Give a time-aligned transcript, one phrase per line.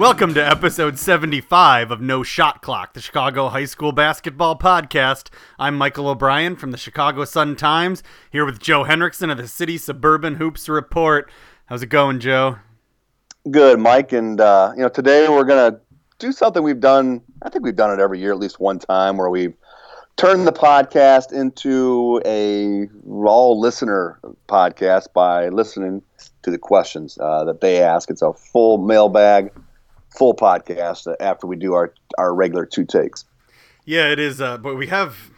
[0.00, 5.28] Welcome to episode 75 of No Shot Clock, the Chicago High School Basketball Podcast.
[5.58, 9.76] I'm Michael O'Brien from the Chicago Sun Times, here with Joe Henricksen of the City
[9.76, 11.30] Suburban Hoops Report.
[11.66, 12.56] How's it going, Joe?
[13.50, 14.12] Good, Mike.
[14.12, 15.80] And, uh, you know, today we're going to
[16.18, 19.18] do something we've done, I think we've done it every year at least one time,
[19.18, 19.54] where we've
[20.20, 26.02] turned the podcast into a raw listener podcast by listening
[26.42, 28.10] to the questions uh, that they ask.
[28.10, 29.50] It's a full mailbag
[30.10, 33.24] full podcast after we do our our regular two takes.
[33.86, 34.42] Yeah, it is.
[34.42, 35.30] Uh, but we have,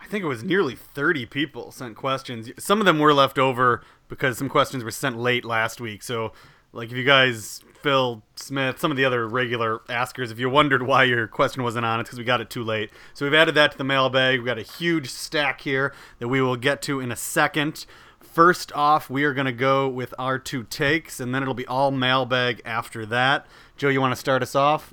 [0.00, 2.50] I think it was nearly thirty people sent questions.
[2.58, 6.02] Some of them were left over because some questions were sent late last week.
[6.02, 6.32] So,
[6.74, 10.82] like, if you guys, Phil Smith, some of the other regular askers, if you wondered
[10.82, 12.90] why your question wasn't on, it's because we got it too late.
[13.14, 14.40] So we've added that to the mailbag.
[14.40, 17.86] We've got a huge stack here that we will get to in a second.
[18.20, 21.66] First off, we are going to go with our two takes, and then it'll be
[21.66, 23.46] all mailbag after that.
[23.76, 24.92] Joe, you want to start us off?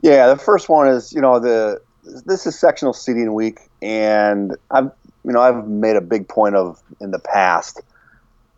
[0.00, 1.82] Yeah, the first one is you know the
[2.24, 4.90] this is sectional seating week, and I've
[5.24, 7.82] you know I've made a big point of in the past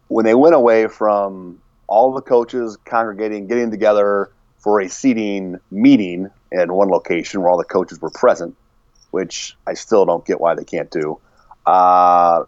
[0.09, 1.61] when they went away from
[1.91, 7.59] all the coaches congregating, getting together for a seating meeting in one location where all
[7.59, 8.57] the coaches were present,
[9.11, 11.19] which I still don't get why they can't do.
[11.67, 12.45] Uh,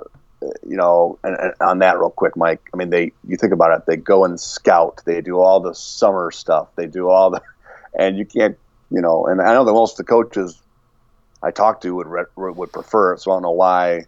[0.67, 2.61] you know, and, and, on that real quick, Mike.
[2.73, 5.75] I mean, they you think about it, they go and scout, they do all the
[5.75, 7.43] summer stuff, they do all the,
[7.99, 8.57] and you can't,
[8.91, 10.61] you know, and I know that most of the coaches
[11.43, 14.07] I talked to would would prefer it, so I don't know why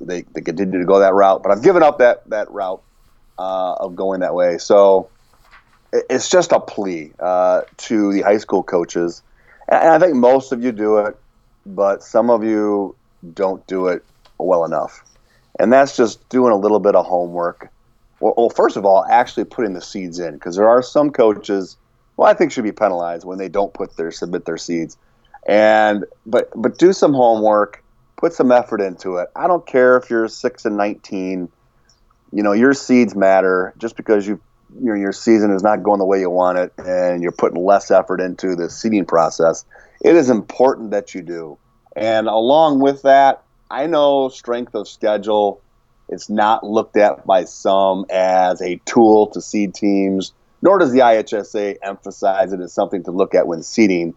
[0.00, 2.82] they they continue to go that route, but I've given up that that route
[3.38, 4.58] uh, of going that way.
[4.58, 5.08] So
[5.92, 9.22] it's just a plea uh, to the high school coaches,
[9.68, 11.16] and I think most of you do it,
[11.64, 12.94] but some of you
[13.34, 14.04] don't do it
[14.38, 15.02] well enough
[15.58, 17.70] and that's just doing a little bit of homework.
[18.20, 21.76] Well, well first of all, actually putting the seeds in because there are some coaches,
[22.16, 24.96] well, I think should be penalized when they don't put their submit their seeds,
[25.46, 27.82] and but but do some homework,
[28.16, 29.28] put some effort into it.
[29.36, 31.48] I don't care if you're six and nineteen,
[32.32, 33.74] you know your seeds matter.
[33.78, 34.40] Just because you
[34.74, 37.64] you know, your season is not going the way you want it, and you're putting
[37.64, 39.64] less effort into the seeding process,
[40.00, 41.58] it is important that you do.
[41.94, 45.60] And along with that, I know strength of schedule
[46.08, 50.32] is not looked at by some as a tool to seed teams,
[50.62, 54.14] nor does the IHSA emphasize it as something to look at when seeding.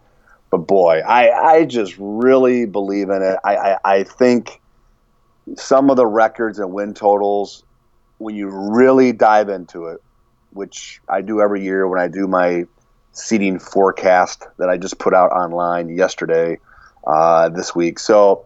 [0.52, 3.38] But boy, I, I just really believe in it.
[3.44, 4.62] I, I, I think
[5.56, 7.64] some of the records and win totals,
[8.20, 10.02] when you really dive into it,
[10.52, 12.66] which I do every year when I do my
[13.12, 16.60] seeding forecast that I just put out online yesterday,
[17.06, 18.00] uh, this week.
[18.00, 18.46] So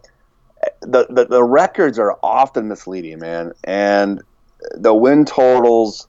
[0.82, 4.22] the, the, the records are often misleading, man, and
[4.76, 6.08] the win totals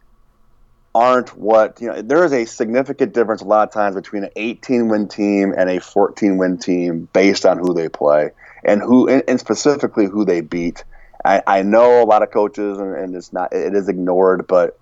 [0.94, 2.00] aren't what you know.
[2.02, 5.68] There is a significant difference a lot of times between an 18 win team and
[5.68, 8.30] a 14 win team based on who they play
[8.64, 10.84] and who, and specifically who they beat.
[11.24, 14.78] I, I know a lot of coaches, and, and it's not it is ignored, but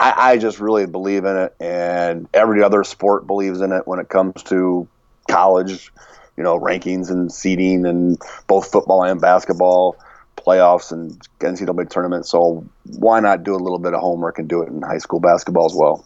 [0.00, 3.98] I, I just really believe in it, and every other sport believes in it when
[3.98, 4.88] it comes to
[5.28, 5.92] college
[6.36, 9.96] you know rankings and seeding and both football and basketball
[10.36, 12.26] playoffs and NCAA tournament.
[12.26, 15.20] So why not do a little bit of homework and do it in high school
[15.20, 16.04] basketball as well?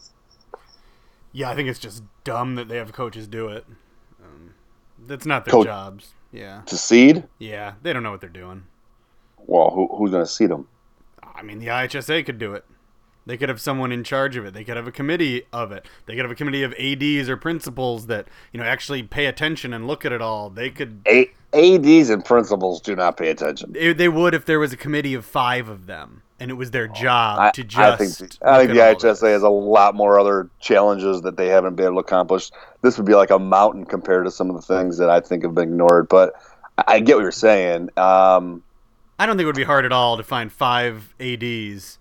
[1.32, 3.64] Yeah, I think it's just dumb that they have coaches do it.
[4.22, 4.54] Um,
[5.06, 6.12] that's not their Coach, jobs.
[6.32, 6.62] Yeah.
[6.66, 7.24] To seed?
[7.38, 8.64] Yeah, they don't know what they're doing.
[9.46, 10.66] Well, who, who's going to seed them?
[11.22, 12.64] I mean, the IHSA could do it.
[13.26, 14.54] They could have someone in charge of it.
[14.54, 15.86] They could have a committee of it.
[16.06, 19.74] They could have a committee of ads or principals that you know actually pay attention
[19.74, 20.48] and look at it all.
[20.48, 21.02] They could.
[21.08, 23.72] A- ads and principals do not pay attention.
[23.72, 26.86] They would if there was a committee of five of them, and it was their
[26.86, 27.80] job I, to just.
[27.80, 31.74] I think, I think the IHSA has a lot more other challenges that they haven't
[31.74, 32.52] been able to accomplish.
[32.82, 35.42] This would be like a mountain compared to some of the things that I think
[35.42, 36.08] have been ignored.
[36.08, 36.34] But
[36.78, 37.90] I get what you're saying.
[37.96, 38.62] Um,
[39.18, 41.98] I don't think it would be hard at all to find five ads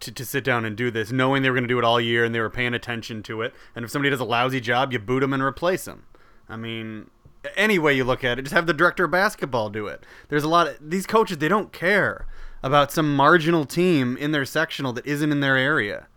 [0.00, 2.00] to, to sit down and do this, knowing they were going to do it all
[2.00, 3.52] year and they were paying attention to it.
[3.74, 6.04] And if somebody does a lousy job, you boot them and replace them.
[6.48, 7.10] I mean,
[7.56, 10.04] any way you look at it, just have the director of basketball do it.
[10.28, 12.26] There's a lot of these coaches, they don't care
[12.62, 16.08] about some marginal team in their sectional that isn't in their area,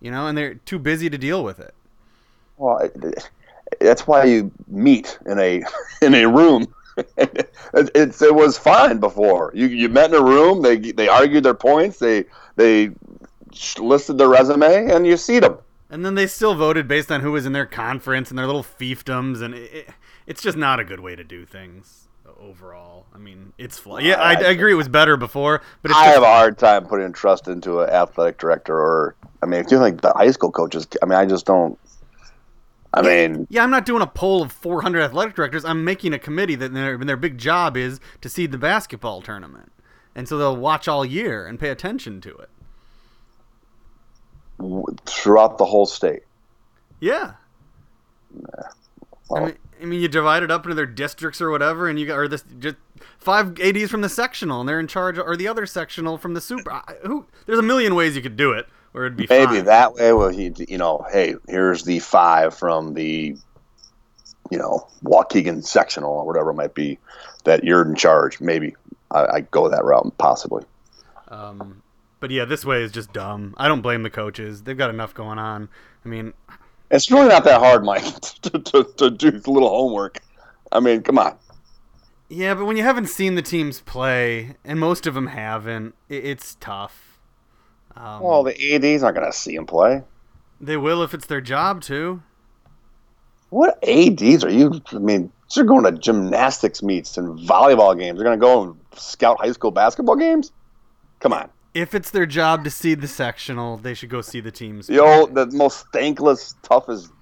[0.00, 1.74] you know, and they're too busy to deal with it.
[2.56, 2.90] Well,
[3.80, 5.62] that's why you meet in a
[6.02, 6.66] in a room.
[7.16, 7.50] it,
[7.94, 9.52] it was fine before.
[9.54, 10.62] You you met in a room.
[10.62, 11.98] They they argued their points.
[11.98, 12.24] They
[12.56, 12.90] they
[13.78, 15.58] listed their resume, and you see them.
[15.88, 18.64] And then they still voted based on who was in their conference and their little
[18.64, 19.88] fiefdoms, and it,
[20.26, 22.02] it's just not a good way to do things.
[22.38, 23.06] Overall.
[23.14, 24.20] I mean, it's fl- yeah.
[24.20, 27.48] I, I, agree it was better before, but I have a hard time putting trust
[27.48, 28.78] into an athletic director.
[28.78, 31.78] Or I mean, if you think the high school coaches, I mean, I just don't.
[32.96, 35.66] I mean, yeah, I'm not doing a poll of 400 athletic directors.
[35.66, 39.70] I'm making a committee that their their big job is to seed the basketball tournament,
[40.14, 42.48] and so they'll watch all year and pay attention to it
[45.04, 46.22] throughout the whole state.
[47.00, 47.34] Yeah.
[48.32, 48.62] Nah.
[49.28, 51.98] Well, I mean, I mean, you divide it up into their districts or whatever, and
[51.98, 52.76] you got or this just
[53.18, 56.40] five ads from the sectional, and they're in charge, or the other sectional from the
[56.40, 56.72] super.
[56.72, 57.26] I, who?
[57.44, 58.66] There's a million ways you could do it,
[58.96, 59.64] or it'd be maybe fine.
[59.66, 60.12] that way.
[60.14, 63.36] Well, he, you know, hey, here's the five from the,
[64.50, 66.98] you know, Waukegan sectional or whatever it might be,
[67.44, 68.40] that you're in charge.
[68.40, 68.74] Maybe
[69.10, 70.64] I, I go that route, possibly.
[71.28, 71.82] Um,
[72.20, 73.54] but yeah, this way is just dumb.
[73.58, 74.62] I don't blame the coaches.
[74.62, 75.68] They've got enough going on.
[76.02, 76.32] I mean,
[76.90, 78.04] it's really not that hard, Mike,
[78.42, 80.20] to, to, to do a little homework.
[80.72, 81.36] I mean, come on.
[82.30, 86.56] Yeah, but when you haven't seen the teams play, and most of them haven't, it's
[86.60, 87.05] tough.
[87.96, 90.02] Um, well, the AD's not going to see them play.
[90.60, 92.22] They will if it's their job to.
[93.50, 94.80] What ADs are you?
[94.92, 98.18] I mean, they're going to gymnastics meets and volleyball games.
[98.18, 100.52] They're going to go and scout high school basketball games.
[101.20, 104.50] Come on if it's their job to see the sectional, they should go see the
[104.50, 104.86] teams.
[104.86, 107.12] The old, the most thankless, toughest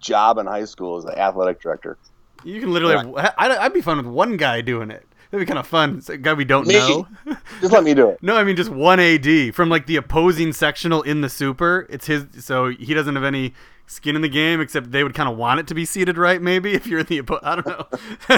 [0.00, 1.96] job in high school is the athletic director.
[2.44, 3.10] You can literally.
[3.16, 3.32] Yeah.
[3.38, 5.06] I'd, I'd, be fun with one guy doing it.
[5.32, 5.96] That'd be kind of fun.
[5.96, 6.74] It's a guy we don't me.
[6.74, 7.08] know.
[7.62, 8.22] just let me do it.
[8.22, 11.86] No, I mean just one AD from like the opposing sectional in the super.
[11.88, 13.54] It's his, so he doesn't have any
[13.86, 16.42] skin in the game, except they would kind of want it to be seated right.
[16.42, 17.86] Maybe if you're in the I don't know,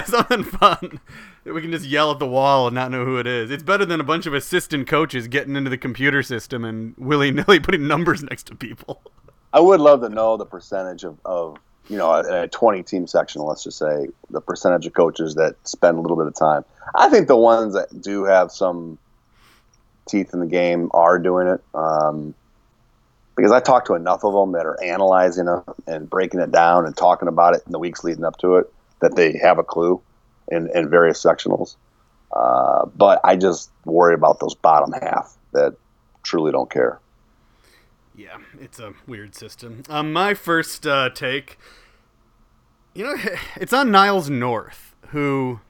[0.05, 1.00] something fun
[1.43, 3.50] that we can just yell at the wall and not know who it is.
[3.50, 7.32] It's better than a bunch of assistant coaches getting into the computer system and willy
[7.32, 9.02] nilly putting numbers next to people.
[9.52, 11.56] I would love to know the percentage of, of
[11.89, 13.43] you know a 20 team section.
[13.43, 16.65] Let's just say the percentage of coaches that spend a little bit of time.
[16.95, 18.99] I think the ones that do have some
[20.09, 21.63] teeth in the game are doing it.
[21.75, 22.35] Um,
[23.37, 26.87] because I talked to enough of them that are analyzing it and breaking it down
[26.87, 29.65] and talking about it in the weeks leading up to it that they have a
[29.65, 30.01] clue
[30.49, 31.77] in, in various sectionals.
[32.33, 35.75] Uh, but I just worry about those bottom half that
[36.23, 37.01] truly don't care.
[38.16, 39.82] Yeah, it's a weird system.
[39.88, 41.58] Um, my first uh, take,
[42.94, 43.16] you know,
[43.56, 45.61] it's on Niles North, who,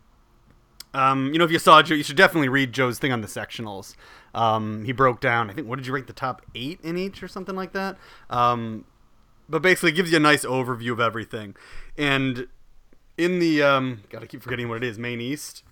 [0.92, 3.26] um, you know, if you saw Joe, you should definitely read Joe's thing on the
[3.26, 3.96] sectionals.
[4.34, 5.48] Um, he broke down.
[5.48, 7.96] I think what did you rate the top eight in each or something like that?
[8.28, 8.84] Um,
[9.48, 11.54] but basically, gives you a nice overview of everything.
[11.96, 12.48] And
[13.16, 15.62] in the um, gotta keep forgetting what it is, Maine East.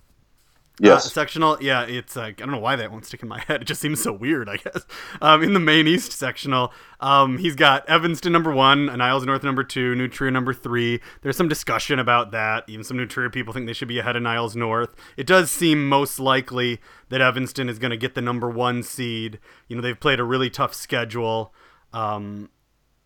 [0.79, 1.05] Yes.
[1.05, 3.61] Uh, sectional, yeah, it's like I don't know why that won't stick in my head.
[3.61, 4.85] It just seems so weird, I guess.
[5.21, 9.63] Um, in the Maine East sectional, um, he's got Evanston number one, Niles North number
[9.63, 10.99] two, New Trier number three.
[11.21, 12.63] There's some discussion about that.
[12.67, 14.95] Even some New Trier people think they should be ahead of Niles North.
[15.15, 16.79] It does seem most likely
[17.09, 19.39] that Evanston is going to get the number one seed.
[19.67, 21.53] You know, they've played a really tough schedule.
[21.93, 22.49] Um,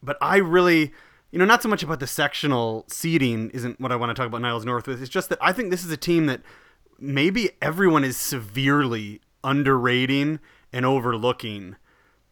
[0.01, 0.93] but I really,
[1.31, 4.27] you know, not so much about the sectional seeding isn't what I want to talk
[4.27, 5.01] about Niles North with.
[5.01, 6.39] It's just that I think this is a team that–
[6.99, 10.39] maybe everyone is severely underrating
[10.73, 11.75] and overlooking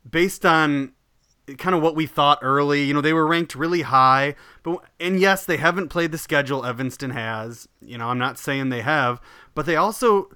[0.10, 0.94] based on
[1.58, 2.84] kind of what we thought early.
[2.84, 6.66] You know, they were ranked really high, but and yes, they haven't played the schedule
[6.66, 7.68] Evanston has.
[7.82, 9.22] You know, I'm not saying they have,
[9.54, 10.30] but they also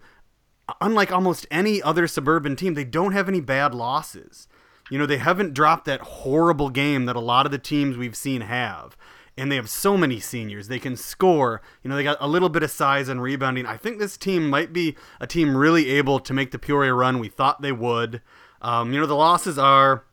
[0.81, 4.47] unlike almost any other suburban team, they don't have any bad losses.
[4.89, 8.18] You know, they haven't dropped that horrible game that a lot of the teams we've
[8.18, 8.95] seen have
[9.39, 10.67] and they have so many seniors.
[10.67, 11.61] They can score.
[11.83, 13.65] You know, they got a little bit of size and rebounding.
[13.65, 17.19] I think this team might be a team really able to make the Peoria run
[17.19, 18.21] we thought they would.
[18.61, 20.03] Um, you know, the losses are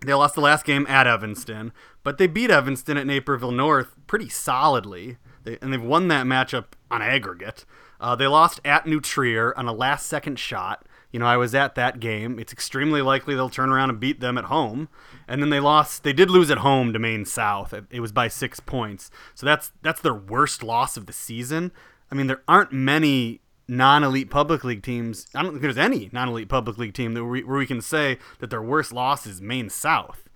[0.00, 1.72] they lost the last game at Evanston,
[2.02, 6.66] but they beat Evanston at Naperville North pretty solidly, they, and they've won that matchup
[6.90, 7.66] on aggregate.
[8.00, 10.86] Uh, they lost at New Trier on a last second shot.
[11.12, 12.38] You know, I was at that game.
[12.38, 14.88] It's extremely likely they'll turn around and beat them at home.
[15.26, 16.04] And then they lost.
[16.04, 17.74] They did lose at home to Maine South.
[17.90, 19.10] It was by six points.
[19.34, 21.72] So that's that's their worst loss of the season.
[22.10, 25.26] I mean, there aren't many non-elite public league teams.
[25.34, 28.18] I don't think there's any non-elite public league team that we, where we can say
[28.40, 30.28] that their worst loss is Maine South.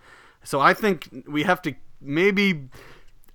[0.44, 2.68] So I think we have to maybe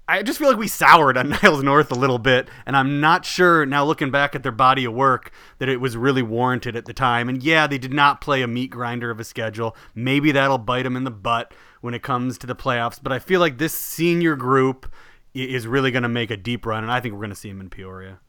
[0.09, 3.25] I just feel like we soured on Niles North a little bit, and I'm not
[3.25, 6.85] sure now looking back at their body of work that it was really warranted at
[6.85, 7.29] the time.
[7.29, 9.77] And yeah, they did not play a meat grinder of a schedule.
[9.93, 12.99] Maybe that'll bite them in the butt when it comes to the playoffs.
[13.01, 14.91] But I feel like this senior group
[15.35, 17.49] is really going to make a deep run, and I think we're going to see
[17.49, 18.19] them in Peoria.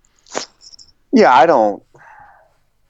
[1.13, 1.83] Yeah, I don't.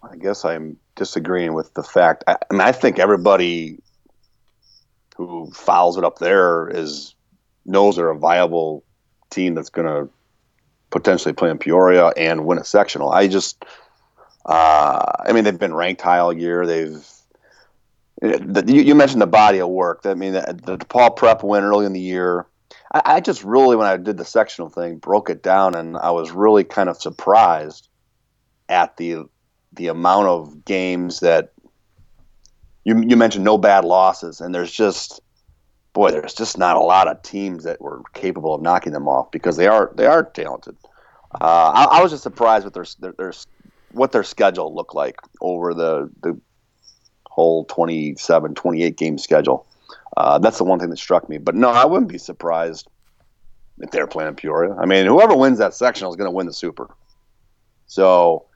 [0.02, 2.24] I guess I'm disagreeing with the fact.
[2.26, 3.78] I, I mean, I think everybody
[5.16, 7.14] who fouls it up there is
[7.64, 8.84] knows they're a viable
[9.30, 10.12] team that's going to
[10.90, 13.10] potentially play in Peoria and win a sectional.
[13.10, 13.64] I just,
[14.46, 16.66] uh, I mean, they've been ranked high all year.
[16.66, 17.06] They've,
[18.20, 20.00] the, you, you, mentioned the body of work.
[20.04, 22.46] I mean, the, the prep win early in the year.
[22.92, 26.10] I, I just really, when I did the sectional thing, broke it down, and I
[26.10, 27.88] was really kind of surprised
[28.68, 29.24] at the
[29.72, 31.52] the amount of games that
[32.84, 35.20] you you mentioned no bad losses, and there's just
[35.92, 39.30] boy, there's just not a lot of teams that were capable of knocking them off
[39.30, 40.76] because they are they are talented.
[41.40, 43.32] Uh, I, I, was just surprised with their, their, their
[43.92, 46.40] what their schedule looked like over the the
[47.26, 49.66] whole 27, 28 game schedule.
[50.16, 51.38] Uh, that's the one thing that struck me.
[51.38, 52.88] But no, I wouldn't be surprised
[53.78, 54.74] if they're playing Peoria.
[54.74, 56.88] I mean, whoever wins that sectional is going to win the Super.
[57.86, 58.46] So,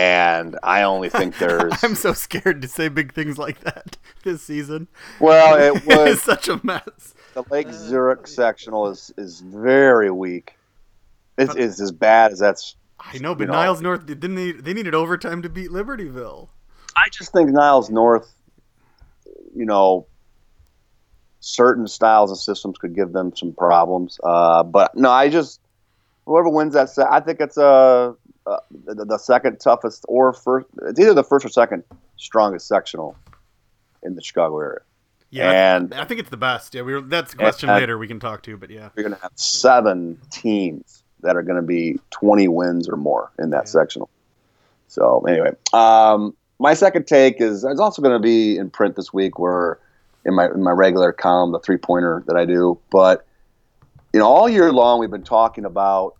[0.00, 1.84] and I only think there's.
[1.84, 4.88] I'm so scared to say big things like that this season.
[5.20, 7.14] Well, it was such a mess.
[7.34, 10.56] The Lake Zurich sectional is is very weak.
[11.36, 12.76] It's, it's as bad as that's.
[12.98, 14.52] I know, but Niles know, North didn't they?
[14.52, 16.48] They needed overtime to beat Libertyville.
[16.96, 18.34] I just think Niles North,
[19.54, 20.06] you know,
[21.40, 24.18] certain styles and systems could give them some problems.
[24.22, 25.60] Uh, but no, I just
[26.26, 28.14] whoever wins that set, I think it's a
[28.46, 30.66] uh, the, the, second toughest or first.
[30.82, 31.84] It's either the first or second
[32.16, 33.16] strongest sectional
[34.02, 34.80] in the Chicago area.
[35.30, 36.74] Yeah, and I think it's the best.
[36.74, 39.04] Yeah, we were, that's a question and, later we can talk to, but yeah, we're
[39.04, 43.70] gonna have seven teams that are gonna be twenty wins or more in that yeah.
[43.70, 44.10] sectional.
[44.88, 49.12] So anyway, um, my second take is it's also going to be in print this
[49.12, 49.78] week, where
[50.24, 53.24] in my in my regular column, the three pointer that I do, but
[54.12, 56.16] you know, all year long we've been talking about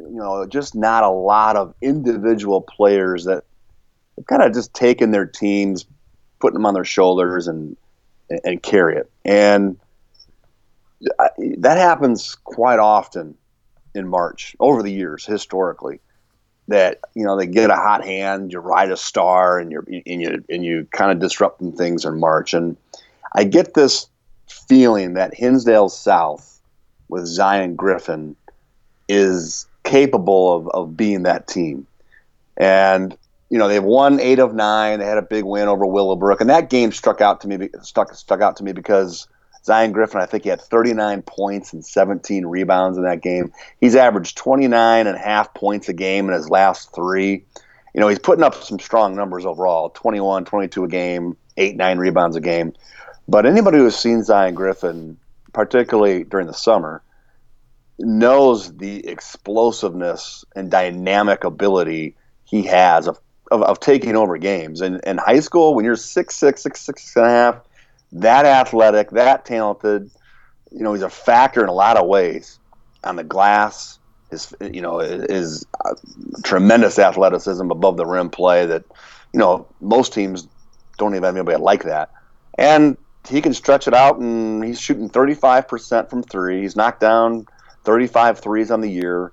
[0.00, 3.44] you know, just not a lot of individual players that
[4.16, 5.86] have kind of just taken their teams,
[6.40, 7.76] putting them on their shoulders, and
[8.44, 9.10] and carry it.
[9.24, 9.78] And
[11.58, 13.36] that happens quite often
[13.94, 16.00] in March over the years historically.
[16.68, 20.20] That you know they get a hot hand, you ride a star, and you and
[20.20, 22.52] you and you kind of disrupting things in March.
[22.52, 22.76] And
[23.34, 24.06] I get this
[24.68, 26.60] feeling that Hinsdale South
[27.08, 28.36] with Zion Griffin
[29.08, 31.86] is capable of, of being that team.
[32.56, 33.16] And
[33.50, 34.98] you know they've won eight of nine.
[34.98, 38.14] They had a big win over Willowbrook, and that game struck out to me stuck
[38.14, 39.26] stuck out to me because
[39.64, 43.52] Zion Griffin, I think he had 39 points and 17 rebounds in that game.
[43.80, 47.44] He's averaged 29 and a half points a game in his last three.
[47.94, 51.98] You know, he's putting up some strong numbers overall 21, 22 a game, 8, 9
[51.98, 52.72] rebounds a game.
[53.28, 55.18] But anybody who's seen Zion Griffin,
[55.52, 57.02] particularly during the summer,
[57.98, 62.14] knows the explosiveness and dynamic ability
[62.44, 63.18] he has of,
[63.50, 64.80] of, of taking over games.
[64.80, 67.60] And in high school, when you're six six six six and a half,
[68.12, 70.10] that athletic, that talented,
[70.70, 72.58] you know, he's a factor in a lot of ways
[73.04, 73.98] on the glass.
[74.30, 75.94] His, you know, his uh,
[76.44, 78.84] tremendous athleticism above the rim play that,
[79.32, 80.46] you know, most teams
[80.98, 82.10] don't even have anybody like that.
[82.58, 82.96] And
[83.28, 86.62] he can stretch it out, and he's shooting 35% from three.
[86.62, 87.46] He's knocked down
[87.88, 89.32] 35 threes on the year.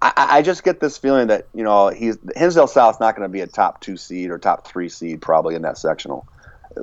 [0.00, 3.32] I, I just get this feeling that you know he's Hinsdale South's not going to
[3.32, 6.26] be a top two seed or top three seed probably in that sectional,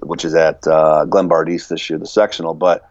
[0.03, 2.53] which is at uh, Glenbard East this year, the sectional.
[2.53, 2.87] But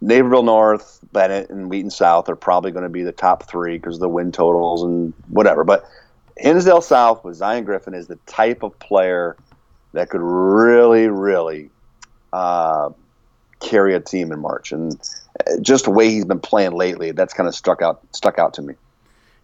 [0.00, 3.96] Naperville North, Benet, and Wheaton South are probably going to be the top three because
[3.96, 5.64] of the win totals and whatever.
[5.64, 5.84] But
[6.38, 9.36] Hinsdale South with Zion Griffin is the type of player
[9.92, 11.68] that could really, really
[12.32, 12.88] uh,
[13.62, 14.72] carry a team in March.
[14.72, 15.00] And
[15.60, 18.62] just the way he's been playing lately, that's kind of stuck out stuck out to
[18.62, 18.74] me.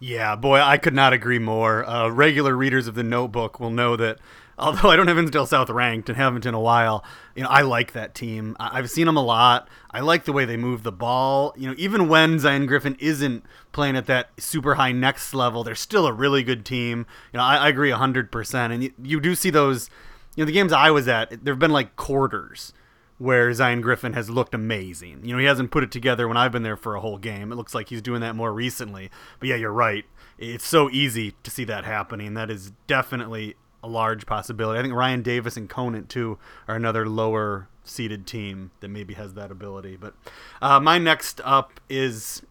[0.00, 1.84] Yeah, boy, I could not agree more.
[1.84, 4.18] Uh, regular readers of the Notebook will know that
[4.58, 7.04] although I don't have Hinsdale South ranked and haven't in a while,
[7.36, 8.56] you know, I like that team.
[8.58, 9.68] I- have seen them a lot.
[9.90, 11.54] I like the way they move the ball.
[11.56, 15.76] You know, even when Zion Griffin isn't playing at that super high next level, they're
[15.76, 17.06] still a really good team.
[17.32, 18.72] You know, I, I agree 100%.
[18.72, 19.88] And you, you do see those,
[20.34, 22.72] you know, the games I was at, there have been like quarters
[23.18, 25.24] where Zion Griffin has looked amazing.
[25.24, 27.52] You know, he hasn't put it together when I've been there for a whole game.
[27.52, 29.10] It looks like he's doing that more recently.
[29.40, 30.04] But yeah, you're right.
[30.38, 32.34] It's so easy to see that happening.
[32.34, 34.78] That is definitely a large possibility.
[34.78, 39.34] I think Ryan Davis and Conant too are another lower seeded team that maybe has
[39.34, 39.96] that ability.
[39.96, 40.14] But
[40.62, 42.42] uh, my next up is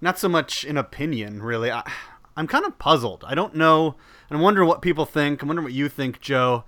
[0.00, 1.70] not so much an opinion, really.
[1.70, 1.88] I,
[2.36, 3.24] I'm kind of puzzled.
[3.26, 3.94] I don't know.
[4.28, 5.42] I'm wondering what people think.
[5.42, 6.64] I'm wondering what you think, Joe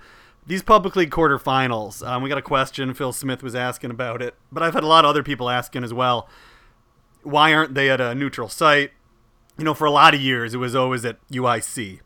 [0.47, 2.07] these public league quarterfinals.
[2.07, 2.95] Um, we got a question.
[2.95, 5.85] Phil Smith was asking about it, but I've had a lot of other people asking
[5.85, 6.29] as well.
[7.23, 8.91] Why aren't they at a neutral site?
[9.57, 12.01] You know, for a lot of years, it was always at UIC.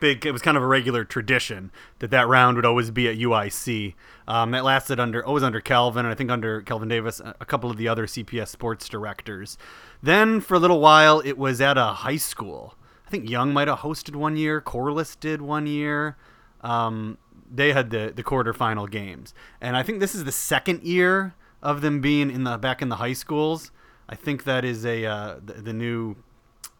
[0.00, 0.24] big.
[0.26, 3.94] It was kind of a regular tradition that that round would always be at UIC.
[4.26, 7.70] Um, that lasted under always under Calvin, and I think under Calvin Davis, a couple
[7.70, 9.58] of the other CPS sports directors.
[10.02, 12.74] Then for a little while, it was at a high school.
[13.06, 14.60] I think Young might have hosted one year.
[14.60, 16.16] Corliss did one year.
[16.62, 17.18] Um,
[17.54, 21.80] they had the the quarterfinal games, and I think this is the second year of
[21.80, 23.70] them being in the back in the high schools.
[24.08, 26.16] I think that is a uh, the, the new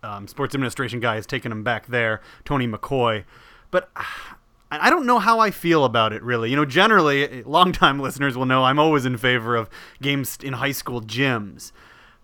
[0.02, 3.24] um, sports administration guy has taken them back there, Tony McCoy.
[3.70, 3.90] But
[4.70, 6.50] I don't know how I feel about it really.
[6.50, 9.68] You know, generally, longtime listeners will know I'm always in favor of
[10.00, 11.72] games in high school gyms.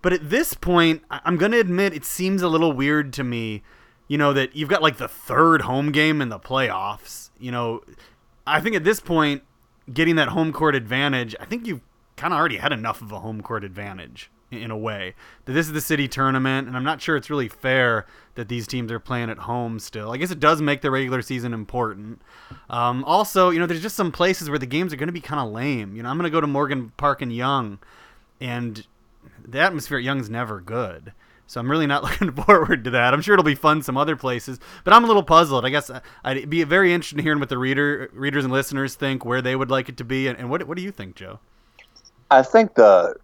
[0.00, 3.62] But at this point, I'm going to admit it seems a little weird to me,
[4.06, 7.30] you know, that you've got like the third home game in the playoffs.
[7.38, 7.82] You know,
[8.48, 9.42] I think at this point,
[9.92, 11.80] getting that home court advantage, I think you've
[12.16, 15.14] kind of already had enough of a home court advantage in a way.
[15.44, 18.66] That this is the city tournament, and I'm not sure it's really fair that these
[18.66, 20.12] teams are playing at home still.
[20.12, 22.22] I guess it does make the regular season important.
[22.70, 25.20] Um, also, you know, there's just some places where the games are going to be
[25.20, 25.94] kind of lame.
[25.96, 27.78] You know, I'm going to go to Morgan Park and Young,
[28.40, 28.86] and
[29.46, 31.12] the atmosphere at Young's never good.
[31.48, 33.12] So I'm really not looking forward to that.
[33.12, 35.64] I'm sure it'll be fun some other places, but I'm a little puzzled.
[35.64, 38.94] I guess uh, I'd be very interested in hearing what the reader, readers and listeners
[38.94, 41.16] think, where they would like it to be, and, and what what do you think,
[41.16, 41.40] Joe?
[42.30, 43.16] I think the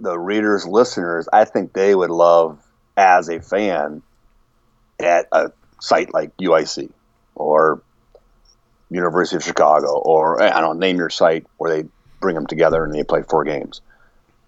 [0.00, 2.60] the readers, listeners, I think they would love
[2.96, 4.02] as a fan
[5.00, 6.90] at a site like UIC
[7.36, 7.80] or
[8.90, 11.88] University of Chicago or I don't know, name your site where they
[12.20, 13.80] bring them together and they play four games.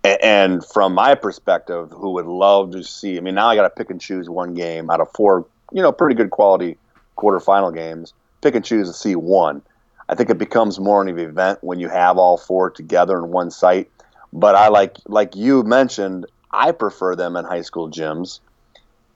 [0.04, 3.71] And from my perspective, who would love to see, I mean, now I got to
[3.71, 6.78] pick and choose one game out of four, you know, pretty good quality
[7.19, 9.61] quarterfinal games, pick and choose to see one.
[10.09, 13.30] I think it becomes more of an event when you have all four together in
[13.30, 13.90] one site
[14.33, 18.40] but I like like you mentioned, I prefer them in high school gyms.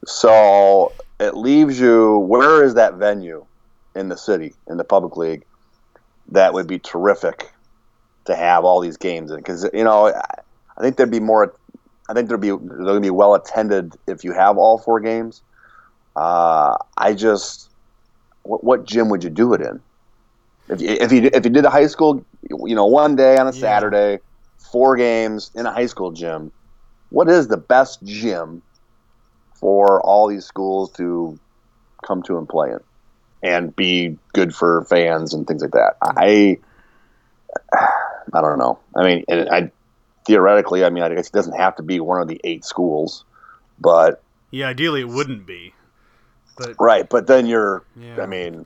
[0.07, 3.45] So it leaves you where is that venue
[3.95, 5.45] in the city in the public league
[6.29, 7.53] that would be terrific
[8.25, 10.41] to have all these games in because you know I
[10.81, 11.55] think there'd be more
[12.09, 15.43] I think there'd be they're to be well attended if you have all four games.
[16.17, 17.71] Uh, I just
[18.43, 19.81] what, what gym would you do it in?
[20.69, 23.47] If you, if you if you did a high school, you know, one day on
[23.47, 23.61] a yeah.
[23.61, 24.19] Saturday,
[24.59, 26.53] four games in a high school gym.
[27.11, 28.63] What is the best gym
[29.55, 31.39] for all these schools to
[32.05, 32.81] come to and play in
[33.43, 35.97] and be good for fans and things like that?
[36.03, 36.59] I
[37.73, 38.79] I don't know.
[38.95, 39.71] I mean, and I
[40.25, 43.25] theoretically, I mean, I guess it doesn't have to be one of the eight schools,
[43.79, 45.75] but yeah, ideally it wouldn't be.
[46.57, 48.23] But right, but then you're, yeah.
[48.23, 48.65] I mean,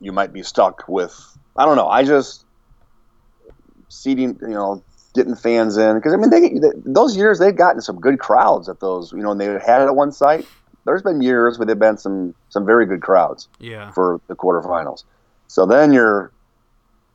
[0.00, 1.38] you might be stuck with.
[1.56, 1.88] I don't know.
[1.88, 2.44] I just
[3.88, 4.82] seating, you know,
[5.14, 8.68] getting fans in because I mean they, they, those years they've gotten some good crowds
[8.68, 10.46] at those you know and they had it at one site.
[10.86, 13.48] There's been years where they've been some some very good crowds.
[13.58, 13.90] Yeah.
[13.90, 15.02] For the quarterfinals,
[15.48, 16.32] so then you're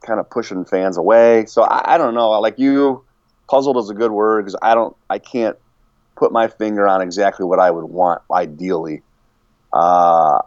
[0.01, 1.45] kind of pushing fans away.
[1.45, 2.31] So I, I don't know.
[2.41, 3.04] Like you,
[3.47, 5.57] puzzled is a good word because I don't I can't
[6.15, 9.01] put my finger on exactly what I would want ideally.
[9.73, 10.39] Uh,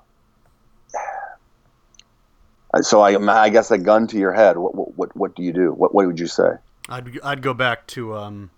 [2.81, 4.57] so I, I guess a gun to your head.
[4.57, 5.73] What, what, what do you do?
[5.73, 6.51] What, what would you say?
[6.89, 8.51] I'd I'd go back to um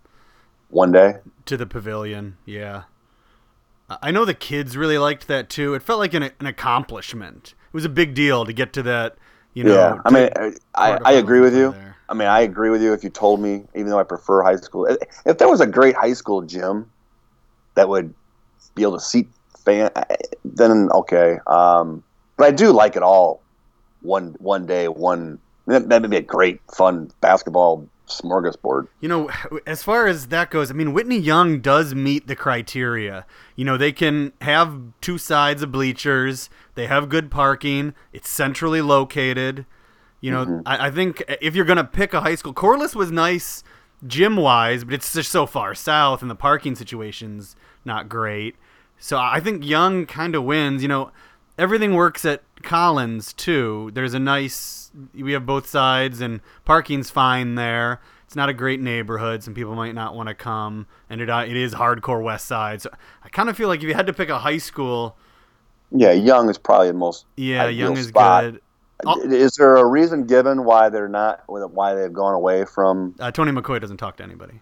[0.68, 2.36] one day to the pavilion.
[2.44, 2.84] Yeah.
[4.02, 5.74] I know the kids really liked that too.
[5.74, 7.54] It felt like an, an accomplishment.
[7.66, 9.16] It was a big deal to get to that.
[9.52, 9.74] You know.
[9.74, 11.72] Yeah, I mean, I, I agree with you.
[11.72, 11.89] There.
[12.10, 12.92] I mean, I agree with you.
[12.92, 14.86] If you told me, even though I prefer high school,
[15.24, 16.90] if there was a great high school gym
[17.76, 18.12] that would
[18.74, 19.28] be able to seat
[19.64, 19.90] fan,
[20.44, 21.38] then okay.
[21.46, 22.02] Um,
[22.36, 23.40] but I do like it all.
[24.02, 28.88] One one day, one that would be a great, fun basketball smorgasbord.
[29.00, 29.30] You know,
[29.66, 33.24] as far as that goes, I mean, Whitney Young does meet the criteria.
[33.54, 38.82] You know, they can have two sides of bleachers, they have good parking, it's centrally
[38.82, 39.64] located.
[40.20, 40.60] You know, mm-hmm.
[40.66, 43.64] I, I, think if you're going to pick a high school, Corliss was nice
[44.06, 48.56] gym wise, but it's just so far south and the parking situation's not great.
[48.98, 50.82] So I think Young kind of wins.
[50.82, 51.10] You know,
[51.58, 53.90] everything works at Collins too.
[53.94, 58.00] There's a nice we have both sides and parking's fine there.
[58.24, 59.42] It's not a great neighborhood.
[59.42, 62.80] Some people might not want to come, and it uh, it is hardcore West Side.
[62.80, 62.90] So
[63.24, 65.16] I kind of feel like if you had to pick a high school,
[65.90, 68.44] yeah, Young is probably the most yeah Young is spot.
[68.44, 68.60] good.
[69.24, 73.14] Is there a reason given why they're not why they've gone away from?
[73.18, 74.60] Uh, Tony McCoy doesn't talk to anybody.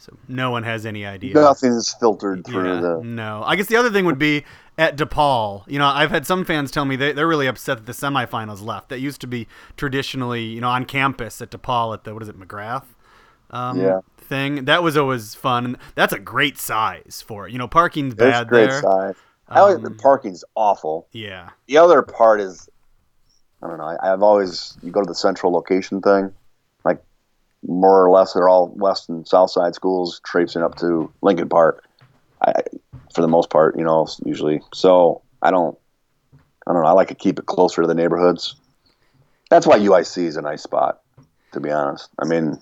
[0.00, 1.34] So no one has any idea.
[1.34, 3.00] Nothing's filtered through yeah, the.
[3.02, 4.44] No, I guess the other thing would be
[4.78, 5.64] at DePaul.
[5.66, 8.62] You know, I've had some fans tell me they, they're really upset that the semifinals
[8.64, 8.90] left.
[8.90, 12.28] That used to be traditionally, you know, on campus at DePaul at the what is
[12.28, 12.84] it, McGrath?
[13.50, 14.00] Um, yeah.
[14.18, 15.64] Thing that was always fun.
[15.64, 17.52] And that's a great size for it.
[17.52, 18.82] You know, parking's bad great there.
[18.82, 19.16] Size.
[19.48, 21.08] I always, the Um, parking's awful.
[21.10, 21.48] Yeah.
[21.66, 22.67] The other part is,
[23.62, 23.84] I don't know.
[23.84, 26.32] I, I've always you go to the central location thing,
[26.84, 27.02] like
[27.66, 31.84] more or less they're all west and south side schools traipsing up to Lincoln Park.
[32.40, 32.52] I,
[33.14, 34.60] for the most part, you know, usually.
[34.72, 35.76] So I don't,
[36.66, 36.88] I don't know.
[36.88, 38.54] I like to keep it closer to the neighborhoods.
[39.50, 41.00] That's why UIC is a nice spot,
[41.52, 42.10] to be honest.
[42.18, 42.60] I mean,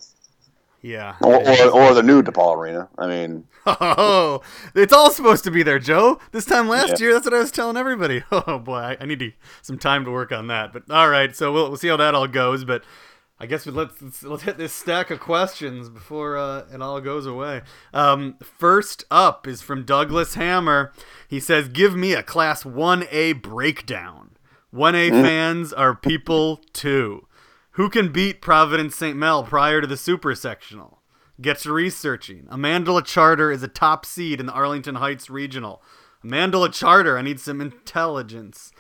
[0.86, 1.16] Yeah.
[1.20, 2.88] or, or, or the new DePaul Arena.
[2.96, 4.40] I mean, Oh,
[4.74, 6.20] it's all supposed to be there, Joe.
[6.32, 7.06] This time last Yeah.
[7.06, 8.22] year, that's what I was telling everybody.
[8.32, 10.72] Oh boy, I, I need to, some time to work on that.
[10.72, 12.64] But all right, so we'll, we'll see how that all goes.
[12.64, 12.84] But
[13.40, 17.26] I guess let's, let's let's hit this stack of questions before uh, it all goes
[17.26, 17.62] away.
[17.92, 20.92] Um, first up is from Douglas Hammer.
[21.28, 24.30] He says, "Give me a Class One A breakdown.
[24.70, 27.26] One A fans are people too.
[27.76, 29.16] Who can beat Providence St.
[29.16, 31.02] Mel prior to the Super Sectional?"
[31.40, 32.46] Gets researching.
[32.50, 35.82] Amandla Charter is a top seed in the Arlington Heights Regional.
[36.24, 38.72] Amandla Charter, I need some intelligence.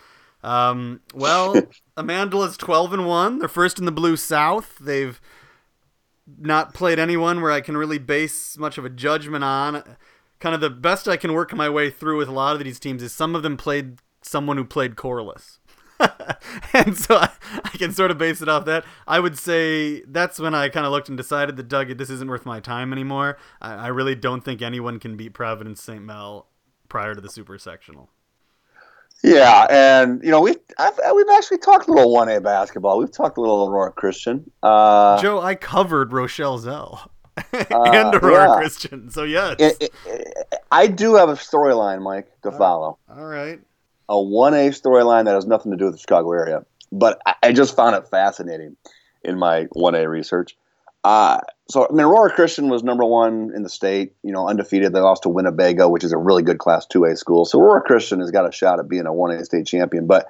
[0.42, 1.54] Um, well,
[1.98, 3.38] Amandla's 12 and 1.
[3.38, 4.78] They're first in the Blue South.
[4.80, 5.20] They've
[6.38, 9.82] not played anyone where I can really base much of a judgment on.
[10.40, 12.80] Kind of the best I can work my way through with a lot of these
[12.80, 15.58] teams is some of them played someone who played Corliss.
[16.72, 17.30] and so I,
[17.64, 18.84] I can sort of base it off that.
[19.06, 22.28] I would say that's when I kind of looked and decided that Doug, this isn't
[22.28, 23.38] worth my time anymore.
[23.60, 26.02] I, I really don't think anyone can beat Providence St.
[26.02, 26.48] Mel
[26.88, 28.10] prior to the Super Sectional.
[29.24, 32.98] yeah, and you know we've I've, we've actually talked a little one A basketball.
[32.98, 34.50] We've talked a little Aurora Christian.
[34.62, 37.10] Uh, Joe, I covered Rochelle Zell
[37.52, 38.56] and Uh, Aurora yeah.
[38.58, 39.56] Christian, so yes.
[39.58, 40.34] it, it, it-
[40.70, 42.98] I do have a storyline, Mike, to follow.
[43.08, 43.60] All right.
[44.08, 47.34] A one A storyline that has nothing to do with the Chicago area, but I,
[47.42, 48.76] I just found it fascinating
[49.22, 50.56] in my one A research.
[51.04, 51.38] Uh,
[51.68, 54.14] so I mean, Aurora Christian was number one in the state.
[54.22, 54.92] You know, undefeated.
[54.92, 57.44] They lost to Winnebago, which is a really good Class Two A school.
[57.44, 60.06] So Aurora Christian has got a shot at being a one A state champion.
[60.06, 60.26] But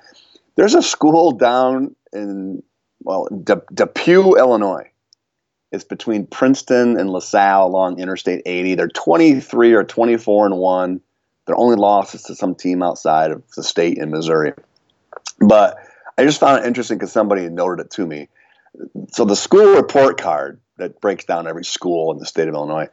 [0.57, 2.62] there's a school down in
[3.03, 4.91] well De- DePue, Illinois.
[5.73, 8.77] It's between Princeton and LaSalle along Interstate 80.
[8.77, 11.01] They're 23 or 24 and one.
[11.47, 14.53] Their only loss is to some team outside of the state in Missouri.
[15.41, 15.79] But
[16.19, 18.29] I just found it interesting because somebody noted it to me.
[19.11, 22.89] So the school report card that breaks down every school in the state of Illinois,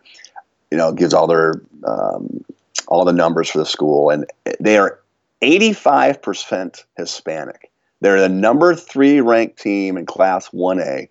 [0.72, 2.44] you know, gives all their um,
[2.88, 4.26] all the numbers for the school, and
[4.60, 5.00] they are
[5.42, 7.72] 85% Hispanic.
[8.02, 11.10] They're the number three ranked team in Class 1A.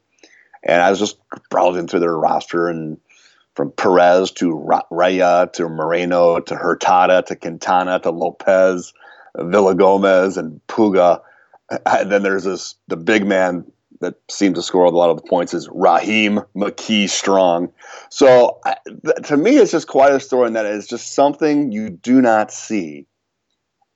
[0.64, 1.16] And I was just
[1.50, 2.98] browsing through their roster, and
[3.54, 8.92] from Perez to Ra- Raya to Moreno to Hurtada to Quintana to Lopez,
[9.36, 11.20] Villa Gomez, and Puga.
[11.86, 13.64] And then there's this the big man
[14.02, 17.72] that seems to score a lot of the points is Raheem McKee Strong.
[18.10, 18.60] So
[19.24, 22.52] to me, it's just quite a story, and that is just something you do not
[22.52, 23.06] see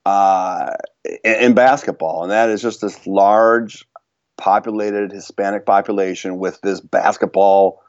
[0.06, 0.74] uh,
[1.24, 3.84] in, in basketball, and that is just this large,
[4.38, 7.82] populated Hispanic population with this basketball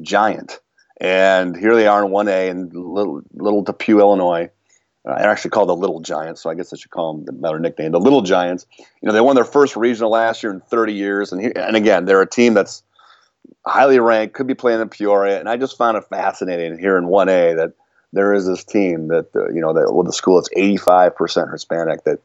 [0.00, 0.60] giant.
[1.00, 4.50] And here they are in 1A in little, little DePue, Illinois.
[5.06, 7.32] Uh, I actually call the Little Giants, so I guess I should call them the
[7.32, 7.92] better nickname.
[7.92, 8.66] The Little Giants.
[8.78, 12.04] You know, they won their first regional last year in 30 years, and and again,
[12.04, 12.82] they're a team that's
[13.66, 17.04] highly ranked, could be playing in Peoria, and I just found it fascinating here in
[17.04, 17.72] 1A that
[18.12, 22.04] there is this team that uh, you know that with the school that's 85% Hispanic
[22.04, 22.20] that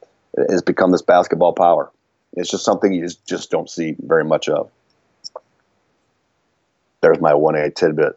[0.49, 1.91] has become this basketball power.
[2.33, 4.69] It's just something you just, just don't see very much of.
[7.01, 8.15] There's my 1A tidbit.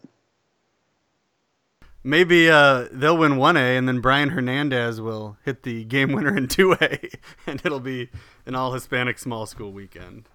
[2.05, 6.49] Maybe uh, they'll win 1A, and then Brian Hernandez will hit the game winner in
[6.49, 7.15] 2A,
[7.47, 8.11] and it'll be
[8.45, 10.29] an all Hispanic small school weekend.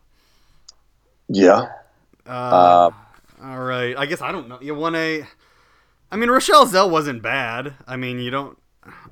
[1.27, 1.67] Yeah.
[2.25, 2.91] Uh,
[3.43, 3.97] all right.
[3.97, 4.60] I guess I don't know.
[4.62, 5.27] Yeah, 1A.
[6.10, 7.73] I mean, Rochelle Zell wasn't bad.
[7.86, 8.58] I mean, you don't.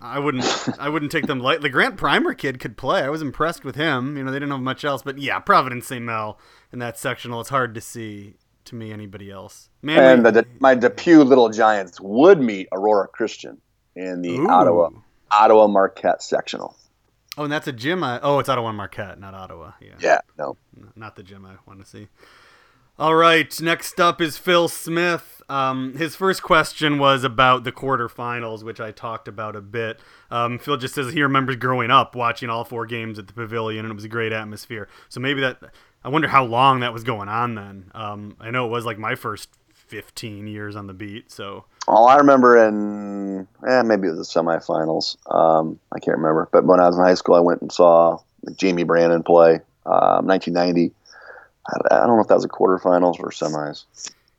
[0.02, 0.46] I wouldn't.
[0.80, 1.70] I wouldn't take them lightly.
[1.70, 3.02] Grant Primer kid could play.
[3.02, 4.16] I was impressed with him.
[4.16, 6.04] You know, they didn't have much else, but yeah, Providence St.
[6.04, 6.40] Mel
[6.72, 7.42] in that sectional.
[7.42, 9.70] It's hard to see to me anybody else.
[9.88, 13.62] And the, my DePue Little Giants would meet Aurora Christian
[13.96, 14.90] in the Ottawa
[15.32, 16.76] Ottawa Marquette sectional.
[17.38, 18.04] Oh, and that's a gym.
[18.04, 19.74] I, oh, it's Ottawa Marquette, not Ottawa.
[19.82, 19.96] Yeah.
[20.00, 20.58] Yeah, no.
[20.96, 22.08] Not the gym I want to see.
[22.98, 23.60] All right.
[23.60, 25.42] Next up is Phil Smith.
[25.50, 30.00] Um, his first question was about the quarterfinals, which I talked about a bit.
[30.32, 33.84] Um, Phil just says he remembers growing up watching all four games at the Pavilion,
[33.86, 34.88] and it was a great atmosphere.
[35.10, 35.60] So maybe that.
[36.06, 37.92] I wonder how long that was going on then.
[37.96, 41.32] Um, I know it was like my first 15 years on the beat.
[41.32, 45.18] So All I remember in eh, maybe it was the semifinals.
[45.34, 46.48] Um, I can't remember.
[46.52, 48.20] But when I was in high school, I went and saw
[48.56, 49.56] Jamie Brandon play.
[49.88, 50.94] Um, 1990.
[51.68, 53.86] I, I don't know if that was a quarterfinals or semis.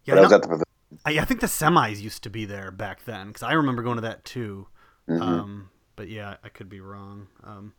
[0.05, 0.65] yeah, I was at the.
[1.05, 3.97] I, I think the semis used to be there back then because I remember going
[3.97, 4.69] to that too.
[5.09, 5.21] Mhm.
[5.21, 7.27] Um, but yeah, I could be wrong.
[7.43, 7.73] Um,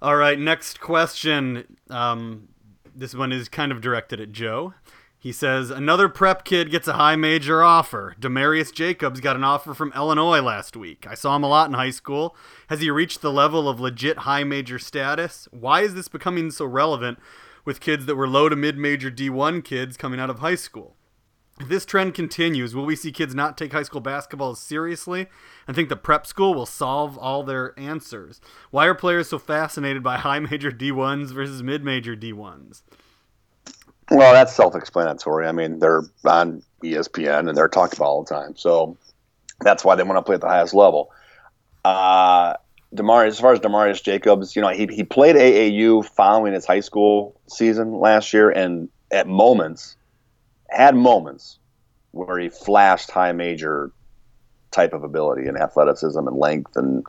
[0.00, 1.78] all right, next question.
[2.98, 4.74] This one is kind of directed at Joe.
[5.16, 8.16] He says another prep kid gets a high major offer.
[8.18, 11.06] Demarius Jacobs got an offer from Illinois last week.
[11.08, 12.34] I saw him a lot in high school.
[12.68, 15.46] Has he reached the level of legit high major status?
[15.52, 17.20] Why is this becoming so relevant
[17.64, 20.96] with kids that were low to mid major D1 kids coming out of high school?
[21.60, 25.26] If this trend continues, will we see kids not take high school basketball seriously
[25.66, 28.40] and think the prep school will solve all their answers?
[28.70, 32.82] Why are players so fascinated by high major D1s versus mid major D1s?
[34.10, 35.46] Well, that's self-explanatory.
[35.46, 38.96] I mean, they're on ESPN and they're talked about all the time, so
[39.60, 41.10] that's why they want to play at the highest level.
[41.84, 42.54] Uh,
[42.94, 46.80] Demarius, as far as Demarius Jacobs, you know, he he played AAU following his high
[46.80, 49.96] school season last year, and at moments
[50.70, 51.58] had moments
[52.12, 53.92] where he flashed high major
[54.70, 57.04] type of ability and athleticism and length and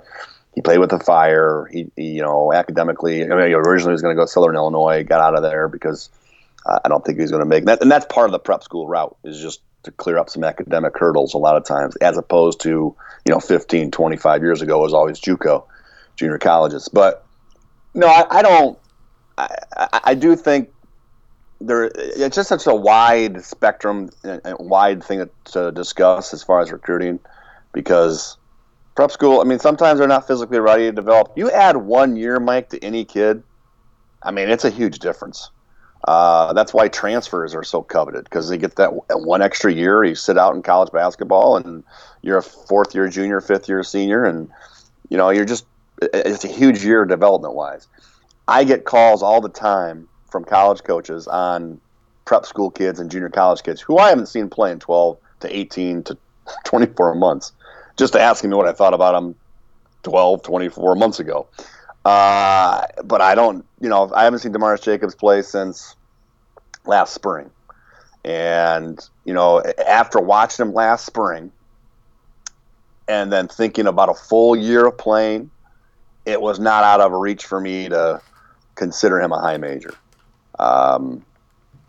[0.55, 1.69] he played with the fire.
[1.71, 4.55] He, he you know, academically, I mean, originally he was going to go to Southern
[4.55, 6.09] Illinois, got out of there because
[6.65, 7.81] uh, I don't think he's going to make that.
[7.81, 10.97] And that's part of the prep school route is just to clear up some academic
[10.97, 14.93] hurdles a lot of times, as opposed to, you know, 15, 25 years ago was
[14.93, 15.65] always JUCO,
[16.15, 16.89] junior colleges.
[16.89, 17.25] But
[17.93, 18.77] no, I, I don't,
[19.37, 20.69] I, I do think
[21.61, 26.71] there it's just such a wide spectrum and wide thing to discuss as far as
[26.71, 27.19] recruiting
[27.73, 28.37] because
[28.95, 31.31] prep school i mean sometimes they're not physically ready to develop.
[31.35, 33.43] You add one year mike to any kid
[34.23, 35.51] i mean it's a huge difference.
[36.05, 40.15] Uh, that's why transfers are so coveted because they get that one extra year you
[40.15, 41.83] sit out in college basketball and
[42.21, 44.49] you're a fourth year junior fifth year senior and
[45.09, 45.65] you know you're just
[46.01, 47.87] it's a huge year development wise
[48.47, 51.79] i get calls all the time from college coaches on
[52.25, 55.57] prep school kids and junior college kids who I haven't seen play in 12 to
[55.57, 56.17] 18 to
[56.65, 57.51] 24 months,
[57.97, 59.35] just asking me what I thought about them
[60.03, 61.47] 12, 24 months ago.
[62.05, 65.95] Uh, but I don't, you know, I haven't seen Demarius Jacobs play since
[66.85, 67.49] last spring.
[68.23, 71.51] And, you know, after watching him last spring
[73.07, 75.51] and then thinking about a full year of playing,
[76.25, 78.21] it was not out of reach for me to
[78.75, 79.93] consider him a high major.
[80.59, 81.25] Um,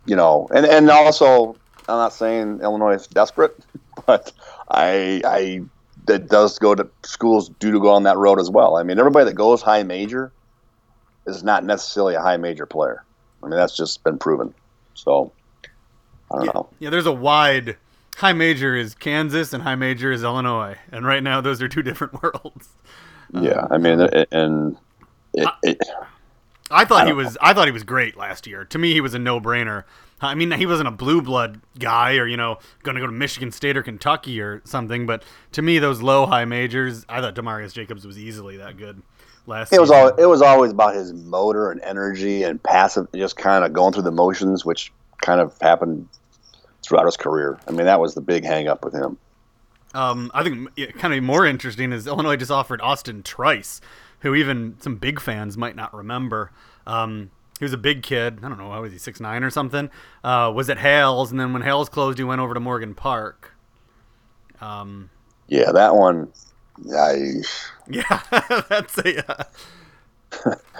[0.05, 1.55] you know, and and also,
[1.87, 3.57] I'm not saying Illinois is desperate,
[4.07, 4.31] but
[4.69, 5.61] I I
[6.05, 8.77] that does go to schools do to go on that road as well.
[8.77, 10.31] I mean, everybody that goes high major
[11.27, 13.03] is not necessarily a high major player.
[13.43, 14.53] I mean, that's just been proven.
[14.93, 15.31] So
[16.31, 16.69] I don't yeah, know.
[16.79, 17.77] Yeah, there's a wide
[18.17, 21.81] high major is Kansas and high major is Illinois, and right now those are two
[21.81, 22.69] different worlds.
[23.33, 24.77] Yeah, I mean, and
[25.33, 25.81] it, it,
[26.71, 27.33] I thought I he was.
[27.33, 27.39] Know.
[27.41, 28.65] I thought he was great last year.
[28.65, 29.83] To me, he was a no-brainer.
[30.21, 33.13] I mean, he wasn't a blue blood guy, or you know, going to go to
[33.13, 35.05] Michigan State or Kentucky or something.
[35.05, 39.01] But to me, those low high majors, I thought Demarius Jacobs was easily that good
[39.47, 39.71] last.
[39.71, 39.79] Year.
[39.79, 40.09] It was all.
[40.09, 44.03] It was always about his motor and energy and passive, just kind of going through
[44.03, 46.07] the motions, which kind of happened
[46.83, 47.59] throughout his career.
[47.67, 49.17] I mean, that was the big hang up with him.
[49.93, 53.81] Um, I think kind of more interesting is Illinois just offered Austin Trice,
[54.21, 56.51] who even some big fans might not remember.
[56.87, 58.39] Um, he was a big kid.
[58.41, 59.89] I don't know, how was he, six nine or something?
[60.23, 63.53] Uh, was at Hales, and then when Hales closed, he went over to Morgan Park.
[64.59, 65.09] Um,
[65.47, 66.31] yeah, that one.
[66.95, 67.41] I,
[67.89, 68.21] yeah,
[68.69, 69.31] that's a.
[69.31, 69.43] Uh,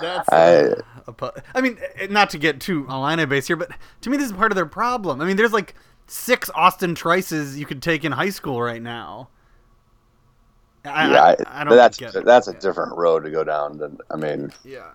[0.01, 0.73] that's I,
[1.07, 4.27] a, I mean, eh, not to get too Illini base here, but to me, this
[4.27, 5.21] is part of their problem.
[5.21, 5.75] I mean, there's like
[6.07, 9.29] six Austin Trices you could take in high school right now.
[10.85, 11.75] I, yeah, I, I don't.
[11.75, 13.77] That's that's a different road to go down.
[13.77, 14.91] Than I mean, yeah.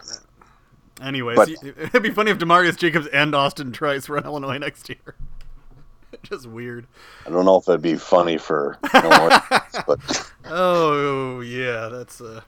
[1.01, 4.88] Anyways, but, it'd be funny if Demarius Jacobs and Austin Trice were in Illinois next
[4.88, 5.16] year.
[6.22, 6.87] Just weird.
[7.27, 9.38] I don't know if it'd be funny for Illinois,
[9.87, 12.40] but oh yeah, that's uh.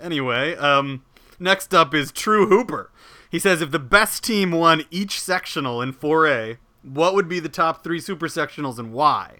[0.00, 1.04] Anyway, um,
[1.38, 2.90] next up is True Hooper.
[3.30, 7.48] He says if the best team won each sectional in 4A, what would be the
[7.48, 9.38] top three super sectionals and why?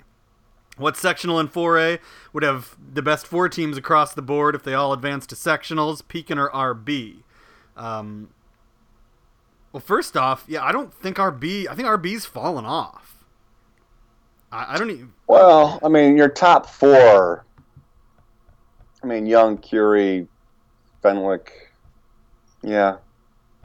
[0.83, 1.99] What sectional in 4A
[2.33, 6.07] would have the best four teams across the board if they all advanced to sectionals,
[6.07, 7.23] Pekin or RB?
[7.77, 8.31] Um,
[9.73, 11.67] well, first off, yeah, I don't think RB.
[11.69, 13.25] I think RB's fallen off.
[14.51, 15.13] I, I don't even.
[15.27, 17.45] Well, I mean, your top four.
[19.03, 20.29] I mean, Young, Curie,
[21.03, 21.73] Fenwick.
[22.63, 22.97] Yeah,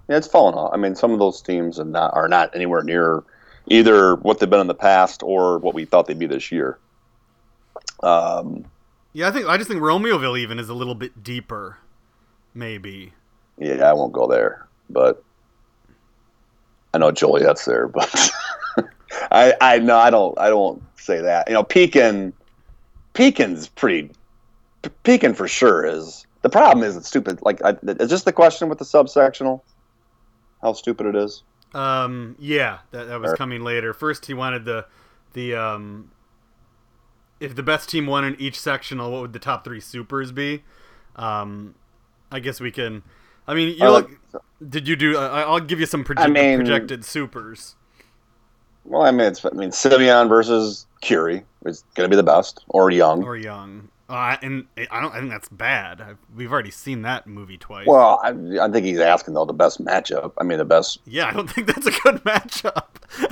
[0.08, 0.72] yeah, it's fallen off.
[0.74, 3.24] I mean, some of those teams are not are not anywhere near
[3.68, 6.80] either what they've been in the past or what we thought they'd be this year.
[8.04, 8.66] Um,
[9.14, 11.78] yeah, I think I just think Romeoville even is a little bit deeper,
[12.54, 13.14] maybe.
[13.58, 15.24] Yeah, I won't go there, but
[16.94, 18.32] I know Joliet's there, but
[19.32, 21.48] I I no, I don't I don't say that.
[21.48, 22.34] You know, Pekin
[23.14, 24.12] Pekin's pretty
[25.04, 27.40] Pekin for sure is the problem is it's stupid.
[27.42, 29.62] Like, I, is this the question with the subsectional?
[30.62, 31.44] How stupid it is?
[31.74, 33.94] Um, yeah, that, that was Or- coming later.
[33.94, 34.86] First, he wanted the
[35.34, 36.12] the um,
[37.40, 40.64] if the best team won in each sectional, what would the top three supers be?
[41.16, 41.76] Um,
[42.32, 43.04] I guess we can.
[43.48, 44.12] I mean, you Uh, look.
[44.68, 45.18] Did you do?
[45.18, 47.76] I I'll give you some proje- mean- projected supers.
[48.86, 52.64] Well, I mean, it's I mean, Simeon versus Curie is going to be the best,
[52.70, 53.24] or Young.
[53.24, 53.90] or young.
[54.10, 55.14] Uh, and I don't.
[55.14, 56.00] I think that's bad.
[56.00, 57.88] I've, we've already seen that movie twice.
[57.88, 58.30] well, I,
[58.62, 60.32] I think he's asking though the best matchup.
[60.38, 61.00] I mean, the best.
[61.06, 62.86] yeah, I don't think that's a good matchup.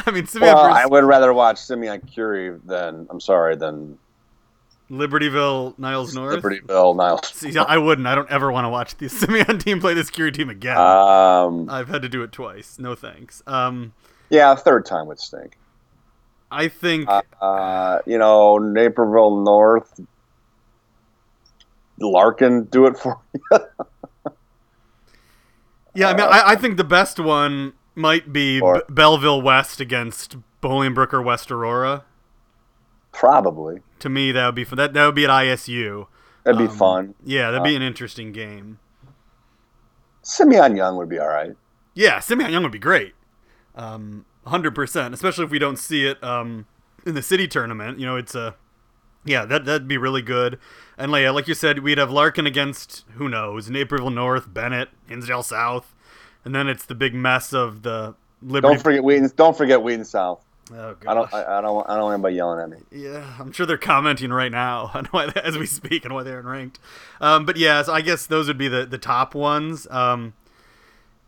[0.06, 3.98] I mean, Simeon Well, versus I would rather watch Simeon Curie than I'm sorry than
[4.92, 6.44] Libertyville, Niles North.
[6.44, 7.26] Libertyville Niles.
[7.34, 8.08] See, I wouldn't.
[8.08, 10.78] I don't ever want to watch the Simeon team play this Curie team again.
[10.78, 12.78] Um, I've had to do it twice.
[12.80, 13.42] No thanks.
[13.48, 13.94] Um,
[14.30, 15.58] yeah, third time would stink.
[16.52, 20.00] I think Uh, uh, you know, Naperville North.
[21.99, 23.41] Larkin, do it for you?
[25.93, 26.10] yeah.
[26.10, 30.38] I mean, I, I think the best one might be Or- B- Belleville West against
[30.62, 32.03] Bolingbrook or West Aurora.
[33.12, 33.81] probably.
[33.99, 34.77] To me, that would be fun.
[34.77, 36.08] That that would be at ISU.
[36.43, 37.15] That'd be Um, fun.
[37.23, 38.77] Yeah, that'd be an interesting game.
[40.21, 41.53] Simeon Young would be all right.
[41.93, 43.13] Yeah, Simeon Young would be great.
[43.75, 46.65] Um, 100%, especially if we don't see it um,
[47.05, 47.99] in the city tournament.
[47.99, 48.55] You know, it's a.
[49.26, 50.60] Yeah, that, that'd be really good.
[50.98, 55.44] And like, like you said, we'd have Larkin against, who knows, Naperville North, Benet, Hinsdale
[55.44, 55.94] South.
[56.46, 58.76] And then it's the big mess of the Liberty.
[58.76, 59.32] Don't forget Wheaton.
[59.36, 60.46] Don't forget Wheaton South.
[60.72, 61.34] oh, I don't.
[61.34, 61.90] I, I don't.
[61.90, 62.78] I don't want anybody yelling at me.
[62.92, 66.42] Yeah, I'm sure they're commenting right now on why as we speak and why they're
[66.42, 66.80] ranked.
[67.20, 69.88] Um, but yeah, so I guess those would be the, the top ones.
[69.90, 70.34] Um,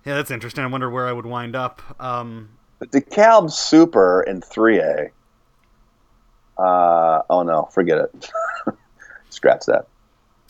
[0.06, 0.64] yeah, that's interesting.
[0.64, 1.82] I wonder where I would wind up.
[2.00, 5.10] Um, The DeKalb Super in 3A.
[6.58, 8.32] Uh, oh no, forget it.
[9.30, 9.88] Scratch that.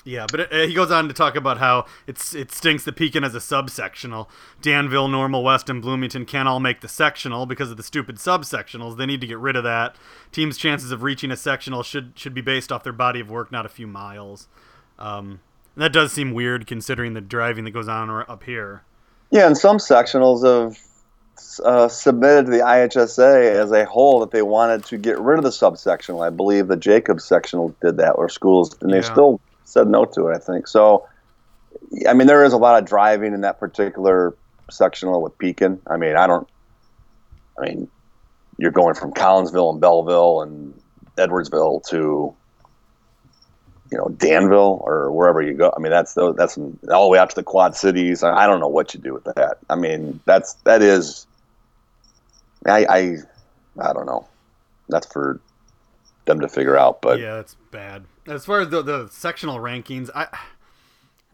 [0.07, 3.23] Yeah, but uh he goes on to talk about how it's it stinks that Pekin
[3.23, 4.27] has a subsectional.
[4.61, 8.95] Danville, Normal West, and Bloomington can't all make the sectional because of the stupid subsectionals.
[8.95, 9.97] They need to get rid of that.
[10.31, 13.51] Teams' chances of reaching a sectional should should be based off their body of work,
[13.51, 14.47] not a few miles.
[14.97, 15.41] Um,
[15.75, 18.83] that does seem weird considering the driving that goes on up here.
[19.29, 20.77] Yeah, and some sectionals have
[21.63, 25.43] uh, submitted to the IHSA as a whole that they wanted to get rid of
[25.43, 26.25] the subsectional.
[26.25, 30.27] I believe the Jacobs sectional did that, or schools, and they still said no to
[30.27, 30.35] it.
[30.35, 31.07] I think so.
[32.07, 34.35] I mean, there is a lot of driving in that particular
[34.69, 35.81] sectional with Pekin.
[35.87, 36.47] I mean, I don't.
[37.57, 37.87] I mean,
[38.57, 40.79] you're going from Collinsville and Belleville and
[41.17, 42.35] Edwardsville to
[43.91, 45.73] you know Danville or wherever you go.
[45.75, 48.23] I mean, that's that's all the way out to the Quad Cities.
[48.23, 49.57] I, I don't know what you do with that.
[49.69, 51.26] I mean, that's that is.
[52.67, 53.17] I I,
[53.79, 54.27] I don't know.
[54.89, 55.41] That's for
[56.25, 57.01] them to figure out.
[57.01, 58.05] But yeah, that's bad.
[58.27, 60.27] As far as the, the sectional rankings, I,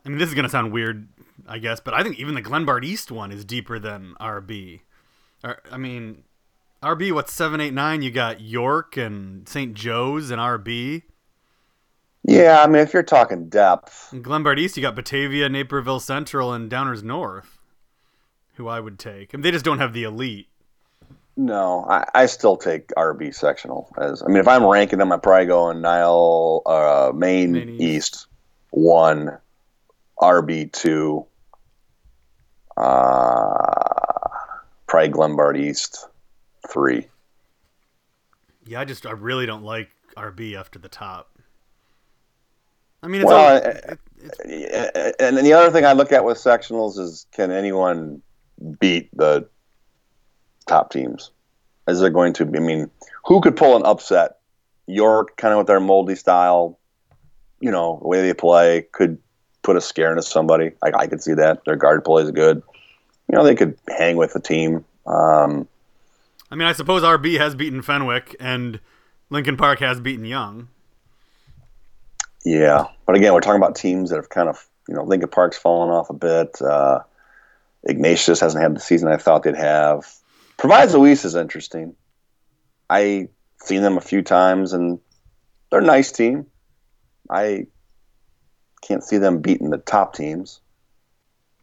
[0.06, 1.08] I mean, this is gonna sound weird,
[1.48, 4.82] I guess, but I think even the Glenbard East one is deeper than RB.
[5.44, 6.24] Or, I mean,
[6.82, 8.02] RB, what's seven, eight, nine?
[8.02, 9.74] You got York and St.
[9.74, 11.04] Joe's and RB.
[12.24, 16.54] yeah, I mean, if you're talking depth, In Glenbard East, you got Batavia, Naperville Central,
[16.54, 17.58] and Downers North,
[18.56, 19.34] who I would take.
[19.34, 20.48] And they just don't have the elite.
[21.36, 24.22] No, I, I still take RB sectional as.
[24.22, 27.82] I mean, if I'm ranking them, I'm probably going Nile, uh, Maine, Maine East.
[27.82, 28.28] East
[28.70, 29.38] one,
[30.20, 31.26] RB two,
[32.78, 33.74] uh,
[34.88, 36.08] probably Glenbard East
[36.70, 37.08] three.
[38.66, 41.30] Yeah, I just I really don't like RB after the top.
[43.02, 46.38] I mean, it's Well, all, uh, And then the other thing I look at with
[46.38, 48.22] sectionals is can anyone
[48.80, 49.48] beat the
[50.64, 51.32] top teams?
[51.88, 52.58] Is there going to be?
[52.58, 52.90] I mean,
[53.26, 54.38] who could pull an upset?
[54.88, 56.78] York, kind of with their moldy style,
[57.60, 59.18] you know, the way they play, could
[59.62, 60.72] put a scare into somebody.
[60.84, 61.64] I, I could see that.
[61.66, 62.62] Their guard play is good.
[63.30, 64.84] You know, they could hang with the team.
[65.06, 65.68] Um,
[66.52, 68.80] I mean, I suppose RB has beaten Fenwick and
[69.30, 70.68] Lincoln Park has beaten Young.
[72.46, 75.58] Yeah, but again, we're talking about teams that have kind of, you know, Lincoln Park's
[75.58, 76.62] fallen off a bit.
[76.62, 77.00] Uh,
[77.86, 80.14] Ignatius hasn't had the season I thought they'd have.
[80.58, 81.96] Proviso East is interesting.
[82.90, 83.30] I've
[83.62, 85.00] seen them a few times, and
[85.70, 86.46] they're a nice team.
[87.30, 87.68] I
[88.82, 90.60] can't see them beating the top teams.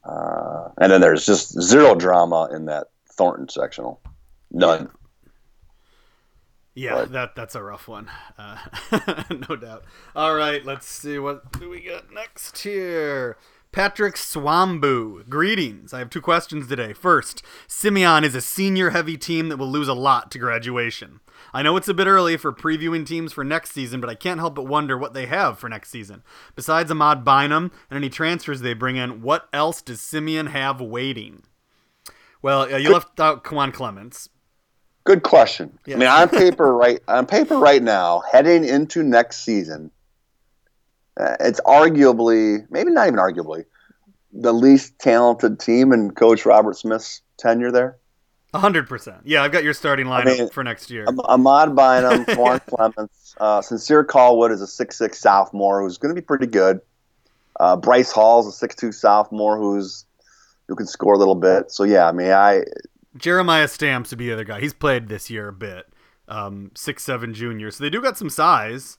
[0.03, 4.01] Uh, and then there's just zero drama in that Thornton sectional.
[4.51, 4.91] None.
[6.75, 8.09] Yeah, But- that that's a rough one,
[8.39, 8.57] uh,
[9.49, 9.85] no doubt.
[10.17, 13.37] All right, let's see what do we got next here.
[13.73, 15.95] Patrick Swambu, greetings.
[15.95, 16.93] I have two questions today.
[16.93, 21.21] First, Simeon is a senior heavy team that will lose a lot to graduation.
[21.55, 24.41] I know it's a bit early for previewing teams for next season, but I can't
[24.41, 26.25] help but wonder what they have for next season.
[26.57, 31.45] Besides Ahmad Bynum and any transfers they bring in, what else does Simeon have waiting?
[32.43, 34.31] Well, uh, you left out Kwan Clements.
[35.05, 35.79] Good question.
[35.87, 35.95] Yes.
[35.95, 39.93] I mean, on paper, right on paper, right now, heading into next season,
[41.41, 43.65] it's arguably, maybe not even arguably,
[44.33, 47.97] the least talented team in Coach Robert Smith's tenure there.
[48.55, 49.19] hundred percent.
[49.25, 51.07] Yeah, I've got your starting lineup mean, for next year.
[51.25, 56.25] Ahmad Bynum, Juan Clements, uh, Sincere Callwood is a six-six sophomore who's going to be
[56.25, 56.81] pretty good.
[57.59, 60.05] Uh, Bryce Hall's is a six-two sophomore who's
[60.69, 61.71] who can score a little bit.
[61.71, 62.65] So yeah, I mean, I
[63.17, 64.61] Jeremiah Stamps would be the other guy.
[64.61, 65.87] He's played this year a bit.
[66.29, 68.99] Um, six seven junior, so they do got some size.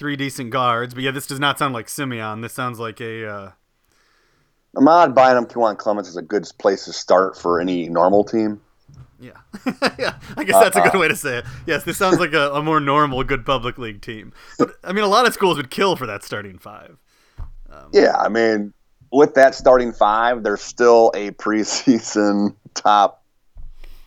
[0.00, 2.40] Three decent guards, but yeah, this does not sound like Simeon.
[2.40, 3.50] This sounds like a uh,
[4.74, 8.62] Ahmad Bynum, Juan Clements is a good place to start for any normal team.
[9.20, 9.32] yeah,
[9.98, 10.14] yeah.
[10.38, 11.44] I guess that's a good way to say it.
[11.66, 14.32] Yes, this sounds like a, a more normal, good public league team.
[14.58, 16.96] But I mean, a lot of schools would kill for that starting five.
[17.92, 18.72] Yeah, I mean,
[19.12, 23.22] with that starting five, there's still a preseason top,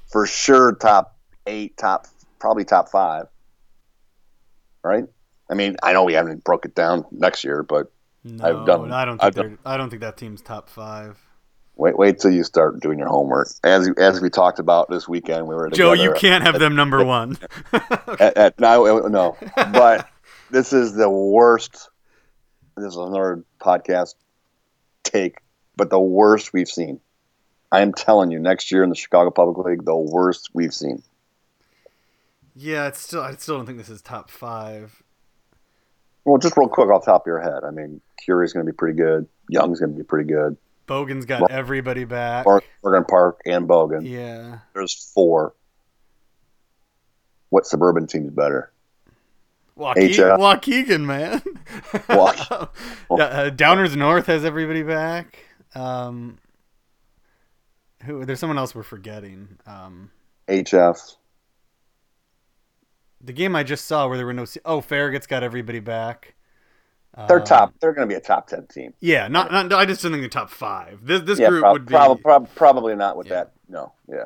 [0.07, 2.07] for sure, top eight, top
[2.39, 3.27] probably top five,
[4.83, 5.05] right?
[5.49, 7.91] I mean, I know we haven't broke it down next year, but
[8.23, 11.19] No, I've done- I don't think they're, I don't think that team's top five.
[11.75, 13.49] wait, wait till you start doing your homework.
[13.63, 17.03] As as we talked about this weekend, we were Joe, you can't have them number
[17.03, 17.37] one.
[17.73, 20.07] At, at, no, no, but
[20.51, 21.89] this is the worst.
[22.77, 24.15] This is another podcast
[25.03, 25.37] take,
[25.75, 26.99] but the worst we've seen.
[27.71, 31.03] I am telling you, next year in the Chicago Public League, the worst we've seen.
[32.55, 33.21] yeah, it's still.
[33.21, 35.02] I still don't think this is top five.
[36.25, 38.71] Well, just real quick off the top of your head, I mean, Curie's going to
[38.71, 39.27] be pretty good.
[39.49, 40.55] Young's going to be pretty good.
[40.87, 42.45] Bogan's got Well- everybody back.
[42.45, 44.07] Morgan Park and Bogan.
[44.09, 44.59] Yeah.
[44.73, 45.53] There's four.
[47.49, 48.71] What suburban team's better?
[49.77, 50.37] Waukegan.
[50.39, 51.41] Waukegan man.
[52.07, 52.69] Wauk-
[53.09, 55.39] uh, Downers North has everybody back.
[55.75, 56.37] Um,
[58.03, 58.25] who?
[58.25, 59.57] There's someone else we're forgetting.
[59.65, 60.11] Um,
[60.47, 61.15] HF.
[63.23, 64.45] The game I just saw where there were no.
[64.65, 66.35] Oh, Farragut's got everybody back.
[67.27, 67.73] They're Um, top.
[67.79, 68.93] They're going to be a top ten team.
[68.99, 69.71] Yeah, not, not.
[69.71, 70.99] I just don't think the top five.
[71.05, 71.91] This this Yeah, group prob- would be.
[71.93, 73.35] prob- prob- probably not with Yeah.
[73.35, 73.51] that.
[73.69, 74.25] No, yeah.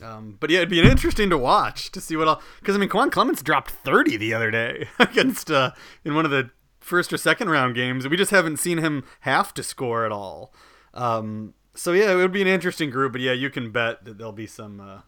[0.00, 2.88] Um, but yeah, it'd be interesting to watch to see what all because I mean,
[2.88, 5.72] Quan Clements dropped thirty the other day against uh,
[6.04, 8.06] in one of the first or second round games.
[8.08, 10.54] We just haven't seen him have to score at all.
[10.94, 13.10] Um, so yeah, it would be an interesting group.
[13.12, 15.00] But yeah, you can bet that there'll be some uh,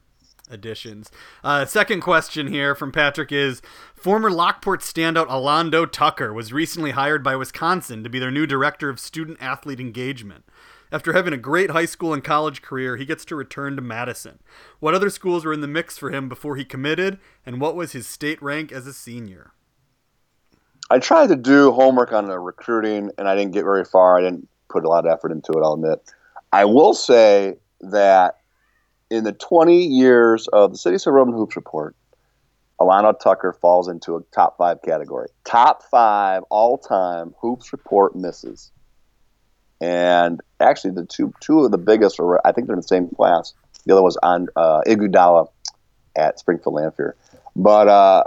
[0.50, 1.10] additions.
[1.44, 3.62] Uh, second question here from Patrick is:
[3.94, 8.88] Former Lockport standout Alando Tucker was recently hired by Wisconsin to be their new director
[8.88, 10.44] of student athlete engagement.
[10.92, 14.40] After having a great high school and college career, he gets to return to Madison.
[14.80, 17.92] What other schools were in the mix for him before he committed, and what was
[17.92, 19.52] his state rank as a senior?
[20.90, 24.18] I tried to do homework on the recruiting, and I didn't get very far.
[24.18, 25.62] I didn't put a lot of effort into it.
[25.62, 26.00] I'll admit.
[26.52, 28.39] I will say that
[29.10, 31.94] in the 20 years of the City/Suburban Hoops Report,
[32.80, 35.28] Alando Tucker falls into a top five category.
[35.44, 38.70] Top five all time Hoops Report misses.
[39.80, 43.08] And actually, the two two of the biggest are I think they're in the same
[43.08, 43.54] class.
[43.84, 45.48] The other was on uh, Iguodala
[46.16, 47.16] at Springfield Lanphier,
[47.56, 48.24] but uh,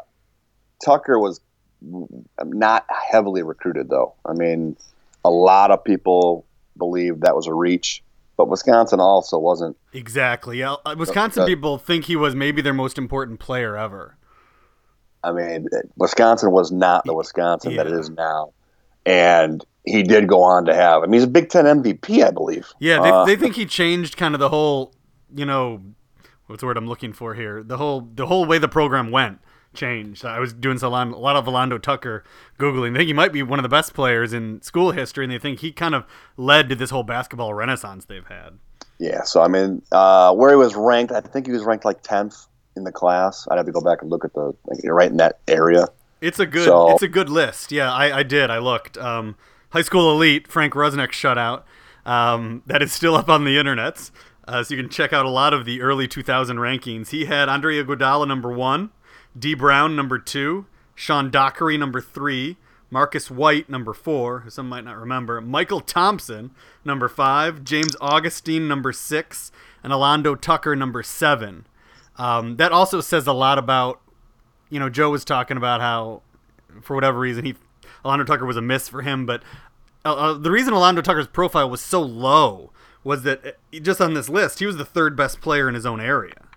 [0.84, 1.42] Tucker was
[2.44, 4.16] not heavily recruited though.
[4.26, 4.78] I mean,
[5.24, 6.46] a lot of people
[6.78, 8.03] believe that was a reach,
[8.38, 9.78] but Wisconsin also wasn't.
[9.94, 10.60] Exactly.
[10.60, 11.52] Yeah, uh, Wisconsin Okay.
[11.54, 14.18] people think he was maybe their most important player ever.
[15.24, 18.00] I mean, Wisconsin was not the Wisconsin that it Yeah.
[18.00, 18.52] is now,
[19.06, 21.02] and he did go on to have.
[21.04, 22.68] I mean, he's a Big Ten MVP, I believe.
[22.80, 24.94] Yeah, they, Uh, they think he changed kind of the whole,
[25.34, 25.82] you know,
[26.48, 27.64] what's the word I'm looking for here?
[27.64, 29.40] The whole the whole way the program went
[29.74, 30.26] changed.
[30.26, 32.24] I was doing a lot of Alando Tucker
[32.60, 32.94] googling.
[32.94, 35.40] They think he might be one of the best players in school history, and they
[35.40, 36.06] think he kind of
[36.38, 38.60] led to this whole basketball renaissance they've had.
[39.00, 42.02] Yeah, so I mean, uh, where he was ranked, I think he was ranked like
[42.04, 42.46] tenth
[42.76, 43.48] in the class.
[43.50, 45.88] I'd have to go back and look at the like, right in that area.
[46.22, 47.72] It's a good So- it's a good list.
[47.72, 48.50] Yeah, I, I did.
[48.50, 48.98] I looked.
[48.98, 49.36] Um,
[49.72, 51.64] high school elite Frank Rusnick shutout.
[52.06, 54.12] Um, that is still up on the internets,
[54.48, 57.10] uh, so you can check out a lot of the early 2000 rankings.
[57.10, 58.92] He had Andre Iguodala number one,
[59.38, 59.54] D.
[59.54, 60.66] Brown number two,
[60.96, 62.58] Sean Dockery number three,
[62.90, 66.52] Marcus White number four, who some might not remember, Michael Thompson
[66.86, 69.52] number five, James Augustine number six,
[69.84, 71.66] and Alando Tucker number seven.
[72.18, 74.00] Um, that also says a lot about
[74.74, 76.24] you know, Joe was talking about how,
[76.82, 77.54] for whatever reason, he
[78.04, 79.44] Alando Tucker was a miss for him, but
[80.04, 82.72] uh, uh, the reason Alando Tucker's profile was so low
[83.04, 85.86] was that uh, just on this list, he was the third best player in his
[85.86, 86.48] own area.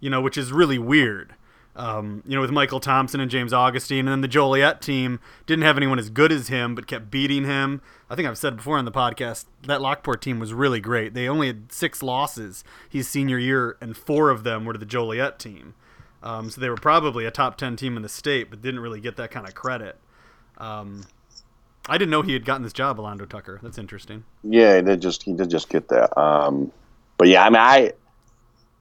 [0.00, 1.34] You know, which is really weird.
[1.76, 5.62] Um, you know, with Michael Thompson and James Augustine, and then the Joliet team didn't
[5.62, 7.80] have anyone as good as him, but kept beating him.
[8.10, 11.14] I think I've said before on the podcast that Lockport team was really great.
[11.14, 14.84] They only had six losses his senior year, and four of them were to the
[14.84, 15.74] Joliet team.
[16.22, 19.00] Um, so they were probably a top ten team in the state, but didn't really
[19.00, 19.96] get that kind of credit.
[20.58, 21.04] Um,
[21.88, 23.58] I didn't know he had gotten this job, Alando Tucker.
[23.62, 24.24] That's interesting.
[24.42, 26.18] Yeah, he did just he did just get that.
[26.20, 26.72] Um,
[27.16, 27.92] but yeah, I mean, I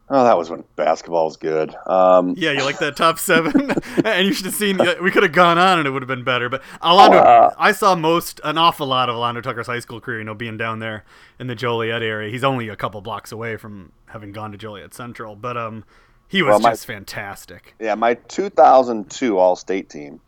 [0.09, 1.73] oh, that was when basketball was good.
[1.85, 3.71] Um, yeah, you like that top seven,
[4.03, 4.79] and you should have seen.
[5.01, 6.49] We could have gone on, and it would have been better.
[6.49, 10.19] But Alando, uh, I saw most an awful lot of Alando Tucker's high school career.
[10.19, 11.05] You know, being down there
[11.39, 14.93] in the Joliet area, he's only a couple blocks away from having gone to Joliet
[14.93, 15.83] Central, but um,
[16.27, 17.75] he was well, my, just fantastic.
[17.79, 20.19] Yeah, my 2002 All State team.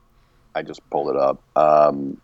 [0.54, 1.42] I just pulled it up.
[1.56, 2.20] Um,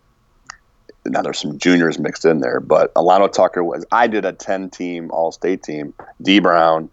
[1.06, 3.86] now there's some juniors mixed in there, but Alando Tucker was.
[3.90, 5.94] I did a 10 team All State team.
[6.20, 6.90] D Brown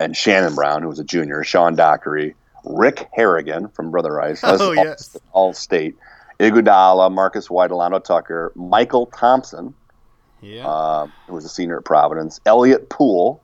[0.00, 2.34] and Shannon Brown, who was a junior, Sean Dockery,
[2.64, 5.16] Rick Harrigan from Brother Rice, oh, yes.
[5.32, 5.96] All State,
[6.40, 9.74] Iguodala, Marcus White, Alando Tucker, Michael Thompson,
[10.42, 10.66] yeah.
[10.66, 13.42] Uh, who was a senior at Providence, Elliot Poole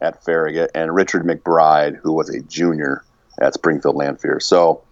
[0.00, 3.04] at Farragut, and Richard McBride, who was a junior
[3.40, 4.38] at Springfield Lanphier.
[4.38, 4.82] So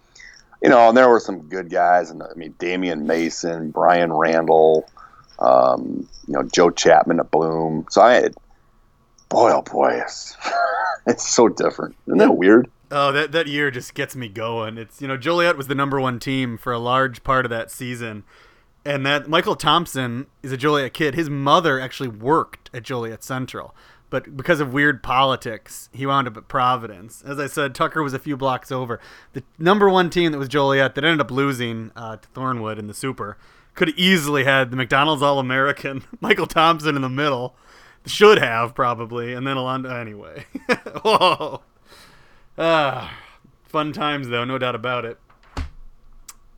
[0.61, 4.87] you know, and there were some good guys, and I mean Damian Mason, Brian Randall,
[5.39, 7.85] um, you know Joe Chapman at Bloom.
[7.89, 8.35] So I, had,
[9.31, 10.37] boy, oh boy, it's,
[11.07, 11.95] it's so different.
[12.07, 12.69] Isn't that weird?
[12.91, 14.77] Oh, that that year just gets me going.
[14.77, 17.71] It's you know Joliet was the number one team for a large part of that
[17.71, 18.23] season,
[18.85, 21.15] and that Michael Thompson is a Joliet kid.
[21.15, 23.73] His mother actually worked at Joliet Central
[24.11, 27.23] but because of weird politics, he wound up at Providence.
[27.25, 28.99] As I said, Tucker was a few blocks over.
[29.31, 32.87] The number one team that was Joliet that ended up losing uh, to Thornwood in
[32.87, 33.37] the Super
[33.73, 37.55] could easily had the McDonald's All American, Michael Thompson in the middle.
[38.05, 40.45] Should have probably, and then Alando anyway.
[41.03, 41.61] Whoa,
[42.57, 43.17] ah,
[43.63, 45.19] fun times though, no doubt about it.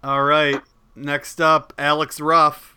[0.04, 0.62] All right,
[0.96, 2.74] next up, Alex Ruff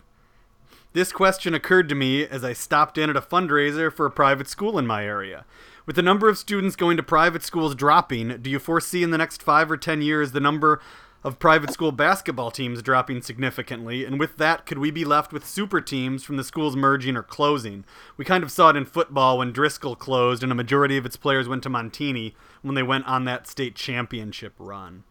[0.97, 4.47] this question occurred to me as I stopped in at a fundraiser for a private
[4.47, 5.45] school in my area.
[5.85, 9.17] With the number of students going to private schools dropping, do you foresee in the
[9.19, 10.81] next five or ten years the number
[11.23, 14.05] of private school basketball teams dropping significantly?
[14.05, 17.23] And with that, could we be left with super teams from the schools merging or
[17.23, 17.85] closing?
[18.15, 21.17] We kind of saw it in football when Driscoll closed and a majority of its
[21.17, 25.03] players went to Montini when they went on that state championship run.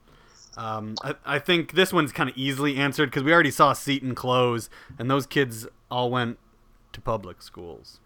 [0.57, 4.15] Um, I, I, think this one's kind of easily answered because we already saw Seton
[4.15, 6.39] close, and those kids all went
[6.95, 8.01] to public schools.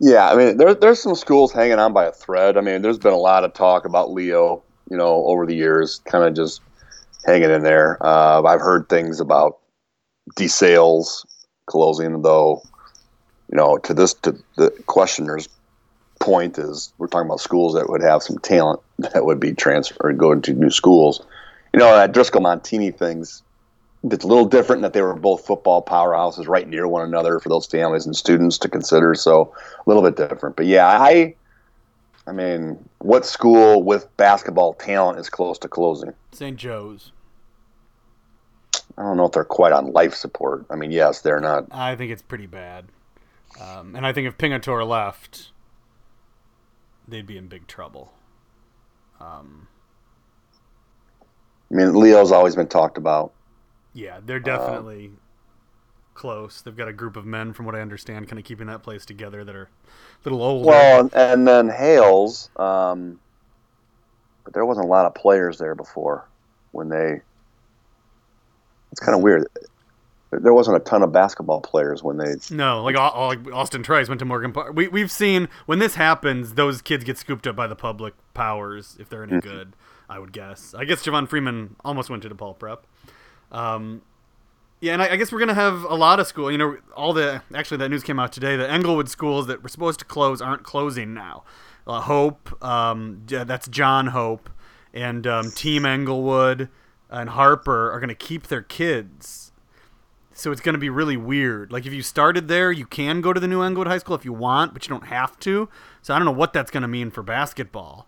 [0.00, 2.56] Yeah, I mean, there, there's some schools hanging on by a thread.
[2.56, 6.00] I mean, there's been a lot of talk about Leo, you know, over the years,
[6.04, 6.62] kind of just
[7.24, 7.98] hanging in there.
[8.04, 9.58] Uh, I've heard things about
[10.36, 11.26] DeSales
[11.66, 12.62] closing, though.
[13.50, 15.48] You know, to this, to the questioner's
[16.20, 20.18] point is, we're talking about schools that would have some talent that would be transferred,
[20.18, 21.24] going to new schools.
[21.72, 23.42] You know, that Driscoll Montini thing's
[24.04, 27.48] it's a little different that they were both football powerhouses right near one another for
[27.48, 29.14] those families and students to consider.
[29.14, 30.56] So a little bit different.
[30.56, 31.34] But yeah, I
[32.28, 36.12] I mean, what school with basketball talent is close to closing?
[36.32, 36.58] St.
[36.58, 37.12] Joe's.
[38.98, 40.66] I don't know if they're quite on life support.
[40.68, 41.66] I mean, yes, they're not.
[41.70, 42.86] I think it's pretty bad.
[43.58, 45.52] Um, and I think if Pingatore left,
[47.06, 48.12] they'd be in big trouble.
[49.20, 49.68] Um,
[51.70, 53.32] I mean, Leo's always been talked about.
[53.94, 55.18] Yeah, they're definitely um,
[56.14, 56.60] close.
[56.60, 59.06] They've got a group of men, from what I understand, kind of keeping that place
[59.06, 59.70] together that are
[60.24, 60.68] a little older.
[60.68, 63.20] Well, and then Hales, um,
[64.44, 66.28] but there wasn't a lot of players there before
[66.72, 67.20] when they.
[68.90, 69.46] It's kind of weird.
[70.30, 72.34] There wasn't a ton of basketball players when they.
[72.50, 74.74] No, like, like Austin Trice went to Morgan Park.
[74.74, 78.96] We we've seen when this happens, those kids get scooped up by the public powers
[78.98, 79.48] if they're any mm-hmm.
[79.48, 79.72] good.
[80.10, 80.74] I would guess.
[80.74, 82.86] I guess Javon Freeman almost went to DePaul Prep.
[83.52, 84.02] Um,
[84.80, 86.50] yeah, and I, I, guess we're gonna have a lot of school.
[86.50, 88.56] You know, all the actually that news came out today.
[88.56, 91.44] The Englewood schools that were supposed to close aren't closing now.
[91.86, 94.50] Uh, Hope, um, that's John Hope,
[94.92, 96.68] and um, Team Englewood
[97.10, 99.52] and Harper are gonna keep their kids.
[100.32, 101.72] So it's gonna be really weird.
[101.72, 104.24] Like if you started there, you can go to the new Englewood High School if
[104.24, 105.68] you want, but you don't have to.
[106.02, 108.06] So I don't know what that's gonna mean for basketball.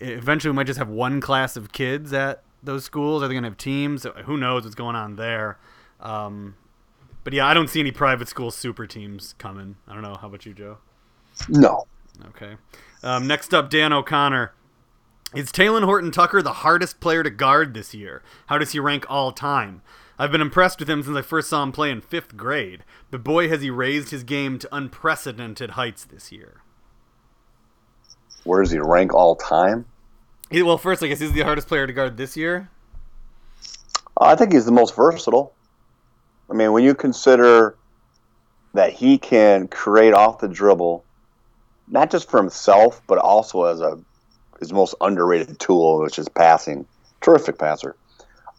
[0.00, 3.22] Eventually, we might just have one class of kids at those schools?
[3.22, 4.06] Are they to have teams?
[4.24, 5.58] Who knows what's going on there?
[6.02, 6.56] Um,
[7.24, 9.76] but yeah, I don't see any private school super teams coming.
[9.88, 10.16] I don't know.
[10.20, 10.78] How about you, Joe?
[11.48, 11.86] No.
[12.28, 12.56] Okay.
[13.02, 14.52] Um, next up, Dan O'Connor.
[15.34, 18.22] Is Talen Horton Tucker the hardest player to guard this year?
[18.46, 19.80] How does he rank all time?
[20.18, 23.24] I've been impressed with him since I first saw him play in fifth grade, but
[23.24, 26.60] boy, has he raised his game to unprecedented heights this year.
[28.44, 29.86] Where does he rank all time?
[30.50, 32.68] He, well, first, I guess he's the hardest player to guard this year.
[34.20, 35.54] I think he's the most versatile.
[36.50, 37.76] I mean, when you consider
[38.74, 41.04] that he can create off the dribble,
[41.88, 43.98] not just for himself, but also as a
[44.58, 46.86] his most underrated tool, which is passing.
[47.20, 47.96] Terrific passer,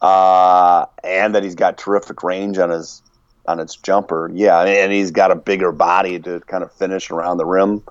[0.02, 3.02] uh, and that he's got terrific range on his
[3.46, 4.30] on its jumper.
[4.32, 7.82] Yeah, and he's got a bigger body to kind of finish around the rim.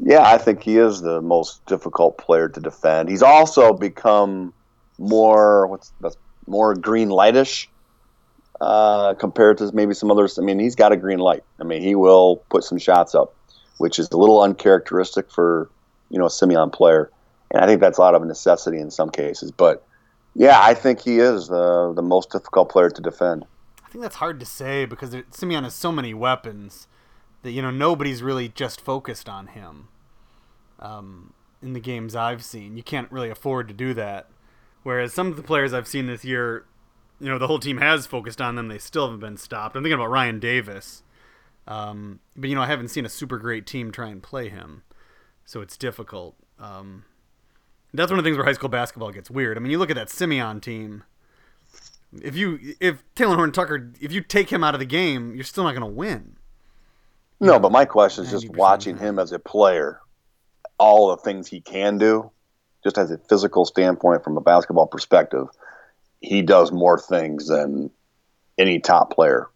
[0.00, 3.08] Yeah, I think he is the most difficult player to defend.
[3.08, 4.52] He's also become
[4.98, 6.16] more what's that's
[6.46, 7.68] more green lightish
[8.62, 10.38] uh, compared to maybe some others.
[10.38, 11.42] I mean, he's got a green light.
[11.58, 13.34] I mean, he will put some shots up,
[13.78, 15.68] which is a little uncharacteristic for
[16.10, 17.10] you know a Simeon player,
[17.50, 19.50] and I think that's a lot of a necessity in some cases.
[19.50, 19.84] But
[20.36, 23.44] yeah, I think he is the the most difficult player to defend.
[23.84, 26.86] I think that's hard to say because there, Simeon has so many weapons
[27.42, 29.88] that you know nobody's really just focused on him.
[30.78, 34.28] Um, in the games I've seen, you can't really afford to do that.
[34.84, 36.64] Whereas some of the players I've seen this year,
[37.22, 38.66] you know, the whole team has focused on them.
[38.66, 39.76] They still haven't been stopped.
[39.76, 41.04] I'm thinking about Ryan Davis.
[41.68, 44.82] Um, but, you know, I haven't seen a super great team try and play him.
[45.44, 46.34] So it's difficult.
[46.58, 47.04] Um,
[47.94, 49.56] that's one of the things where high school basketball gets weird.
[49.56, 51.04] I mean, you look at that Simeon team.
[52.20, 55.44] If you if Talen Horton Tucker, if you take him out of the game, you're
[55.44, 56.36] still not going to win.
[57.40, 60.00] No, but my question is just watching him as a player,
[60.78, 62.30] all the things he can do,
[62.84, 65.46] just as a physical standpoint from a basketball perspective,
[66.22, 67.90] he does more things than
[68.58, 69.48] any top player.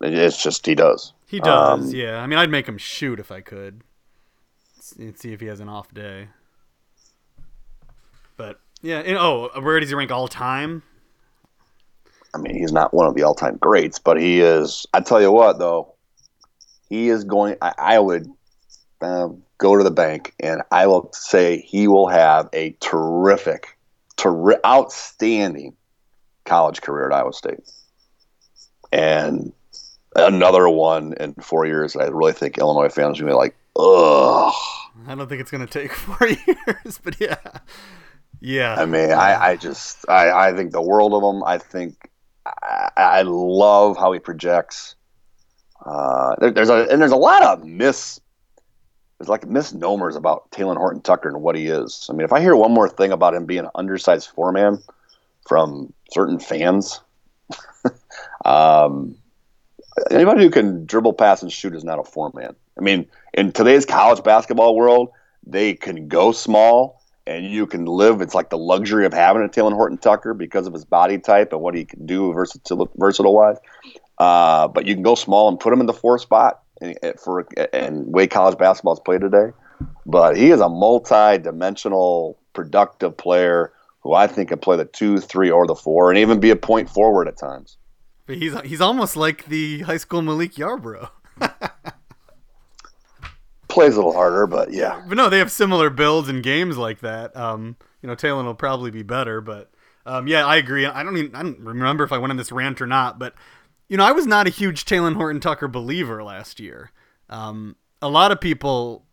[0.00, 1.12] It's just he does.
[1.26, 2.20] He does, um, yeah.
[2.20, 3.82] I mean, I'd make him shoot if I could.
[4.80, 6.28] See if he has an off day.
[8.36, 10.82] But yeah, and, oh, where does he rank all time?
[12.34, 14.86] I mean, he's not one of the all-time greats, but he is.
[14.94, 15.94] I tell you what, though,
[16.88, 17.56] he is going.
[17.60, 18.26] I, I would
[19.02, 23.76] um, go to the bank, and I will say he will have a terrific,
[24.16, 25.74] ter- outstanding
[26.44, 27.60] college career at Iowa State,
[28.92, 29.52] and
[30.16, 31.96] another one in four years.
[31.96, 34.52] I really think Illinois fans are going to be like, ugh.
[35.06, 37.36] I don't think it's going to take four years, but yeah.
[38.40, 38.74] Yeah.
[38.74, 41.42] I mean, I, I just, I, I think the world of him.
[41.44, 42.10] I think,
[42.44, 44.96] I, I love how he projects.
[45.84, 48.20] Uh, there, there's a, and there's a lot of miss,
[49.22, 52.08] there's like misnomers about Talen Horton Tucker and what he is.
[52.10, 54.82] I mean, if I hear one more thing about him being an undersized four man
[55.46, 57.00] from certain fans,
[58.44, 59.14] um,
[60.10, 62.56] anybody who can dribble, pass, and shoot is not a four man.
[62.76, 65.12] I mean, in today's college basketball world,
[65.46, 68.22] they can go small and you can live.
[68.22, 71.52] It's like the luxury of having a Talen Horton Tucker because of his body type
[71.52, 73.58] and what he can do versatile, versatile wise.
[74.18, 76.61] Uh, but you can go small and put him in the four spot
[77.22, 79.52] for and way college basketball is played today.
[80.06, 85.50] But he is a multi-dimensional, productive player who I think can play the two, three,
[85.50, 87.76] or the four, and even be a point forward at times.
[88.26, 91.08] But he's he's almost like the high school Malik Yarbrough.
[93.68, 95.02] Plays a little harder, but yeah.
[95.08, 97.34] But no, they have similar builds and games like that.
[97.36, 99.70] Um, you know, Talen will probably be better, but
[100.04, 100.84] um, yeah, I agree.
[100.84, 103.34] I don't even I don't remember if I went on this rant or not, but
[103.92, 106.90] you know, I was not a huge Talen Horton Tucker believer last year.
[107.28, 109.04] Um, a lot of people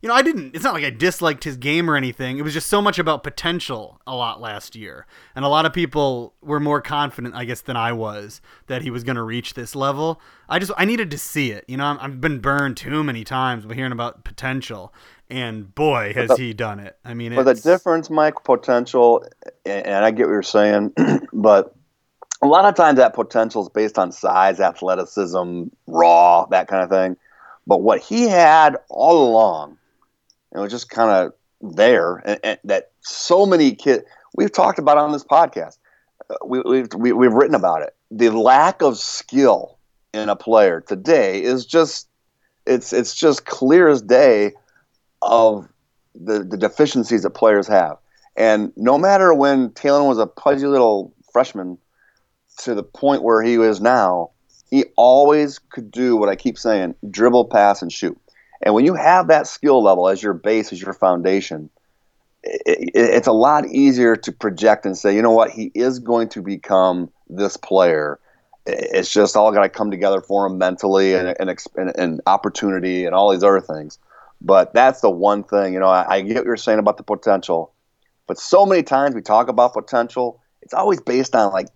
[0.00, 0.54] you know, I didn't.
[0.54, 2.38] It's not like I disliked his game or anything.
[2.38, 5.72] It was just so much about potential a lot last year, and a lot of
[5.72, 9.54] people were more confident, I guess, than I was that he was going to reach
[9.54, 10.20] this level.
[10.48, 11.64] I just I needed to see it.
[11.66, 14.94] You know, I've been burned too many times by hearing about potential,
[15.28, 16.96] and boy, has the, he done it.
[17.04, 19.24] I mean, but the difference, Mike, potential,
[19.64, 20.92] and I get what you're saying,
[21.32, 21.74] but
[22.42, 26.90] a lot of times that potential is based on size, athleticism, raw, that kind of
[26.90, 27.16] thing.
[27.66, 29.78] But what he had all along
[30.56, 34.98] it was just kind of there, and, and, that so many kids we've talked about
[34.98, 35.78] on this podcast.
[36.30, 37.94] Uh, we, we've we, have we have written about it.
[38.10, 39.78] The lack of skill
[40.14, 42.08] in a player today is just
[42.66, 44.52] it's it's just clear as day
[45.22, 45.68] of
[46.14, 47.98] the the deficiencies that players have.
[48.36, 51.78] And no matter when Talen was a pudgy little freshman
[52.58, 54.30] to the point where he is now,
[54.70, 58.18] he always could do what I keep saying: dribble, pass, and shoot.
[58.62, 61.70] And when you have that skill level as your base, as your foundation,
[62.42, 65.98] it, it, it's a lot easier to project and say, you know what, he is
[65.98, 68.18] going to become this player.
[68.66, 71.56] It's just all got to come together for him mentally and, and,
[71.96, 73.98] and, opportunity and all these other things.
[74.40, 77.02] But that's the one thing, you know, I, I get what you're saying about the
[77.02, 77.72] potential.
[78.26, 81.68] But so many times we talk about potential, it's always based on like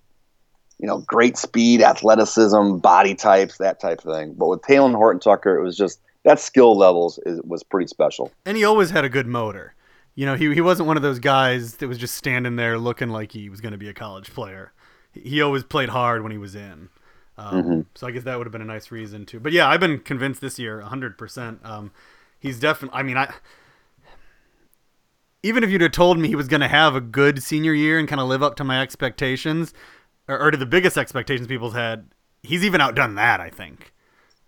[0.80, 4.32] you know, great speed, athleticism, body types, that type of thing.
[4.32, 8.32] But with Talen Horton Tucker, it was just that skill levels is, was pretty special.
[8.46, 9.74] And he always had a good motor.
[10.14, 13.10] You know, he, he wasn't one of those guys that was just standing there looking
[13.10, 14.72] like he was going to be a college player.
[15.12, 16.88] He always played hard when he was in.
[17.36, 17.80] Um, mm-hmm.
[17.94, 19.40] So I guess that would have been a nice reason to.
[19.40, 21.64] But yeah, I've been convinced this year, 100%.
[21.64, 21.90] Um,
[22.38, 23.32] he's definitely, I mean, I.
[25.42, 27.98] Even if you'd have told me he was going to have a good senior year
[27.98, 29.72] and kind of live up to my expectations,
[30.30, 32.10] or, or to the biggest expectations people's had,
[32.42, 33.40] he's even outdone that.
[33.40, 33.92] I think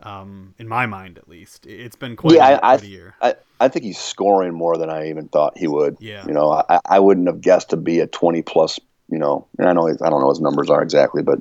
[0.02, 1.66] um, in my mind at least.
[1.66, 3.14] It's been quite yeah, a, I, I, year.
[3.20, 5.96] I, I think he's scoring more than I even thought he would.
[6.00, 6.26] Yeah.
[6.26, 8.78] You know, I, I wouldn't have guessed to be a 20 plus,
[9.10, 11.40] you know, and I know, I don't know his numbers are exactly, but,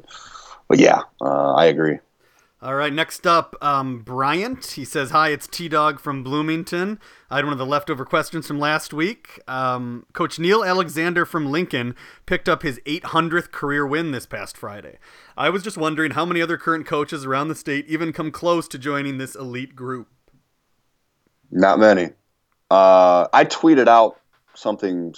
[0.68, 2.00] but yeah, uh, I agree.
[2.64, 4.64] All right, next up, um, Bryant.
[4.74, 7.00] He says, Hi, it's T Dog from Bloomington.
[7.28, 9.40] I had one of the leftover questions from last week.
[9.48, 11.96] Um, Coach Neil Alexander from Lincoln
[12.28, 15.00] picked up his 800th career win this past Friday.
[15.36, 18.68] I was just wondering how many other current coaches around the state even come close
[18.68, 20.08] to joining this elite group.
[21.50, 22.10] Not many.
[22.70, 24.20] Uh, I tweeted out
[24.54, 25.16] something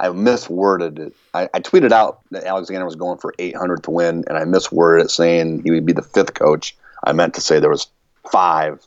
[0.00, 1.14] I misworded it.
[1.34, 5.04] I, I, tweeted out that Alexander was going for 800 to win, and I misworded
[5.04, 6.74] it saying he would be the fifth coach.
[7.04, 7.86] I meant to say there was
[8.32, 8.86] five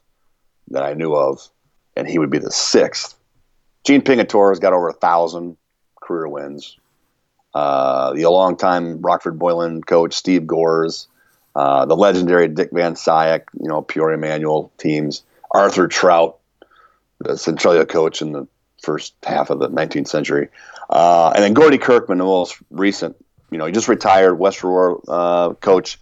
[0.69, 1.47] that I knew of,
[1.95, 3.15] and he would be the sixth.
[3.85, 5.55] Gene Pingatore's got over a thousand
[6.01, 6.77] career wins.
[7.53, 11.07] Uh, the longtime Rockford Boylan coach Steve Gores,
[11.55, 16.39] uh, the legendary Dick Van Scyoc, you know Peoria Manual teams, Arthur Trout,
[17.19, 18.47] the Centralia coach in the
[18.81, 20.49] first half of the 19th century.
[20.89, 23.15] Uh, and then Gordie Kerkman, the most recent,
[23.51, 25.99] you know, he just retired West Aurora uh, coach.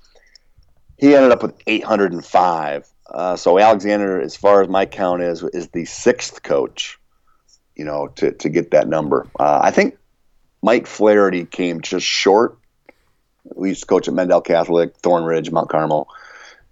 [0.97, 2.87] He ended up with 805.
[3.09, 6.99] Uh, so Alexander, as far as my count is, is the sixth coach,
[7.75, 9.27] you know, to, to get that number.
[9.39, 9.97] Uh, I think
[10.61, 12.57] Mike Flaherty came just short.
[13.43, 16.07] We used to coach at Mendel Catholic, Thornridge, Mount Carmel.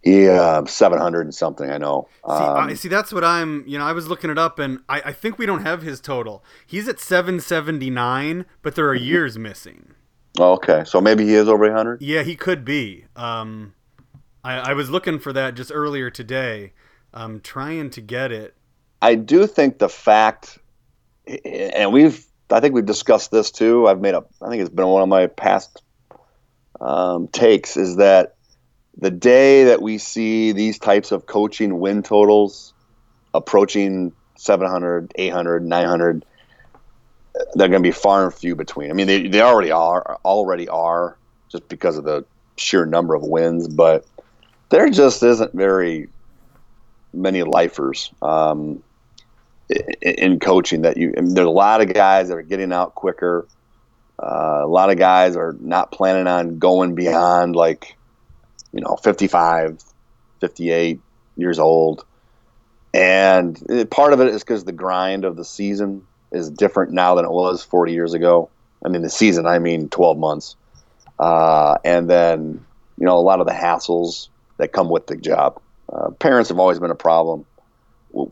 [0.03, 1.69] Yeah, seven hundred and something.
[1.69, 2.07] I know.
[2.25, 3.65] See, um, I, see, that's what I'm.
[3.67, 5.99] You know, I was looking it up, and I, I think we don't have his
[5.99, 6.43] total.
[6.65, 9.05] He's at seven seventy nine, but there are mm-hmm.
[9.05, 9.93] years missing.
[10.39, 12.01] Oh, okay, so maybe he is over hundred.
[12.01, 13.05] Yeah, he could be.
[13.17, 13.73] Um,
[14.43, 16.71] I, I was looking for that just earlier today.
[17.13, 18.55] I'm trying to get it.
[19.01, 20.59] I do think the fact,
[21.45, 23.87] and we've, I think we've discussed this too.
[23.87, 25.81] I've made a, I think it's been one of my past
[26.79, 28.35] um, takes is that
[28.99, 32.73] the day that we see these types of coaching win totals
[33.33, 36.25] approaching 700, 800, 900,
[37.53, 38.89] they're going to be far and few between.
[38.89, 41.15] I mean, they, they already are, already are,
[41.47, 42.25] just because of the
[42.57, 44.05] sheer number of wins, but
[44.67, 46.09] there just isn't very
[47.13, 48.83] many lifers um,
[49.69, 51.13] in, in, coaching that you.
[51.17, 53.47] I mean, there's a lot of guys that are getting out quicker.
[54.21, 57.95] Uh, a lot of guys are not planning on going beyond like
[58.73, 59.83] you know, 55,
[60.41, 60.99] 58
[61.35, 62.05] years old.
[62.93, 67.25] And part of it is because the grind of the season is different now than
[67.25, 68.49] it was 40 years ago.
[68.83, 70.55] I mean, the season, I mean 12 months.
[71.19, 72.65] Uh, and then,
[72.97, 75.61] you know, a lot of the hassles that come with the job.
[75.91, 77.45] Uh, parents have always been a problem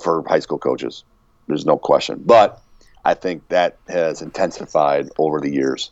[0.01, 1.03] for high school coaches.
[1.47, 2.21] There's no question.
[2.25, 2.61] But
[3.03, 5.91] I think that has intensified over the years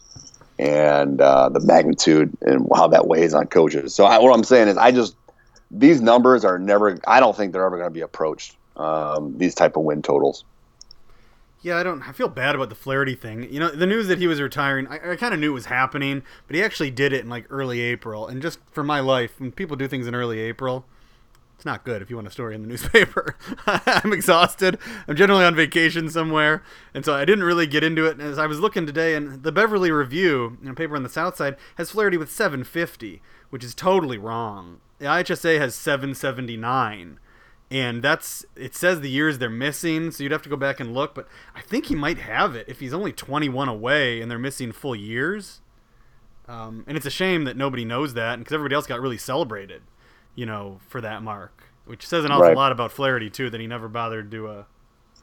[0.58, 3.93] and uh, the magnitude and how that weighs on coaches.
[3.93, 5.16] So I, what I'm saying is, I just
[5.72, 6.97] these numbers are never.
[7.08, 8.58] I don't think they're ever going to be approached.
[8.76, 10.43] Um, these type of win totals.
[11.62, 12.08] Yeah, I don't.
[12.08, 13.51] I feel bad about the Flaherty thing.
[13.51, 15.66] You know, the news that he was retiring, I, I kind of knew it was
[15.66, 18.28] happening, but he actually did it in like early April.
[18.28, 20.86] And just for my life, when people do things in early April,
[21.56, 23.36] it's not good if you want a story in the newspaper.
[23.66, 24.78] I'm exhausted.
[25.08, 28.20] I'm generally on vacation somewhere, and so I didn't really get into it.
[28.20, 31.56] As I was looking today, and the Beverly Review, a paper on the South Side,
[31.78, 34.82] has Flaherty with 750, which is totally wrong.
[34.99, 37.20] The IHSA has 779,
[37.72, 40.93] and that's it says the years they're missing, so you'd have to go back and
[40.93, 41.16] look.
[41.16, 44.74] But I think he might have it if he's only 21 away and they're missing
[44.74, 45.62] full years.
[46.47, 49.82] Um, and it's a shame that nobody knows that, because everybody else got really celebrated
[50.36, 52.55] you know, for that mark, which says an awful right.
[52.55, 54.63] lot about Flaherty too, that he never bothered to uh,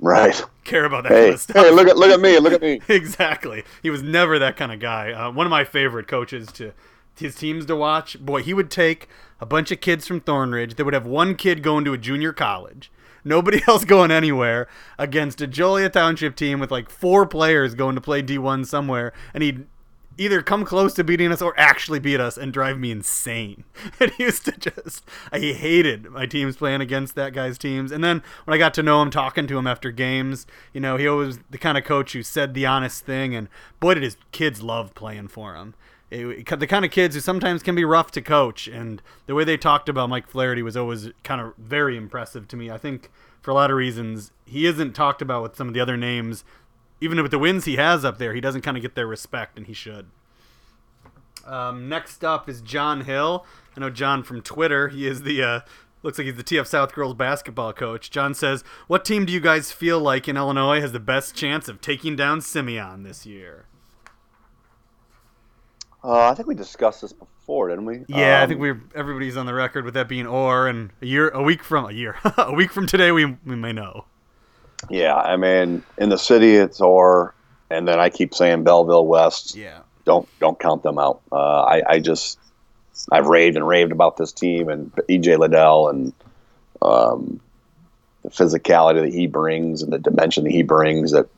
[0.01, 1.57] right care about that hey, kind of stuff.
[1.57, 2.81] Hey, look at look at me, look at me.
[2.89, 5.13] exactly, he was never that kind of guy.
[5.13, 6.73] Uh, one of my favorite coaches to
[7.19, 8.19] his teams to watch.
[8.19, 9.09] Boy, he would take
[9.41, 10.77] a bunch of kids from Thornridge.
[10.77, 12.91] They would have one kid going to a junior college.
[13.25, 18.01] Nobody else going anywhere against a Joliet Township team with like four players going to
[18.01, 19.67] play D1 somewhere, and he'd
[20.19, 23.65] either come close to beating us or actually beat us and drive me insane.
[24.01, 27.93] It used to just I hated my teams playing against that guy's teams.
[27.93, 30.97] And then when I got to know him, talking to him after games, you know,
[30.97, 33.49] he always the kind of coach who said the honest thing, and
[33.81, 35.75] boy, did his kids love playing for him.
[36.11, 38.67] it, the kind of kids who sometimes can be rough to coach.
[38.67, 42.57] And the way they talked about Mike Flaherty was always kind of very impressive to
[42.57, 42.71] me.
[42.71, 43.11] I think
[43.41, 46.45] for a lot of reasons, he isn't talked about with some of the other names.
[47.03, 49.59] Even with the wins he has up there, he doesn't kind of get their respect,
[49.59, 50.07] and he should.
[51.45, 53.45] Um, next up is John Hill.
[53.77, 54.89] I know John from Twitter.
[54.89, 55.61] He is the uh,
[56.03, 58.11] looks like he's the TF South girls basketball coach.
[58.11, 61.69] John says, "What team do you guys feel like in Illinois has the best chance
[61.69, 63.67] of taking down Simeon this year?"
[66.05, 68.05] Uh, I think we discussed this before, didn't we?
[68.09, 71.07] Yeah, um, I think we everybody's on the record with that being or, and a
[71.07, 74.05] year, a week from a year, a week from today, we we may know.
[74.91, 77.35] Yeah, I mean, in the city it's or,
[77.71, 79.55] and then I keep saying Belleville West.
[79.55, 81.21] Yeah, don't don't count them out.
[81.31, 82.39] Uh, I I just
[83.11, 86.13] I've raved and raved about this team and EJ Liddell and
[86.83, 87.41] um,
[88.23, 91.29] the physicality that he brings and the dimension that he brings that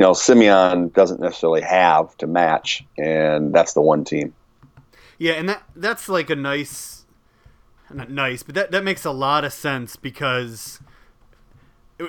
[0.00, 4.32] you know, Simeon doesn't necessarily have to match, and that's the one team.
[5.18, 7.04] Yeah, and that that's like a nice,
[7.92, 10.80] not nice, but that that makes a lot of sense because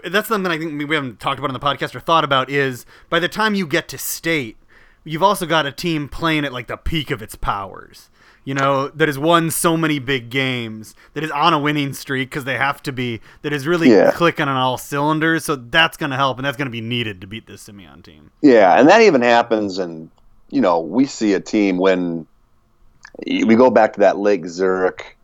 [0.06, 2.86] that's something I think we haven't talked about on the podcast or thought about is
[3.10, 4.58] by the time you get to state,
[5.04, 8.10] you've also got a team playing at like the peak of its powers
[8.44, 12.30] you know, that has won so many big games, that is on a winning streak
[12.30, 14.12] because they have to be, that is really yeah.
[14.12, 15.46] clicking on all cylinders.
[15.46, 18.02] So that's going to help, and that's going to be needed to beat this Simeon
[18.02, 18.32] team.
[18.42, 20.10] Yeah, and that even happens, and
[20.50, 22.26] you know, we see a team when
[23.26, 25.18] we go back to that Lake Zurich,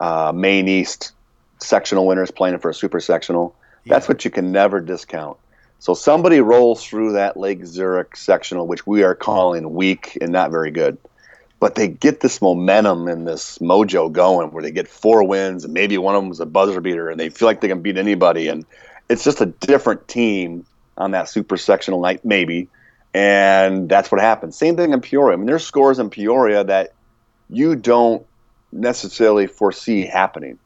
[0.00, 1.12] uh, Maine East
[1.58, 3.54] sectional winners playing for a super sectional.
[3.86, 5.36] That's what you can never discount.
[5.78, 10.50] So somebody rolls through that Lake Zurich sectional, which we are calling weak and not
[10.50, 10.96] very good
[11.64, 15.72] but they get this momentum and this mojo going where they get four wins and
[15.72, 17.96] maybe one of them is a buzzer beater and they feel like they can beat
[17.96, 18.48] anybody.
[18.48, 18.66] And
[19.08, 20.66] it's just a different team
[20.98, 22.68] on that super sectional night maybe.
[23.14, 24.56] And that's what happens.
[24.56, 25.32] Same thing in peoria.
[25.32, 26.92] I mean there's scores in peoria that
[27.48, 28.26] you don't
[28.70, 30.58] necessarily foresee happening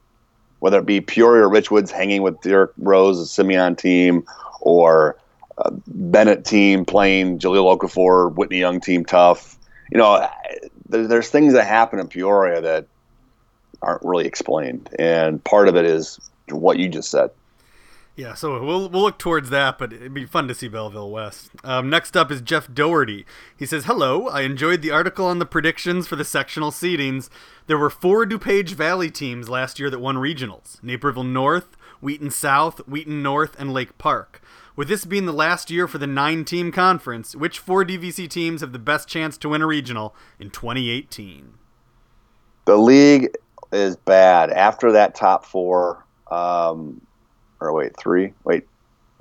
[0.61, 4.24] whether it be peoria or richwoods hanging with derrick rose simeon team
[4.61, 5.16] or
[5.59, 9.59] uh, benet team playing jahlil okafor whitney young team tough
[9.90, 10.28] you know
[10.88, 12.86] there's things that happen in Peoria that
[13.82, 17.30] aren't really explained, and part of it is what you just said.
[18.18, 21.52] Yeah, so we'll we'll look towards that, but it'd be fun to see Belleville West.
[21.62, 23.24] Um, next up is Jeff Doherty.
[23.56, 27.30] He says, "Hello, I enjoyed the article on the predictions for the sectional seedings.
[27.68, 32.80] There were four DuPage Valley teams last year that won regionals: Naperville North, Wheaton South,
[32.88, 34.42] Wheaton North, and Lake Park.
[34.74, 38.62] With this being the last year for the nine team conference, which four DVC teams
[38.62, 41.54] have the best chance to win a regional in 2018?
[42.64, 43.30] The league
[43.70, 44.50] is bad.
[44.50, 47.00] After that top four, um,
[47.61, 48.32] or wait, three?
[48.44, 48.66] Wait,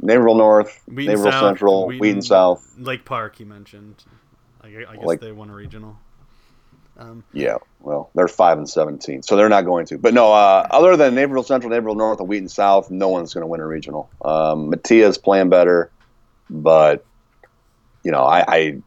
[0.01, 2.75] Naperville North, Wheaton Naperville South, Central, Wheaton, Wheaton, South.
[2.77, 4.03] Lake Park, you mentioned.
[4.61, 5.97] I, I guess Lake, they won a regional.
[6.99, 9.97] Um, yeah, well, they're five and seventeen, so they're not going to.
[9.97, 13.43] But no, uh, other than Naperville Central, Naperville North, and Wheaton South, no one's going
[13.43, 14.09] to win a regional.
[14.23, 15.91] Um, Metea's playing better,
[16.49, 17.05] but
[18.03, 18.81] you know, I, I,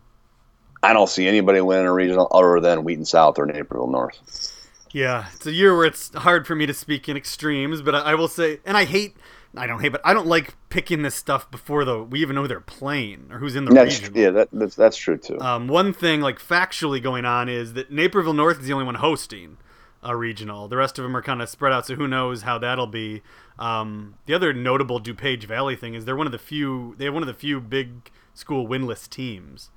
[0.83, 4.57] I don't see anybody winning a regional other than Wheaton South or Naperville North.
[4.93, 8.01] Yeah, it's a year where it's hard for me to speak in extremes, but I,
[8.01, 9.17] I will say, and I hate
[9.57, 12.47] I don't hate, but I don't like picking this stuff before the we even know
[12.47, 14.15] they're playing or who's in the that's, region.
[14.15, 15.41] Yeah, that, that's that's true too.
[15.41, 18.97] Um, one thing like factually going on is that Naperville North is the only one
[18.97, 19.57] hosting
[20.03, 20.69] a regional.
[20.69, 23.23] The rest of them are kind of spread out, so who knows how that'll be.
[23.59, 27.15] Um, the other notable DuPage Valley thing is they're one of the few they have
[27.15, 29.71] one of the few big school winless teams.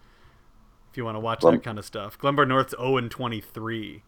[0.91, 4.03] If you want to watch Glen- that kind of stuff, Glenbard North's 0 and 23,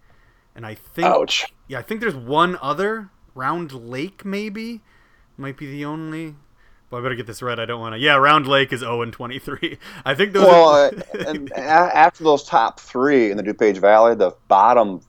[0.56, 1.52] and I think Ouch.
[1.68, 4.82] yeah, I think there's one other Round Lake maybe
[5.38, 6.36] might be the only.
[6.90, 7.60] Well, I better get this right.
[7.60, 8.00] I don't want to.
[8.00, 9.78] Yeah, Round Lake is 0 and 23.
[10.06, 10.46] I think those.
[10.46, 10.86] Well, are...
[10.88, 15.02] uh, and after those top three in the DuPage Valley, the bottom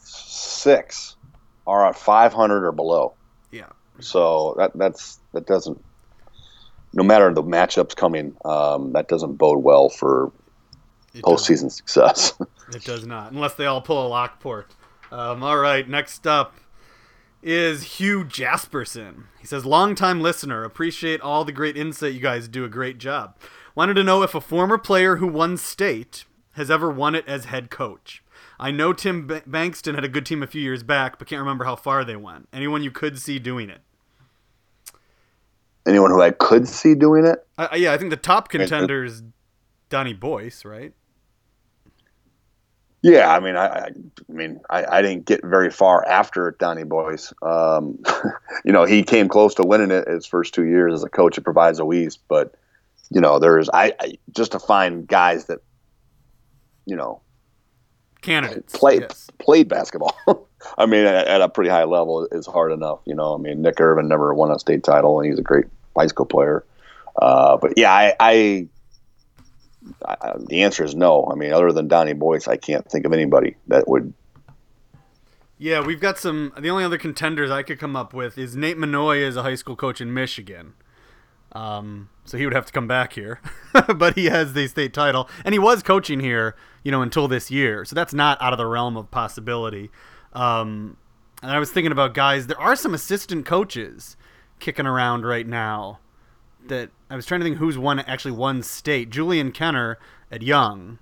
[0.00, 1.16] six
[1.66, 3.14] are at 500 or below.
[3.50, 3.68] Yeah.
[4.00, 5.82] So that that's that doesn't.
[6.92, 10.32] No matter the matchups coming, um, that doesn't bode well for
[11.14, 11.70] it postseason doesn't.
[11.70, 12.34] success.
[12.74, 14.70] it does not, unless they all pull a Lockport.
[15.12, 16.54] Um, all right, next up
[17.42, 19.24] is Hugh Jasperson.
[19.38, 22.14] He says, Longtime listener, appreciate all the great insight.
[22.14, 23.36] You guys do a great job.
[23.74, 27.46] Wanted to know if a former player who won state has ever won it as
[27.46, 28.22] head coach.
[28.58, 31.40] I know Tim B- Bankston had a good team a few years back, but can't
[31.40, 32.48] remember how far they went.
[32.52, 33.80] Anyone you could see doing it?
[35.86, 37.46] Anyone who I could see doing it?
[37.56, 39.22] Uh, yeah, I think the top contender is
[39.88, 40.92] Donnie Boyce, right?
[43.02, 43.90] Yeah, I mean, I, I,
[44.28, 47.32] mean, I, I, didn't get very far after Donnie Boyce.
[47.40, 47.98] Um,
[48.64, 51.38] you know, he came close to winning it his first two years as a coach
[51.38, 52.54] at Proviso East, but
[53.10, 55.60] you know, there's I, I just to find guys that,
[56.84, 57.22] you know,
[58.20, 58.76] candidates.
[58.76, 59.30] played yes.
[59.38, 60.14] played basketball.
[60.78, 63.00] I mean, at, at, a pretty high level is hard enough.
[63.06, 65.66] You know, I mean, Nick Irvin never won a state title, and he's a great
[66.06, 66.64] school player.
[67.20, 68.68] Uh, but yeah, I, I,
[70.06, 71.28] I, the answer is no.
[71.30, 74.12] I mean, other than Donnie Boyce, I can't think of anybody that would.
[75.58, 76.52] Yeah, we've got some.
[76.58, 79.54] The only other contenders I could come up with is Nate Manoy is a high
[79.54, 80.74] school coach in Michigan.
[81.52, 83.40] Um, so he would have to come back here,
[83.96, 86.54] but he has the state title, and he was coaching here,
[86.84, 87.84] you know, until this year.
[87.84, 89.90] So that's not out of the realm of possibility.
[90.32, 90.96] Um,
[91.42, 92.46] and I was thinking about guys.
[92.46, 94.16] There are some assistant coaches
[94.60, 95.98] kicking around right now.
[96.68, 99.10] That I was trying to think who's won actually won state.
[99.10, 99.98] Julian Kenner
[100.30, 100.98] at Young.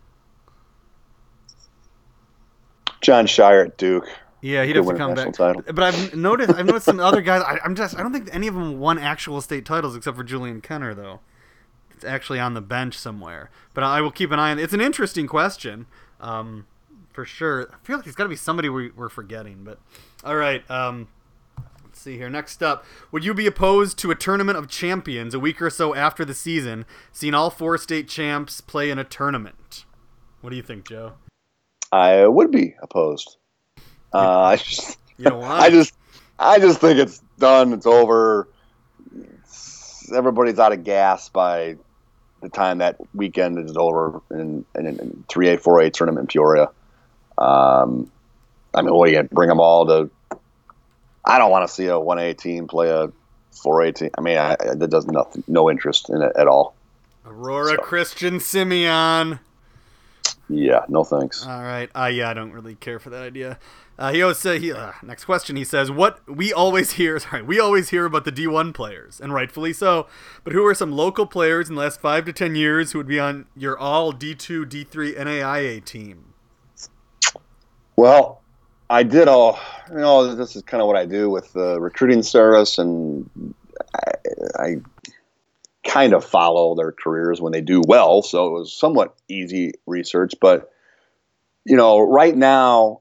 [3.02, 4.08] Jon Scheyer at Duke.
[4.40, 5.34] Yeah, he'd have to come back.
[5.34, 5.62] Title.
[5.66, 7.42] But I've noticed I've noticed some other guys.
[7.42, 10.24] I, am just I don't think any of them won actual state titles except for
[10.24, 11.20] Julian Kenner though.
[11.90, 13.50] It's actually on the bench somewhere.
[13.74, 14.58] But I will keep an eye on.
[14.58, 15.86] It's an interesting question,
[16.20, 16.66] um,
[17.12, 17.68] for sure.
[17.72, 19.64] I feel like there's got to be somebody we, are forgetting.
[19.64, 19.80] But
[20.24, 20.68] all right.
[20.70, 21.08] Um,
[22.08, 22.30] see here.
[22.30, 25.94] Next up, would you be opposed to a tournament of champions a week or so
[25.94, 29.84] after the season, seeing all four state champs play in a tournament?
[30.40, 31.14] What do you think, Joe?
[31.92, 33.36] I would be opposed.
[34.12, 35.42] Uh, I just, you know?
[35.42, 35.94] I just,
[36.38, 37.74] I just think it's done.
[37.74, 38.48] It's over.
[39.14, 41.76] It's, everybody's out of gas by
[42.40, 46.70] the time that weekend is over in in three A four A tournament in Peoria.
[47.36, 48.10] Um,
[48.74, 50.10] I mean, what do you bring them all to?
[51.28, 53.12] I don't want to see a one A team play a
[53.52, 54.10] four A team.
[54.16, 56.74] I mean, I, that does nothing, no interest in it at all.
[57.26, 57.82] Aurora so.
[57.82, 59.38] Christian Simeon.
[60.48, 61.46] Yeah, no thanks.
[61.46, 61.90] All right.
[61.94, 63.58] Uh, yeah, I don't really care for that idea.
[63.98, 65.56] Uh, he always say he, uh, next question.
[65.56, 69.34] He says, "What we always hear, sorry, we always hear about the D1 players, and
[69.34, 70.06] rightfully so.
[70.44, 73.08] But who are some local players in the last five to ten years who would
[73.08, 76.32] be on your all D2, D3 NAIA team?"
[77.96, 78.40] Well,
[78.90, 79.58] I did all.
[79.90, 83.28] You know, this is kind of what I do with the recruiting service, and
[83.94, 84.12] I,
[84.58, 84.76] I
[85.86, 88.22] kind of follow their careers when they do well.
[88.22, 90.70] So it was somewhat easy research, but
[91.64, 93.00] you know, right now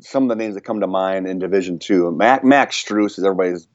[0.00, 2.10] some of the names that come to mind in Division Two.
[2.10, 3.66] Mac Max Strus is everybody's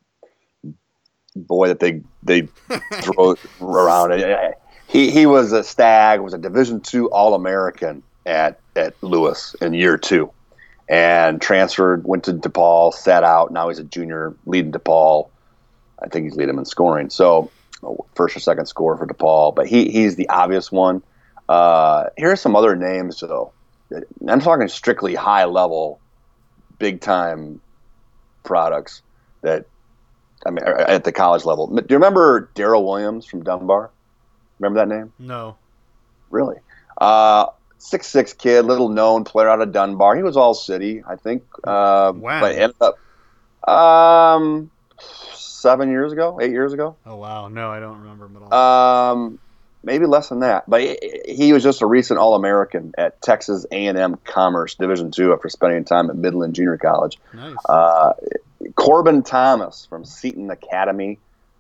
[1.36, 2.42] boy that they they
[3.02, 4.54] throw around.
[4.88, 9.74] He he was a stag, was a Division Two All American at at Lewis in
[9.74, 10.32] year two,
[10.90, 13.52] and transferred, went to DePaul, sat out.
[13.52, 15.30] Now he's a junior leading DePaul.
[16.02, 17.10] I think he's leading them in scoring.
[17.10, 17.52] So
[18.16, 21.04] first or second score for DePaul, but he he's the obvious one.
[21.50, 23.52] Uh, here are some other names though.
[24.28, 26.00] I'm talking strictly high level
[26.78, 27.62] big time
[28.44, 29.02] products
[29.42, 29.66] that
[30.46, 31.68] I mean at the college level.
[31.68, 33.92] Do you remember Daryl Williams from Dunbar?
[34.60, 35.14] Remember that name?
[35.20, 35.56] No.
[36.30, 36.58] Really?
[36.98, 37.48] Uh,
[37.78, 40.16] six six kid, little known player out of Dunbar.
[40.16, 41.44] He was all city, I think.
[41.64, 42.42] Uh, wow.
[42.42, 43.00] But ended up
[43.70, 44.72] um,
[45.34, 46.96] seven years ago, eight years ago.
[47.06, 47.48] Oh wow!
[47.48, 49.14] No, I don't remember him at all.
[49.14, 49.40] Um,
[49.84, 50.70] maybe less than that.
[50.70, 50.98] But he,
[51.28, 55.84] he was just a recent All American at Texas A&M Commerce Division two after spending
[55.86, 57.18] time at Midland Junior College.
[57.34, 57.56] Nice.
[57.68, 58.14] Uh,
[58.76, 61.20] Corbin Thomas from Seton Academy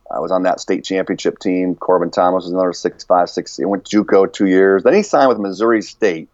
[0.09, 1.75] uh, was on that state championship team.
[1.75, 3.57] Corbin Thomas was another six five six.
[3.57, 4.83] He went JUCO two years.
[4.83, 6.29] Then he signed with Missouri State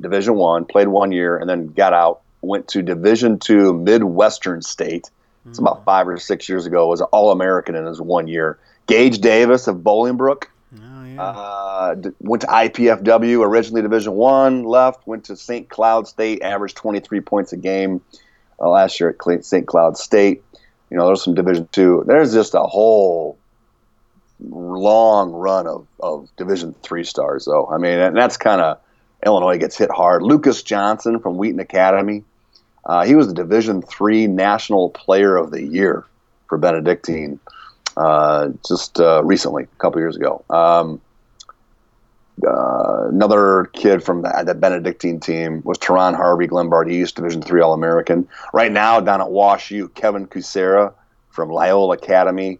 [0.00, 2.20] Division one, played one year, and then got out.
[2.40, 5.10] Went to Division two Midwestern State.
[5.46, 5.84] It's about hmm.
[5.84, 6.88] five or six years ago.
[6.88, 8.58] Was an All American in his one year.
[8.86, 10.44] Gage Davis of Bolingbrook
[11.18, 14.64] uh, went to IPFW originally Division One.
[14.64, 15.68] Left went to St.
[15.68, 16.42] Cloud State.
[16.42, 18.00] Averaged 23 points a game
[18.60, 19.66] uh, last year at St.
[19.66, 20.42] Cloud State.
[20.90, 22.04] You know, there's some Division Two.
[22.06, 23.38] There's just a whole
[24.40, 27.66] long run of, of Division Three stars, though.
[27.66, 28.80] I mean, and that's kind of
[29.24, 30.22] Illinois gets hit hard.
[30.22, 32.24] Lucas Johnson from Wheaton Academy.
[32.84, 36.04] Uh, he was the Division Three National Player of the Year
[36.48, 37.40] for Benedictine
[37.96, 40.44] uh, just uh, recently, a couple years ago.
[40.50, 41.00] Um,
[42.46, 47.60] uh, another kid from the, the, Benedictine team was Teron Harvey, Glenbard East, Division three
[47.60, 48.28] All American.
[48.52, 50.92] Right now, down at Wash U, Kevin Cusera
[51.30, 52.58] from Loyola Academy,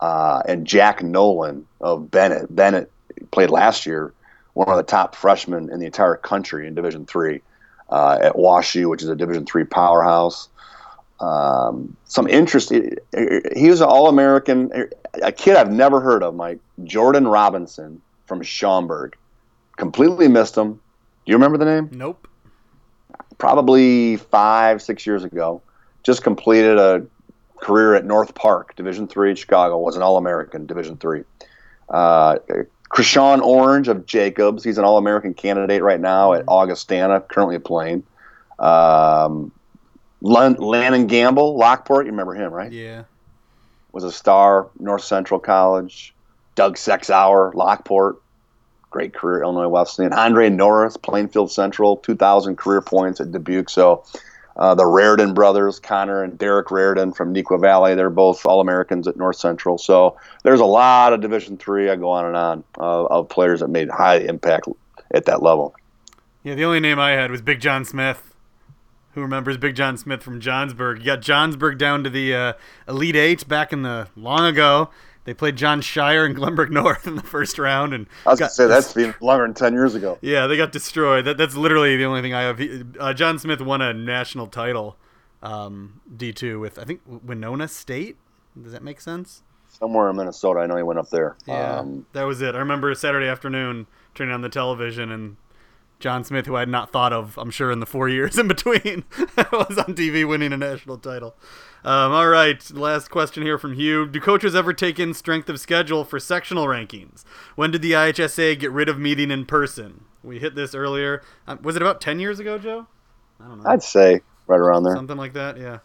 [0.00, 2.46] uh, and Jack Nolan of Benet.
[2.50, 2.90] Benet
[3.30, 4.12] played last year,
[4.54, 7.42] one of the top freshmen in the entire country in Division three
[7.90, 10.48] uh, at Wash U, which is a Division three powerhouse
[11.22, 12.70] um, some interest.
[12.70, 14.88] He was an All American,
[15.22, 18.02] a kid I've never heard of, Mike Jordan Robinson
[18.32, 19.14] from Schaumburg.
[19.76, 20.72] Completely missed him.
[20.72, 20.80] Do
[21.26, 21.90] you remember the name?
[21.92, 22.26] Nope.
[23.36, 25.60] Probably five, six years ago.
[26.02, 27.04] Just completed a
[27.60, 29.76] career at North Park, Division Three, Chicago.
[29.76, 31.24] Was an All American, Division Three.
[31.90, 32.38] Uh,
[32.90, 34.64] Krishawn Orange of Jacobs.
[34.64, 38.02] He's an All American candidate right now at Augustana, currently playing.
[38.58, 39.52] Um,
[40.22, 42.06] Lannon Gamble, Lockport.
[42.06, 42.72] You remember him, right?
[42.72, 43.04] Yeah.
[43.92, 46.14] Was a star, North Central College.
[46.54, 48.21] Doug Sexauer, Lockport.
[48.92, 50.12] Great career, Illinois Wesleyan.
[50.12, 53.70] Andre Norris, Plainfield Central, 2,000 career points at Dubuque.
[53.70, 54.04] So
[54.56, 59.08] uh, the Raridan brothers, Connor and Derek Raridan from Neuqua Valley, they're both All Americans
[59.08, 59.78] at North Central.
[59.78, 61.88] So there's a lot of Division three.
[61.88, 64.68] I go on and on uh, of players that made high impact
[65.12, 65.74] at that level.
[66.42, 68.34] Yeah, the only name I had was Big John Smith.
[69.14, 71.00] Who remembers Big John Smith from Johnsburg?
[71.00, 72.52] You got Johnsburg down to the uh,
[72.88, 74.88] Elite Eight back in the long ago.
[75.24, 78.50] They played Jon Scheyer and Glenbrook North in the first round, and I was gonna
[78.50, 80.18] say that's been longer than ten years ago.
[80.20, 81.24] Yeah, they got destroyed.
[81.24, 82.60] That, that's literally the only thing I have.
[82.98, 84.96] Uh, John Smith won a national title,
[85.42, 88.16] um, D two with I think Winona State.
[88.60, 89.42] Does that make sense?
[89.68, 91.36] Somewhere in Minnesota, I know he went up there.
[91.46, 92.54] Yeah, um, that was it.
[92.54, 95.36] I remember Saturday afternoon turning on the television and
[95.98, 98.48] John Smith, who I had not thought of, I'm sure, in the four years in
[98.48, 99.04] between,
[99.52, 101.34] was on TV winning a national title.
[101.84, 104.06] Um, all right, last question here from Hugh.
[104.06, 107.24] Do coaches ever take in strength of schedule for sectional rankings?
[107.56, 110.04] When did the IHSA get rid of meeting in person?
[110.22, 111.22] We hit this earlier.
[111.48, 112.86] Um, was it about 10 years ago, Joe?
[113.40, 113.68] I don't know.
[113.68, 114.94] I'd say right around there.
[114.94, 115.78] Something like that, yeah.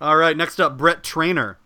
[0.00, 1.58] All right, next up, Brett Trainer.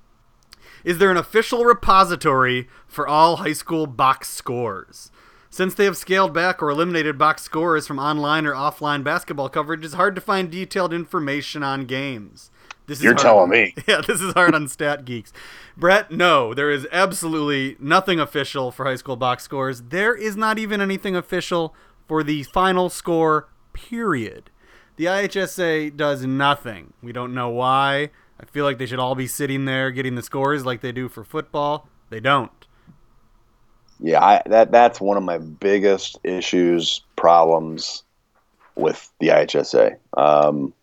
[0.84, 5.10] Is there an official repository for all high school box scores?
[5.50, 9.84] Since they have scaled back or eliminated box scores from online or offline basketball coverage,
[9.84, 12.50] it's hard to find detailed information on games.
[12.86, 13.22] This is You're hard.
[13.22, 13.74] telling me.
[13.86, 15.32] Yeah, this is hard on Stat Geeks.
[15.76, 19.82] Brett, no, there is absolutely nothing official for high school box scores.
[19.82, 21.74] There is not even anything official
[22.06, 24.50] for the final score, period.
[24.96, 26.92] The IHSA does nothing.
[27.02, 28.10] We don't know why.
[28.38, 31.08] I feel like they should all be sitting there getting the scores like they do
[31.08, 31.88] for football.
[32.10, 32.50] They don't
[34.02, 38.02] yeah, I, that that's one of my biggest issues, problems
[38.74, 39.96] with the IHSA.
[40.16, 40.74] Um,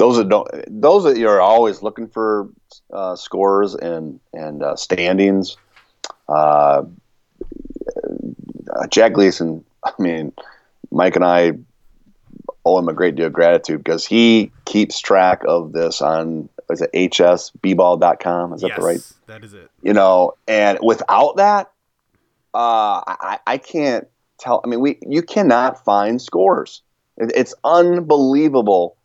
[0.00, 2.48] those that don't, those that you're always looking for
[2.92, 5.56] uh, scores and and uh, standings.
[6.26, 6.84] Uh,
[8.88, 10.32] Jack Gleason, I mean,
[10.90, 11.52] Mike and I
[12.64, 16.82] owe him a great deal of gratitude because he keeps track of this on is
[16.82, 21.72] it hsbball.com is that the right that is it you know and without that
[22.52, 24.60] uh, I, I can't tell.
[24.64, 26.82] I mean, we you cannot find scores.
[27.16, 28.96] It, it's unbelievable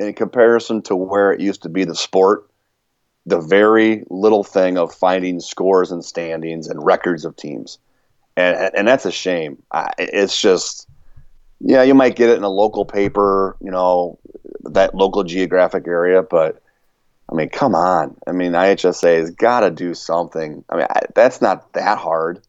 [0.00, 2.50] in comparison to where it used to be the sport.
[3.26, 7.78] The very little thing of finding scores and standings and records of teams,
[8.36, 9.62] and and that's a shame.
[9.70, 10.88] I, it's just,
[11.60, 14.18] yeah, you might get it in a local paper, you know,
[14.64, 16.60] that local geographic area, but.
[17.32, 18.16] I mean, come on.
[18.26, 20.64] I mean, IHSA has got to do something.
[20.68, 22.40] I mean, I, that's not that hard.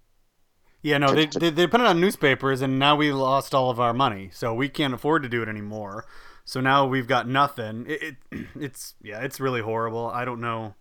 [0.81, 3.79] Yeah, no, they, they, they put it on newspapers, and now we lost all of
[3.79, 6.05] our money, so we can't afford to do it anymore.
[6.45, 7.85] So now we've got nothing.
[7.87, 10.07] It, it it's yeah, it's really horrible.
[10.07, 10.75] I don't know.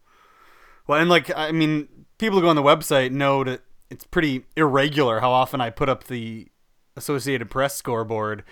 [0.87, 1.89] Well, and like I mean,
[2.19, 5.89] people who go on the website know that it's pretty irregular how often I put
[5.89, 6.49] up the
[6.97, 8.45] Associated Press scoreboard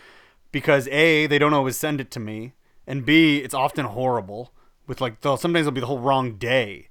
[0.53, 2.55] because a they don't always send it to me,
[2.87, 4.53] and b it's often horrible
[4.87, 6.89] with like they'll sometimes it'll be the whole wrong day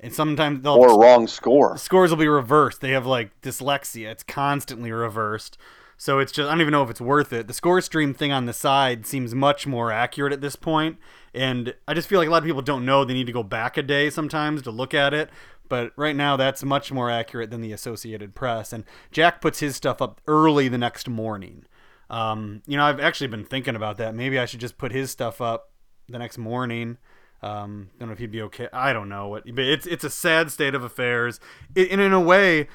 [0.00, 1.76] and sometimes they'll or wrong score.
[1.76, 2.80] Scores will be reversed.
[2.80, 4.10] They have like dyslexia.
[4.10, 5.58] It's constantly reversed.
[6.00, 7.46] So it's just I don't even know if it's worth it.
[7.46, 10.96] The score stream thing on the side seems much more accurate at this point,
[11.34, 13.42] and I just feel like a lot of people don't know they need to go
[13.42, 15.28] back a day sometimes to look at it.
[15.68, 18.72] But right now, that's much more accurate than the Associated Press.
[18.72, 21.66] And Jack puts his stuff up early the next morning.
[22.08, 24.14] Um, you know, I've actually been thinking about that.
[24.14, 25.70] Maybe I should just put his stuff up
[26.08, 26.96] the next morning
[27.42, 28.68] um, I don't know if he'd be okay.
[28.72, 31.40] I don't know what, but it's it's a sad state of affairs.
[31.74, 32.68] It, and in a way,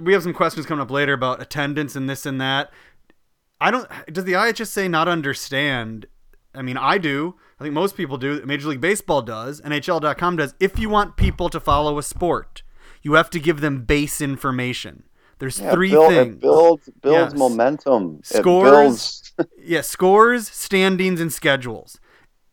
[0.00, 2.70] we have some questions coming up later about attendance and this and that.
[3.60, 3.88] I don't.
[4.12, 6.06] Does the IHSA not understand?
[6.54, 7.36] I mean, I do.
[7.58, 8.42] I think most people do.
[8.44, 9.60] Major League Baseball does.
[9.62, 10.54] NHL.com does.
[10.60, 12.62] If you want people to follow a sport,
[13.02, 15.04] you have to give them base information.
[15.38, 16.34] There's yeah, three build, things.
[16.34, 17.38] It builds builds yes.
[17.38, 18.20] momentum.
[18.22, 19.32] Scores.
[19.62, 21.98] yeah, scores, standings, and schedules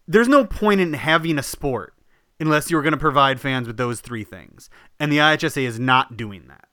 [0.09, 1.93] there's no point in having a sport
[2.39, 4.69] unless you're going to provide fans with those three things.
[4.99, 6.67] And the IHSA is not doing that.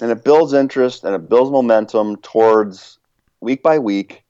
[0.00, 2.98] And it builds interest and it builds momentum towards
[3.40, 4.24] week by week.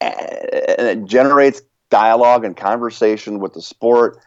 [0.00, 4.18] And it generates dialogue and conversation with the sport.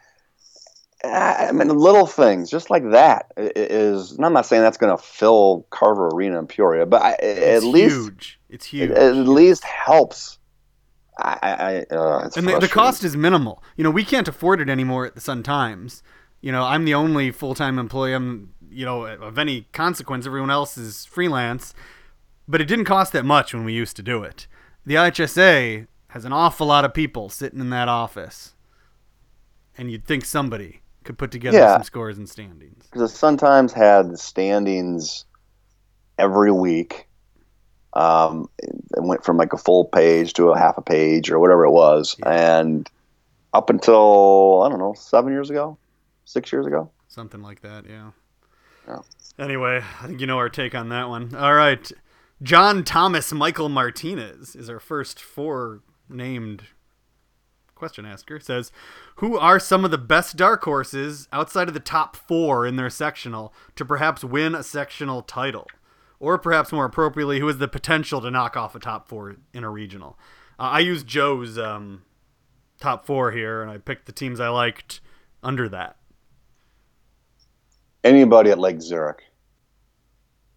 [1.03, 4.17] I mean, little things just like that is.
[4.19, 7.95] I'm not saying that's going to fill Carver Arena in Peoria, but I, at least
[7.95, 8.39] huge.
[8.49, 8.91] It's huge.
[8.91, 10.37] It, at least helps
[11.17, 13.63] I, I uh, and the, the, cost is minimal.
[13.77, 16.01] You know, we can't afford it anymore at the Sun Times.
[16.41, 18.13] you know, I'm the only full time employee.
[18.13, 20.25] I'm, you know, of any consequence.
[20.25, 21.73] Everyone else is freelance.
[22.47, 24.47] But it didn't cost that much when we used to do it.
[24.85, 28.53] The IHSA has an awful lot of people sitting in that office,
[29.77, 31.75] and you'd think somebody could put together Yeah.
[31.75, 32.85] some scores and standings.
[32.87, 35.23] because the Sun Times had standings
[36.19, 37.07] every week.
[37.93, 41.63] Um, it went from like a full page to a half a page or whatever
[41.65, 42.89] it was, and
[43.53, 45.77] up until I don't know seven years ago,
[46.25, 46.89] six years ago.
[47.07, 48.11] Something like that, yeah.
[49.39, 51.33] Anyway, I think you know our take on that one.
[51.35, 51.91] All right.
[52.41, 56.63] John Thomas Michael Martinez is our first four named
[57.73, 58.39] question asker.
[58.39, 58.71] Says,
[59.17, 62.89] Who are some of the best dark horses outside of the top four in their
[62.89, 65.67] sectional to perhaps win a sectional title?
[66.19, 69.63] Or perhaps more appropriately, who has the potential to knock off a top four in
[69.63, 70.17] a regional?
[70.57, 72.03] Uh, I used Joe's um,
[72.79, 75.01] top four here, and I picked the teams I liked
[75.41, 75.97] under that.
[78.03, 79.23] Anybody at Lake Zurich,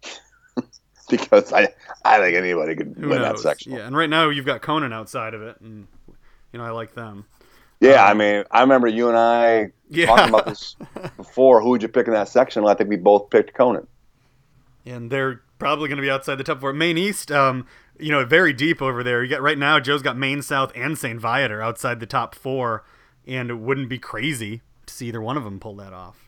[1.09, 1.69] because I
[2.03, 3.41] I think anybody could Who win knows?
[3.43, 3.73] that section.
[3.73, 5.87] Yeah, and right now you've got Conant outside of it, and
[6.51, 7.25] you know I like them.
[7.79, 10.07] Yeah, I mean, I remember you and I Yeah.
[10.07, 10.75] talking about this
[11.17, 11.61] before.
[11.61, 12.65] Who would you pick in that section?
[12.65, 13.87] I think we both picked Conant.
[14.85, 16.73] and they're probably going to be outside the top four.
[16.73, 17.67] Maine East, um,
[17.99, 19.23] you know, very deep over there.
[19.23, 21.19] You got right now, Joe's got Maine South and St.
[21.19, 22.83] Viator outside the top four,
[23.27, 26.26] and it wouldn't be crazy to see either one of them pull that off.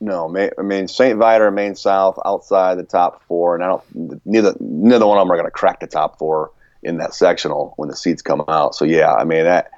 [0.00, 4.26] No, I mean Saint Viator and Maine South outside the top four, and I don't.
[4.26, 6.52] Neither neither one of them are going to crack the top four
[6.82, 8.74] in that sectional when the seats come out.
[8.74, 9.70] So yeah, I mean that.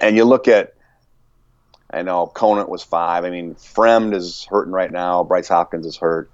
[0.00, 0.74] And you look at,
[1.90, 3.24] I know Conant was five.
[3.24, 5.24] I mean Fremd is hurting right now.
[5.24, 6.30] Bryce Hopkins is hurt.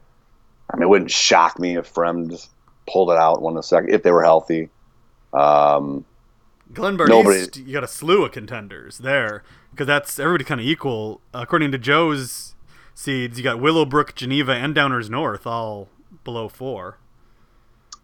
[0.73, 2.49] I mean, it wouldn't shock me if Fremd
[2.89, 4.69] pulled it out one of the second if they were healthy.
[5.33, 6.05] Um,
[6.73, 11.21] Glenbard Nobody- you got a slew of contenders there because that's everybody kind of equal.
[11.33, 12.54] According to Joe's
[12.95, 15.89] seeds, you got Willowbrook, Geneva, and Downers North all
[16.25, 16.99] below four.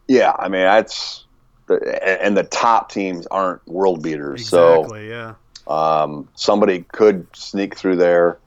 [0.08, 1.24] yeah, I mean that's.
[1.66, 5.34] The, and the top teams aren't world beaters, so yeah.
[5.68, 8.38] um, somebody could sneak through there.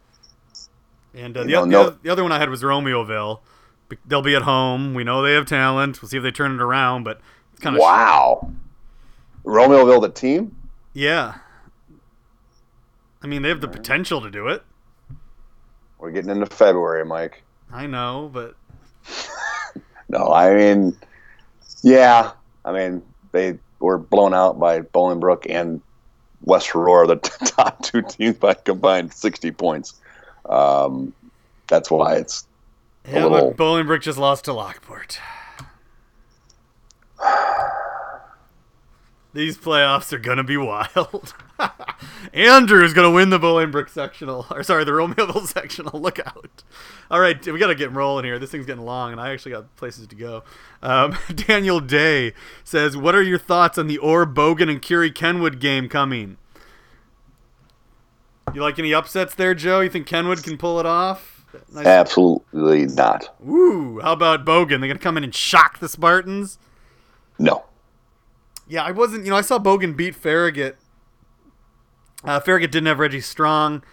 [1.14, 3.40] And uh, the, know, no- other, the other one I had was Romeoville.
[4.06, 4.94] They'll be at home.
[4.94, 6.02] We know they have talent.
[6.02, 7.22] We'll see if they turn it around, but
[7.54, 8.52] it's kind of Wow.
[9.46, 10.54] Romeoville, the team?
[10.94, 11.36] yeah.
[13.22, 14.64] I mean, they have the potential to do it.
[16.04, 17.44] We're getting into February, Mike.
[17.72, 18.56] I know, but
[20.10, 20.98] No, I mean,
[21.82, 22.34] yeah.
[22.66, 23.02] I mean,
[23.32, 25.80] they were blown out by Bolingbrook and
[26.42, 29.94] West Aurora, the t- top two teams by combined 60 points.
[30.50, 31.14] Um,
[31.68, 32.48] that's why it's
[33.08, 35.22] yeah, little- but Bolingbrook just lost to Lockport.
[39.34, 41.34] These playoffs are gonna be wild.
[42.34, 46.00] Andrew's gonna win the Bolingbrook sectional, or sorry, the Romeoville sectional.
[46.00, 46.64] Look out!
[47.12, 48.40] All right, we gotta get rolling here.
[48.40, 50.44] This thing's getting long, and I actually got places to go.
[50.82, 55.60] Um, Daniel Day says, "What are your thoughts on the Orr Bogan and Curie Kenwood
[55.60, 56.38] game coming?
[58.54, 59.82] You like any upsets there, Joe?
[59.82, 61.46] You think Kenwood can pull it off?
[61.72, 63.36] Nice absolutely not.
[63.40, 64.00] Woo!
[64.02, 64.80] How about Bogan?
[64.80, 66.58] They're gonna come in and shock the Spartans.
[67.38, 67.66] No.
[68.68, 69.26] Yeah, I wasn't.
[69.26, 70.78] You know, I saw Bogan beat Farragut.
[72.24, 73.84] Uh, Farragut didn't have Reggie Strong.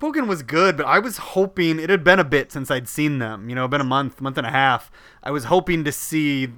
[0.00, 3.18] Bogan was good, but I was hoping it had been a bit since I'd seen
[3.18, 3.48] them.
[3.48, 4.90] You know, been a month, month and a half.
[5.22, 6.48] I was hoping to see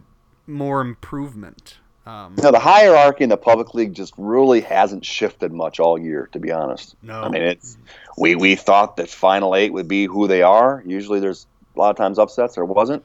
[0.47, 1.79] more improvement.
[2.07, 6.29] Um, No, the hierarchy in the public league just really hasn't shifted much all year,
[6.33, 6.95] to be honest.
[7.03, 7.21] No.
[7.21, 7.77] I mean, it's
[8.17, 10.83] we we thought that final eight would be who they are.
[10.87, 12.55] Usually, there's a lot of times upsets.
[12.55, 13.05] There wasn't.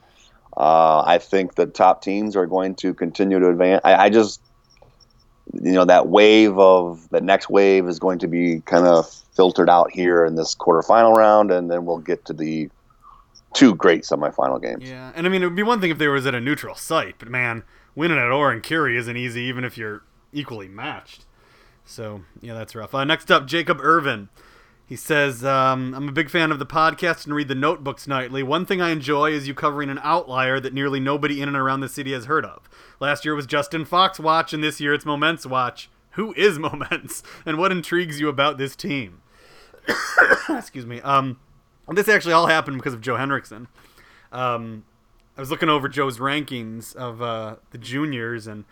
[0.56, 3.80] Uh, I think the top teams are going to continue to advance.
[3.84, 4.40] I, I just,
[5.52, 9.68] you know, that wave of the next wave is going to be kind of filtered
[9.68, 12.70] out here in this quarterfinal round, and then we'll get to the
[13.54, 14.88] two great semifinal games.
[14.88, 16.74] Yeah, and I mean, it would be one thing if they was at a neutral
[16.74, 17.64] site, but man,
[17.94, 20.02] winning at Orr and Curie isn't easy, even if you're
[20.32, 21.26] equally matched.
[21.84, 22.94] So yeah, that's rough.
[22.94, 24.28] Uh, next up, Jacob Irvin.
[24.86, 28.42] He says, um, "I'm a big fan of the podcast and read the notebooks nightly.
[28.42, 31.80] One thing I enjoy is you covering an outlier that nearly nobody in and around
[31.80, 32.68] the city has heard of.
[33.00, 35.88] Last year was Justin Fox Watch, and this year it's Momence Watch.
[36.12, 39.22] Who is Momence, and what intrigues you about this team?"
[40.48, 41.00] Excuse me.
[41.00, 41.38] Um,
[41.88, 43.68] this actually all happened because of Joe Henricksen.
[44.30, 44.84] Um,
[45.36, 48.64] I was looking over Joe's rankings of uh, the juniors, and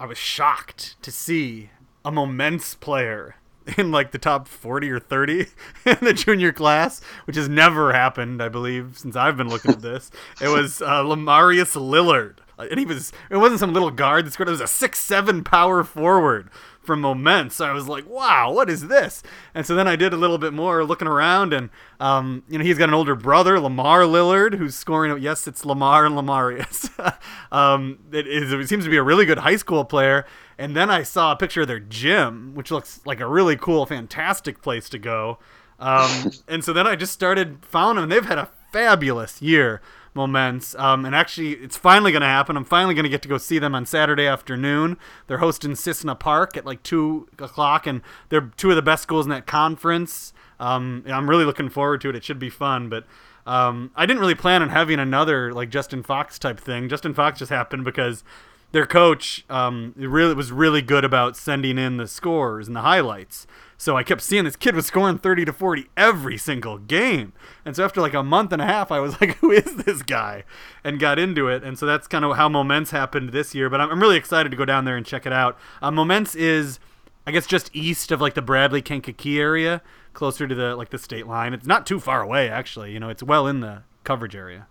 [0.00, 1.70] I was shocked to see
[2.04, 3.36] a Momence player
[3.78, 5.46] in like the top 40 or 30
[5.86, 9.82] in the junior class, which has never happened, I believe, since I've been looking at
[9.82, 10.10] this.
[10.40, 14.48] It was uh, Lamarius Lillard and he was it wasn't some little guard that scored.
[14.48, 16.50] It was a six seven power forward
[16.82, 17.52] from Momence.
[17.52, 19.22] So I was like, wow, what is this?
[19.54, 21.68] And so then I did a little bit more looking around, and
[22.00, 25.20] um, you know, he's got an older brother, Lamar Lillard, who's scoring.
[25.20, 26.90] Yes, it's Lamar and Lamarius.
[27.52, 30.24] um, it, is, it seems to be a really good high school player.
[30.58, 33.84] And then I saw a picture of their gym, which looks like a really cool,
[33.86, 35.38] fantastic place to go.
[35.78, 38.08] Um, and so then I just started following them.
[38.08, 39.82] They've had a fabulous year
[40.16, 40.78] Momence.
[40.80, 42.56] Um, and actually, it's finally going to happen.
[42.56, 44.96] I'm finally going to get to go see them on Saturday afternoon.
[45.26, 48.00] They're hosting Cissna Park at like 2 o'clock, and
[48.30, 50.32] they're two of the best schools in that conference.
[50.58, 52.16] Um, I'm really looking forward to it.
[52.16, 52.88] It should be fun.
[52.88, 53.04] But
[53.46, 56.88] um, I didn't really plan on having another like Justin Fox type thing.
[56.88, 58.24] Justin Fox just happened because
[58.72, 63.46] their coach um, really was really good about sending in the scores and the highlights.
[63.78, 67.32] So I kept seeing this kid was scoring 30 to 40 every single game.
[67.64, 70.02] And so after like a month and a half, I was like, who is this
[70.02, 70.44] guy?
[70.82, 71.62] And got into it.
[71.62, 73.68] And so that's kind of how Momence happened this year.
[73.68, 75.58] But I'm, I'm really excited to go down there and check it out.
[75.82, 76.78] Uh, Momence is,
[77.26, 79.82] I guess, just east of like the Bradley Kankakee area,
[80.14, 81.52] closer to the like the state line.
[81.52, 82.92] It's not too far away, actually.
[82.92, 84.68] You know, it's well in the coverage area.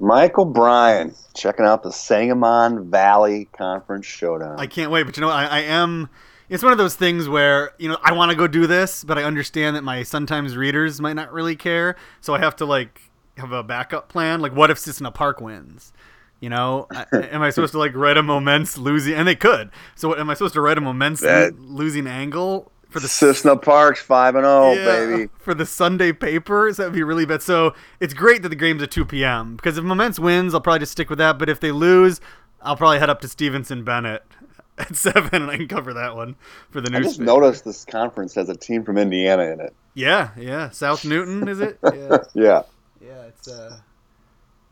[0.00, 4.58] Michael O'Brien checking out the Sangamon Valley Conference Showdown.
[4.58, 6.08] I can't wait, but you know, I, I am
[6.50, 9.18] it's one of those things where you know I want to go do this, but
[9.18, 12.64] I understand that my Sun Times readers might not really care, so I have to
[12.64, 14.40] like have a backup plan.
[14.40, 15.92] Like, what if Cissna Park wins?
[16.40, 19.14] You know, am I supposed to like write a Momence losing?
[19.14, 19.70] And they could.
[19.94, 23.56] So, what, am I supposed to write a Momence that, losing angle for the Cissna
[23.56, 26.76] Parks five and zero, oh, baby, for the Sunday papers?
[26.76, 27.42] That would be really bad.
[27.42, 29.56] So it's great that the game's at two p.m.
[29.56, 31.38] because if Momence wins, I'll probably just stick with that.
[31.38, 32.20] But if they lose,
[32.60, 34.22] I'll probably head up to Stevenson Benet
[34.78, 36.36] at seven, and I can cover that one
[36.70, 37.06] for the news.
[37.06, 39.74] I just noticed this conference has a team from Indiana in it.
[39.94, 40.70] Yeah, yeah.
[40.70, 41.78] South Newton, is it?
[41.94, 42.18] Yeah.
[42.34, 42.62] yeah.
[43.00, 43.78] Yeah, it's uh,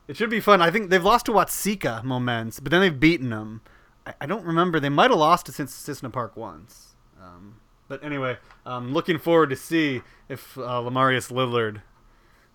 [0.07, 0.61] it should be fun.
[0.61, 3.61] I think they've lost to Watseka Momence, but then they've beaten them.
[4.05, 4.79] I, I don't remember.
[4.79, 6.95] They might have lost to Cissna Park once.
[7.21, 7.55] Um,
[7.89, 11.81] but anyway, I'm looking forward to see if uh, Lamarius Lillard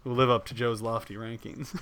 [0.05, 1.75] will live up to Joe's lofty rankings.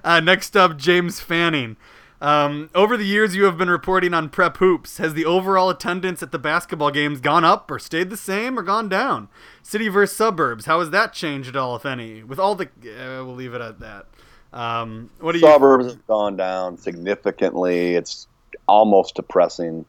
[0.04, 1.76] uh, next up, James Fanning.
[2.20, 6.22] Um, over the years you have been reporting on prep hoops, has the overall attendance
[6.22, 9.28] at the basketball games gone up or stayed the same or gone down?
[9.62, 12.22] City versus suburbs, how has that changed at all, if any?
[12.22, 14.06] With all the, uh, we'll leave it at that.
[14.52, 15.46] Um, what do you?
[15.46, 17.94] Suburbs have gone down significantly.
[17.94, 18.26] It's
[18.66, 19.84] almost depressing.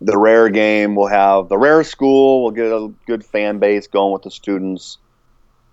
[0.00, 4.12] The rare game will have the rare school will get a good fan base going
[4.12, 4.98] with the students.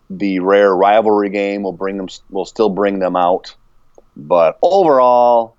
[0.09, 3.55] The rare rivalry game will bring them will still bring them out,
[4.15, 5.55] but overall,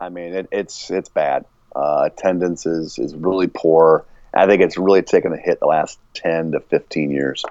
[0.00, 1.44] I mean, it, it's it's bad.
[1.74, 4.04] Uh, attendance is is really poor.
[4.34, 7.44] I think it's really taken a hit the last ten to fifteen years.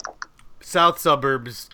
[0.59, 1.69] South suburbs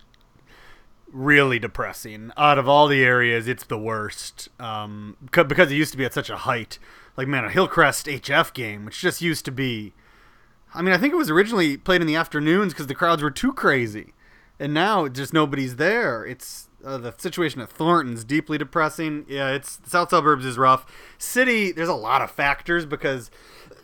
[1.12, 2.30] really depressing.
[2.36, 6.14] Out of all the areas, it's the worst um, because it used to be at
[6.14, 6.78] such a height.
[7.18, 9.92] Like man, a Hillcrest HF game, which just used to be.
[10.72, 13.30] I mean, I think it was originally played in the afternoons because the crowds were
[13.32, 14.14] too crazy,
[14.60, 16.24] and now just nobody's there.
[16.24, 19.26] It's uh, the situation at Thornton's deeply depressing.
[19.28, 20.86] Yeah, it's south suburbs is rough.
[21.18, 23.32] City, there's a lot of factors because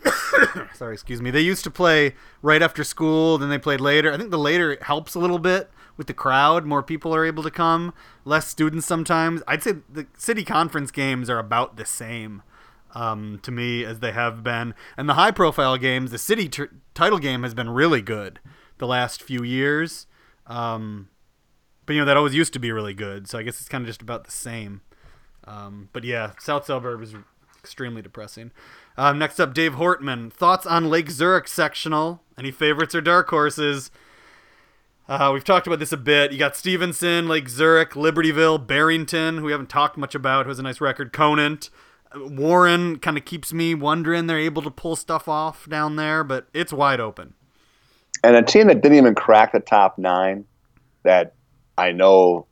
[0.73, 1.29] sorry, excuse me.
[1.29, 4.13] They used to play right after school, then they played later.
[4.13, 6.65] I think the later helps a little bit with the crowd.
[6.65, 7.93] More people are able to come,
[8.23, 9.43] less students sometimes.
[9.45, 12.41] I'd say the city conference games are about the same
[12.95, 14.73] um, to me as they have been.
[14.97, 16.63] And the high profile games, the city t-
[16.95, 18.39] title game has been really good
[18.77, 20.07] the last few years.
[20.47, 21.09] Um,
[21.85, 23.83] but you know that always used to be really good, so I guess it's kind
[23.83, 24.81] of just about the same.
[25.45, 27.13] Um, but yeah, South Suburb is
[27.59, 28.51] extremely depressing.
[28.97, 30.31] Um, next up, Dave Hortman.
[30.31, 32.21] Thoughts on Lake Zurich sectional?
[32.37, 33.91] Any favorites or dark horses?
[35.07, 36.31] Uh, we've talked about this a bit.
[36.31, 40.57] You got Stevenson, Lake Zurich, Libertyville, Barrington, who we haven't talked much about, who has
[40.57, 41.13] a nice record.
[41.13, 41.69] Conant,
[42.15, 46.47] Warren kind of keeps me wondering they're able to pull stuff off down there, but
[46.53, 47.33] it's wide open.
[48.23, 50.45] And a team that didn't even crack the top nine,
[51.03, 51.33] that
[51.77, 52.47] I know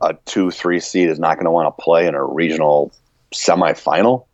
[0.00, 2.92] a two, three seed is not going to want to play in a regional
[3.32, 4.26] semifinal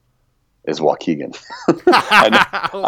[0.64, 1.36] is Waukegan.
[1.86, 2.84] I know, oh,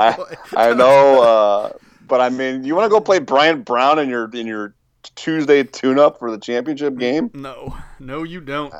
[0.56, 1.72] I, I know uh,
[2.06, 4.74] but I mean, you want to go play Bryant Brown in your in your
[5.14, 7.30] Tuesday tune-up for the championship game?
[7.34, 8.74] No, no, you don't.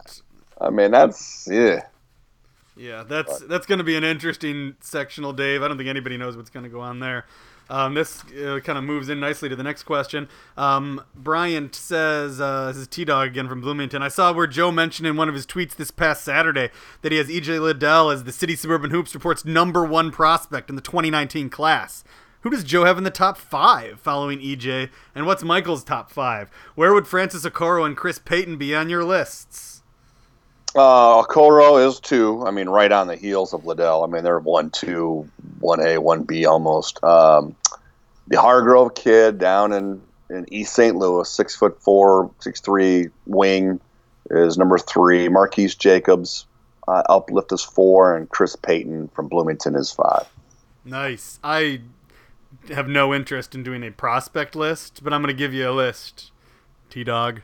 [0.61, 1.83] I mean, that's yeah.
[2.77, 5.63] Yeah, that's that's going to be an interesting sectional, Dave.
[5.63, 7.25] I don't think anybody knows what's going to go on there.
[7.69, 10.29] Um, this uh, kind of moves in nicely to the next question.
[10.57, 14.03] Um, Bryant says, uh, this is T Dog again from Bloomington.
[14.03, 16.71] I saw where Joe mentioned in one of his tweets this past Saturday
[17.03, 20.77] that he has EJ Liddell as the City Suburban Hoops Report's number one prospect in
[20.77, 22.05] the 2019 class.
[22.43, 24.91] Who does Joe have in the top five following EJ?
[25.17, 26.49] And what's Michael's top five?
[26.77, 29.76] Where would Francis Okoro and Chris Payton be on your lists?
[30.77, 32.45] Uh, Coro is two.
[32.47, 34.05] I mean, right on the heels of Liddell.
[34.05, 35.29] I mean, they're one, two,
[35.59, 37.03] one A, one B almost.
[37.03, 37.57] Um,
[38.29, 40.95] the Hargrove kid down in, in East St.
[40.95, 43.81] Louis, six foot four, six three wing,
[44.31, 45.29] is number three.
[45.29, 46.47] Marquise Jacobs,
[46.87, 50.27] uh, uplift is four, and Chris Payton from Bloomington is five.
[50.85, 51.39] Nice.
[51.43, 51.81] I
[52.69, 55.73] have no interest in doing a prospect list, but I'm going to give you a
[55.73, 56.33] list.
[56.91, 57.41] T Dog,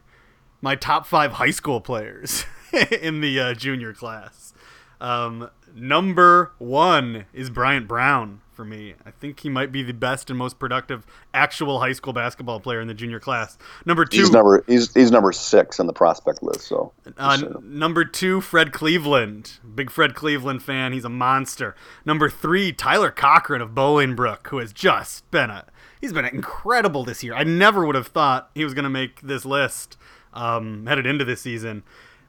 [0.61, 2.45] my top five high school players
[3.03, 4.55] in the uh, junior class.
[5.01, 8.95] Um, number one is Bryant Brown for me.
[9.05, 11.05] I think he might be the best and most productive
[11.35, 13.59] actual high school basketball player in the junior class.
[13.85, 16.63] Number two, He's number he's, he's number six on the prospect list.
[16.63, 19.59] So uh, number two, Fred Cleveland.
[19.75, 20.93] Big Fred Cleveland fan.
[20.93, 21.75] He's a monster.
[22.05, 25.65] Number three, Tyler Cochran of Bolingbrook, who has just been a
[26.01, 27.35] he's been incredible this year.
[27.35, 29.97] I never would have thought he was going to make this list
[30.33, 31.83] um, headed into this season.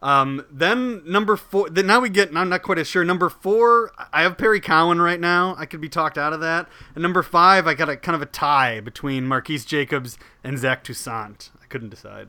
[0.04, 1.70] Um, then number four.
[1.70, 2.36] Then now we get.
[2.36, 3.06] I'm not quite as sure.
[3.06, 5.56] Number four, I have Perry Cowan right now.
[5.58, 6.68] I could be talked out of that.
[6.94, 10.84] And number five, I got a kind of a tie between Marquise Jacobs and Zach
[10.84, 11.52] Toussaint.
[11.62, 12.28] I couldn't decide.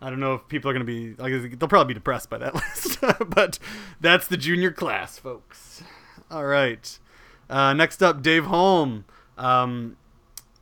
[0.00, 2.38] I don't know if people are going to be like they'll probably be depressed by
[2.38, 2.98] that list,
[3.28, 3.58] but
[4.00, 5.82] that's the junior class, folks.
[6.30, 6.98] All right.
[7.50, 9.04] Uh, next up, Dave Holm.
[9.36, 9.98] Um,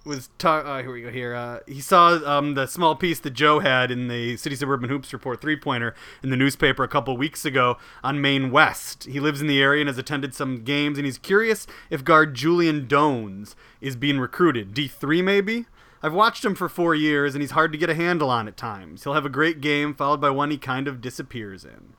[0.07, 1.35] was uh, here we go here.
[1.35, 5.13] Uh, he saw um, the small piece that Joe had in the City Suburban Hoops
[5.13, 9.05] Report three pointer in the newspaper a couple weeks ago on Maine West.
[9.05, 12.35] He lives in the area and has attended some games, and he's curious if guard
[12.35, 14.73] Julian Dones is being recruited.
[14.73, 15.67] D three maybe.
[16.03, 18.57] I've watched him for four years, and he's hard to get a handle on at
[18.57, 19.03] times.
[19.03, 21.95] He'll have a great game, followed by one he kind of disappears in.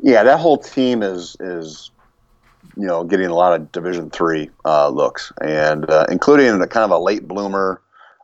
[0.00, 1.90] Yeah, that whole team is is
[2.76, 6.84] you know getting a lot of Division three uh, looks, and uh, including a kind
[6.84, 7.80] of a late bloomer.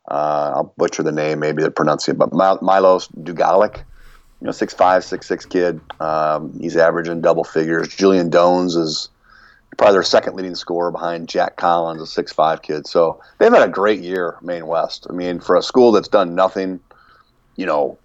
[0.09, 5.05] Uh, I'll butcher the name, maybe the pronunciation, but Milos Dugalic, you know, six five,
[5.05, 5.81] six six kid.
[6.01, 7.89] Um, he's averaging double figures.
[7.89, 9.09] Julian Dones is
[9.79, 12.87] probably their second leading scorer behind Jack Collins, a six five kid.
[12.87, 15.07] So they've had a great year, Maine West.
[15.09, 16.81] I mean, for a school that's done nothing,
[17.57, 17.99] you know,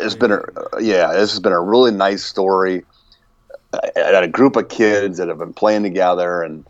[0.00, 0.40] it's been a
[0.80, 2.84] yeah, this has been a really nice story.
[3.72, 6.64] I had a group of kids that have been playing together and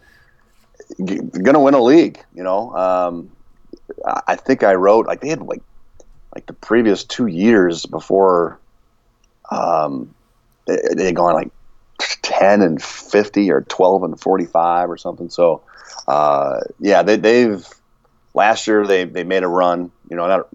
[0.98, 2.18] going to win a league.
[2.34, 3.30] You know, um,
[4.26, 5.62] I think I wrote like they had like
[6.34, 8.60] like the previous two years before
[9.50, 10.14] um,
[10.66, 11.50] they, they had gone like
[12.22, 15.30] 10 and 50 or 12 and 45 or something.
[15.30, 15.62] So,
[16.06, 17.66] uh, yeah, they, they've
[18.34, 20.48] last year they, they made a run, you know, not,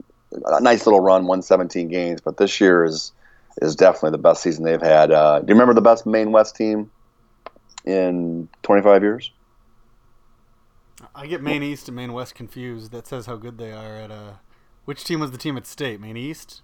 [0.46, 3.12] a nice little run, won 17 games, but this year is
[3.62, 5.12] is definitely the best season they've had.
[5.12, 6.92] Uh, do you remember the best Maine West team
[7.86, 9.32] in 25 years?
[11.16, 12.92] I get Maine East and Maine West confused.
[12.92, 14.34] That says how good they are at uh
[14.86, 16.00] which team was the team at state?
[16.00, 16.62] Maine East?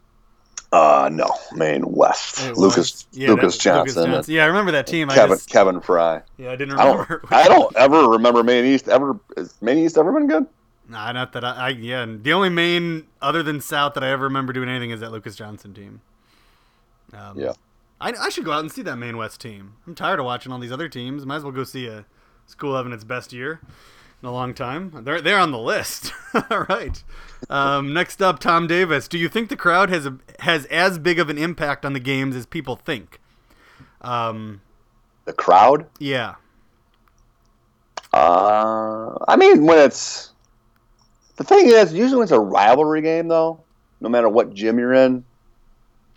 [0.71, 2.41] Uh, no, Maine West.
[2.43, 3.07] It Lucas.
[3.13, 4.33] Yeah, Lucas, Johnson, Lucas Johnson.
[4.33, 5.07] Yeah, I remember that team.
[5.07, 6.21] Kevin I just, Kevin Fry.
[6.37, 7.21] yeah, I didn't I remember.
[7.29, 9.17] don't I don't ever remember Maine East ever.
[9.37, 10.45] Has Maine East ever been good?
[10.89, 11.69] Nah, not that I, I.
[11.69, 15.11] Yeah, the only Maine other than South that I ever remember doing anything is that
[15.11, 16.01] Lucas Johnson team.
[17.13, 17.53] Um, Yeah.
[17.99, 19.73] I, I should go out and see that Maine West team.
[19.87, 21.25] I'm tired of watching all these other teams.
[21.25, 22.05] Might as well go see a
[22.45, 23.59] school having its best year
[24.21, 24.91] in a long time.
[25.03, 26.13] They're they're on the list.
[26.51, 27.03] all right.
[27.49, 29.07] Um, next up, Tom Davis.
[29.07, 31.99] Do you think the crowd has a, has as big of an impact on the
[31.99, 33.19] games as people think?
[34.01, 34.61] Um,
[35.25, 35.87] The crowd.
[35.99, 36.35] yeah.
[38.13, 40.31] Uh, I mean, when it's
[41.35, 43.61] the thing is, usually when it's a rivalry game, though,
[44.01, 45.23] no matter what gym you're in,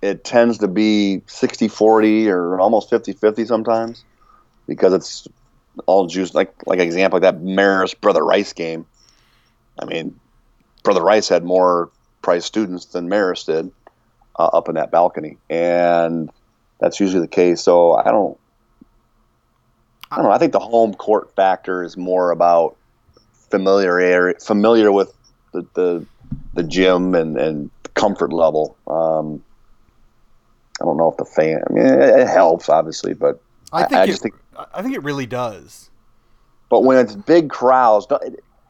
[0.03, 4.05] it tends to be 60 40 or almost 50 50 sometimes
[4.67, 5.29] because it's
[5.87, 6.35] all juice.
[6.35, 8.87] Like, like example, like that Marist Brother Rice game.
[9.79, 10.19] I mean,
[10.83, 11.91] Brother Rice had more
[12.23, 13.71] prize students than Marist did
[14.39, 15.37] uh, up in that balcony.
[15.49, 16.31] And
[16.79, 17.61] that's usually the case.
[17.61, 18.39] So I don't.
[20.13, 20.33] I don't know.
[20.33, 22.77] I think the home court factor is more about
[23.51, 25.15] familiar familiar with
[25.53, 26.07] the the,
[26.55, 28.77] the gym and, and comfort level.
[28.89, 29.45] Um,
[30.81, 31.63] I don't know if the fan.
[31.69, 33.41] I mean, it, it helps obviously, but
[33.73, 34.35] I I- think I it, just think-
[34.75, 35.91] I think it really does.
[36.69, 38.07] but when it's big crowds,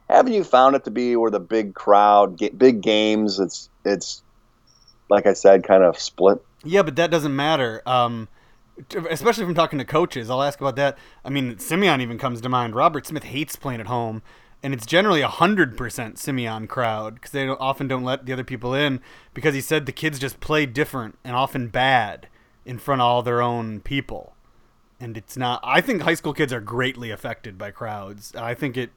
[0.09, 3.39] haven't you found it to be where the big crowd, big games?
[3.39, 4.21] It's it's
[5.09, 6.41] like I said, kind of split.
[6.63, 7.81] Yeah, but that doesn't matter.
[7.85, 8.29] Um,
[9.09, 10.97] especially I'm talking to coaches, I'll ask about that.
[11.25, 12.75] I mean, Simeon even comes to mind.
[12.75, 14.21] Robert Smith hates playing at home,
[14.63, 18.33] and it's generally a hundred percent Simeon crowd because they don't, often don't let the
[18.33, 18.99] other people in
[19.33, 22.27] because he said the kids just play different and often bad
[22.65, 24.35] in front of all their own people.
[24.99, 25.59] And it's not.
[25.63, 28.35] I think high school kids are greatly affected by crowds.
[28.35, 28.91] I think it,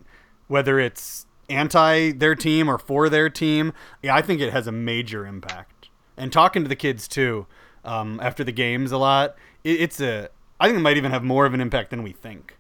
[0.48, 3.72] whether it's anti their team or for their team,
[4.02, 5.88] yeah, I think it has a major impact.
[6.16, 7.46] And talking to the kids too,
[7.84, 9.36] um, after the games a lot.
[9.62, 10.28] It, it's a
[10.60, 12.56] I think it might even have more of an impact than we think.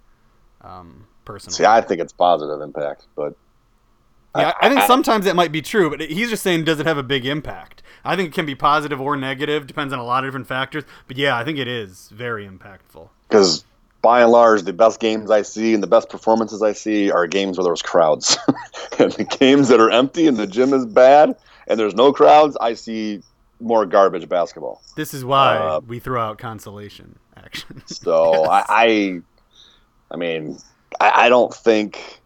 [0.60, 3.34] Um, personally, See, I think it's positive impact, but
[4.36, 6.86] yeah, I, I think sometimes that might be true, but he's just saying, does it
[6.86, 7.82] have a big impact?
[8.04, 10.84] I think it can be positive or negative, depends on a lot of different factors.
[11.06, 13.08] But yeah, I think it is very impactful.
[13.28, 13.64] because
[14.02, 17.26] by and large, the best games I see and the best performances I see are
[17.26, 18.36] games where there's crowds.
[18.98, 21.34] and the games that are empty and the gym is bad
[21.68, 23.22] and there's no crowds, I see
[23.60, 24.82] more garbage basketball.
[24.96, 27.82] This is why Uh, we throw out consolation action.
[27.86, 29.20] So I, I,
[30.10, 30.58] I mean,
[31.00, 32.20] I, I don't think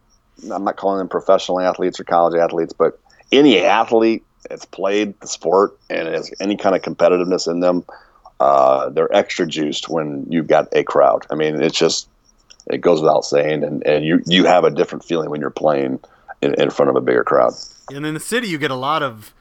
[0.53, 2.99] I'm not calling them professional athletes or college athletes, but
[3.33, 7.85] any athlete that's played the sport and has any kind of competitiveness in them,
[8.41, 11.27] uh, they're extra juiced when you've got a crowd.
[11.31, 12.09] I mean, it's just
[12.69, 16.01] it goes without saying, and, and you you have a different feeling when you're playing
[16.41, 17.55] in, in front of a bigger crowd.
[17.93, 19.35] and in the city, you get a lot of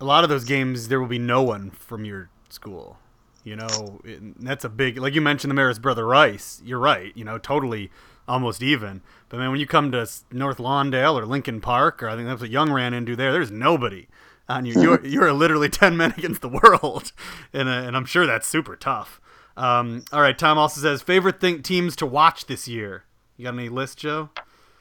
[0.00, 0.88] a lot of those games.
[0.88, 2.98] There will be no one from your school.
[3.42, 4.00] You know,
[4.38, 4.98] that's a big.
[4.98, 6.62] Like you mentioned, the Marist Brother Rice.
[6.64, 7.12] You're right.
[7.14, 7.90] You know, totally,
[8.28, 9.02] almost even.
[9.28, 12.40] But man, when you come to North Lawndale or Lincoln Park, or I think that's
[12.40, 13.32] what Young ran into there.
[13.32, 14.06] There's nobody
[14.48, 14.80] on you.
[14.80, 17.12] You're you're literally ten men against the world,
[17.52, 19.20] and uh, and I'm sure that's super tough.
[19.56, 23.04] Um, all right, Tom also says favorite thing teams to watch this year.
[23.36, 24.30] You got any list, Joe?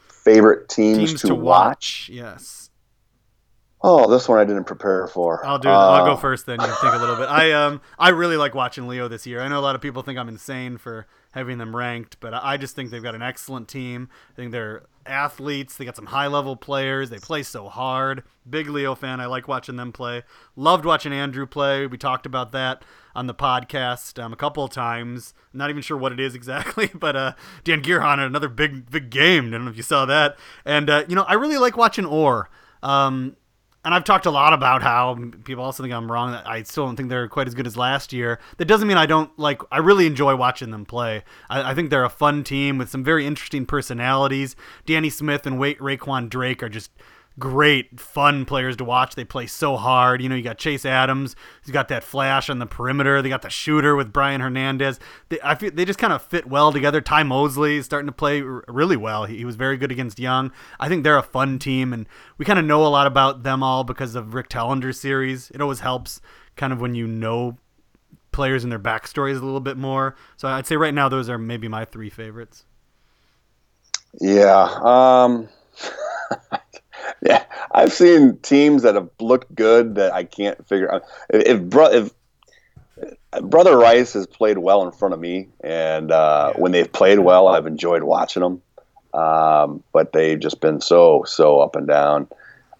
[0.07, 1.44] Favorite teams, Teams to, to watch?
[1.44, 2.10] watch.
[2.11, 2.70] Yes.
[3.86, 5.45] Oh, this one I didn't prepare for.
[5.45, 5.68] I'll do.
[5.68, 6.45] I'll go Uh, first.
[6.45, 7.28] Then you think a little bit.
[7.28, 9.41] I um I really like watching Leo this year.
[9.41, 12.58] I know a lot of people think I'm insane for having them ranked, but I
[12.58, 14.10] just think they've got an excellent team.
[14.32, 15.76] I think they're athletes.
[15.76, 17.10] They got some high level players.
[17.10, 18.24] They play so hard.
[18.50, 19.20] Big Leo fan.
[19.20, 20.24] I like watching them play.
[20.56, 21.88] Loved watching Andrew play.
[21.88, 22.84] We talked about that
[23.16, 25.34] on the podcast um, a couple of times.
[25.54, 27.34] Not even sure what it is exactly, but uh,
[27.64, 29.48] Dan Gearhan had another big big game.
[29.48, 30.38] I don't know if you saw that.
[30.66, 32.50] And uh, you know, I really like watching Orr.
[32.82, 33.38] Um,
[33.86, 36.86] and I've talked a lot about how people also think I'm wrong that I still
[36.86, 38.40] don't think they're quite as good as last year.
[38.58, 39.62] That doesn't mean I don't like.
[39.72, 41.24] I really enjoy watching them play.
[41.50, 44.56] I, I think they're a fun team with some very interesting personalities.
[44.86, 46.92] Danny Smith and Wa- Raquan Drake are just
[47.40, 49.16] great, fun players to watch.
[49.16, 50.22] They play so hard.
[50.22, 51.36] You know, you got Chase Adams.
[51.64, 53.22] He's got that flash on the perimeter.
[53.22, 55.00] They got the shooter with Brian Hernandez.
[55.30, 57.02] They, I feel they just kind of fit well together.
[57.02, 59.26] Ty Mosley is starting to play r- really well.
[59.26, 60.52] He, he was very good against Young.
[60.80, 62.08] I think they're a fun team, and
[62.38, 65.50] we kind of know a lot about them all because of Rick Telander's series.
[65.52, 66.22] It always helps
[66.56, 67.58] kind of when you know
[68.32, 70.16] players and their backstories a little bit more.
[70.38, 72.66] So I'd say right now those are maybe my three favorites.
[74.20, 74.70] Yeah.
[74.82, 75.50] Um,
[77.26, 77.44] yeah.
[77.72, 81.04] I've seen teams that have looked good that I can't figure out.
[81.30, 82.12] If, if,
[83.36, 87.20] if Brother Rice has played well in front of me, and uh, when they've played
[87.20, 88.62] well, I've enjoyed watching them.
[89.14, 92.28] Um, but they've just been so, so up and down.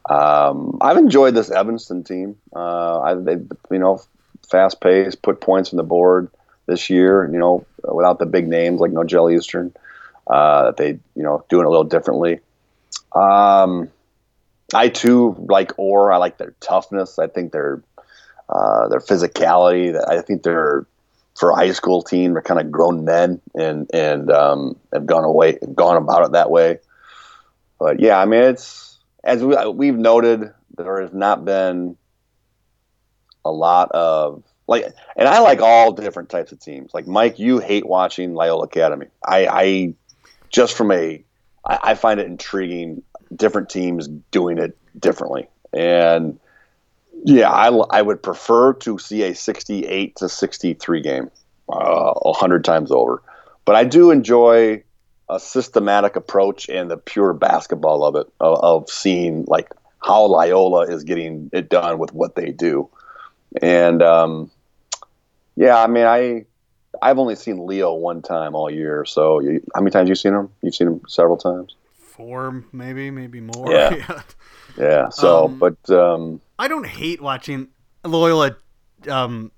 [0.10, 2.38] Um, I've enjoyed this Evanston team.
[2.56, 3.34] Uh, I, they,
[3.72, 4.02] you know,
[4.50, 6.30] fast pace, put points on the board
[6.66, 7.30] this year.
[7.32, 9.74] You know, without the big names like Nojel Eastern
[10.28, 12.40] uh, they you know doing it a little differently.
[13.14, 13.90] Um,
[14.74, 16.12] I too like Orr.
[16.12, 17.20] I like their toughness.
[17.20, 17.84] I think their
[18.50, 19.96] uh, their physicality.
[20.08, 20.86] I think they're
[21.38, 22.34] for a high school team.
[22.34, 26.52] They're kind of grown men and and um, have gone away, gone about it that
[26.52, 26.80] way.
[27.80, 31.98] But yeah, I mean, it's as we, we've noted, there has not been
[33.46, 34.86] a lot of like,
[35.16, 36.94] and I like all different types of teams.
[36.94, 39.08] Like Mike, you hate watching Loyola Academy.
[39.26, 39.94] I, I
[40.50, 41.24] just from a,
[41.66, 43.04] I, I find it intriguing.
[43.36, 46.40] Different teams doing it differently, and
[47.26, 51.32] yeah, I, I would prefer to see a sixty-eight to sixty-three game,
[51.72, 53.24] uh, a hundred times over.
[53.66, 54.84] But I do enjoy
[55.30, 60.82] a systematic approach and the pure basketball of it, of, of seeing like how Loyola
[60.82, 62.90] is getting it done with what they do.
[63.62, 64.52] And um,
[65.56, 66.46] yeah, I mean, I
[67.02, 69.06] I've only seen Leo one time all year.
[69.06, 70.50] So you, how many times you seen him?
[70.62, 71.76] You've seen him several times.
[72.16, 73.72] Four, maybe, maybe more.
[73.72, 74.22] Yeah.
[74.78, 75.10] Yeah.
[75.10, 77.70] So, Um, but um, I don't hate watching
[78.04, 78.58] Loyola
[79.10, 79.52] um,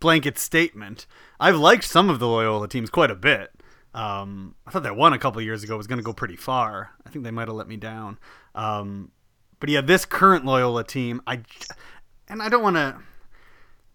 [0.00, 1.06] blanket statement.
[1.40, 3.50] I've liked some of the Loyola teams quite a bit.
[3.94, 6.90] Um, I thought that one a couple years ago was going to go pretty far.
[7.06, 8.18] I think they might have let me down.
[8.54, 9.10] Um,
[9.60, 11.42] but yeah, this current Loyola team, I
[12.28, 12.96] and I don't want to.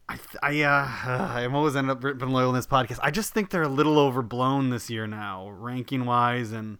[0.10, 3.00] I, I uh, I'm always end up ripping Loyola in this podcast.
[3.02, 6.80] I just think they're a little overblown this year now, ranking wise, and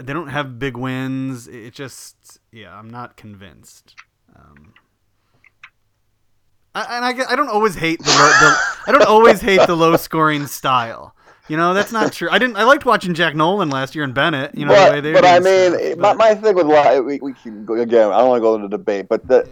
[0.00, 1.46] they don't have big wins.
[1.48, 3.94] It just, yeah, I'm not convinced.
[4.34, 4.74] Um,
[6.74, 8.56] I, and I, I don't always hate the, low, the
[8.88, 11.14] I don't always hate the low scoring style.
[11.48, 12.28] You know, that's not true.
[12.28, 12.56] I didn't.
[12.56, 14.50] I liked watching Jack Nolan last year and Benet.
[14.54, 16.66] You know, the way but, they but I mean, stuff, my, but- my thing with
[16.66, 18.10] Lo- we, we keep again.
[18.12, 19.48] I don't want to go into debate, but the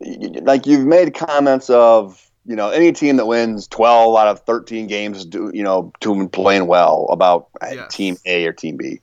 [0.00, 4.26] y- y- like you've made comments of you know, any team that wins 12 out
[4.26, 7.94] of 13 games, do you know, to them playing well about Yes.
[7.94, 9.00] Team A or Team B,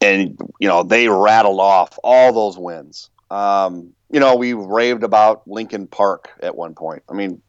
[0.00, 3.10] and you know they rattled off all those wins.
[3.30, 7.02] Um, you know, we raved about Lincoln Park at one point.
[7.08, 7.40] I mean,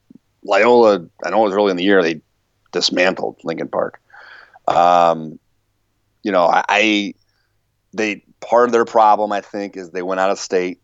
[0.44, 1.08] Loyola.
[1.24, 2.22] I know it was early in the year they
[2.72, 4.00] dismantled Lincoln Park.
[4.68, 5.40] Um,
[6.24, 7.14] you know, I, I
[7.94, 10.80] they part of their problem I think is they went out of state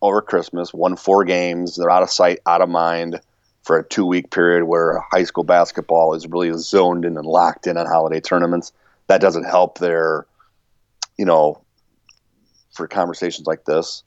[0.00, 1.76] over Christmas, won four games.
[1.76, 3.20] They're out of sight, out of mind
[3.62, 7.66] for a two week period where high school basketball is really zoned in and locked
[7.66, 8.72] in on holiday tournaments.
[9.06, 10.26] That doesn't help their,
[11.16, 11.62] you know,
[12.72, 14.02] for conversations like this,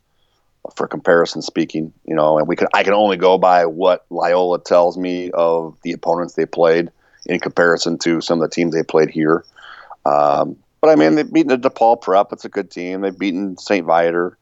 [0.75, 4.59] for comparison speaking, you know, and we can I can only go by what Loyola
[4.59, 6.89] tells me of the opponents they played
[7.25, 9.45] in comparison to some of the teams they played here.
[10.05, 12.31] Um, but I mean, they've beaten the DePaul Prep.
[12.31, 13.01] It's a good team.
[13.01, 13.85] They've beaten St.
[13.85, 14.37] Viator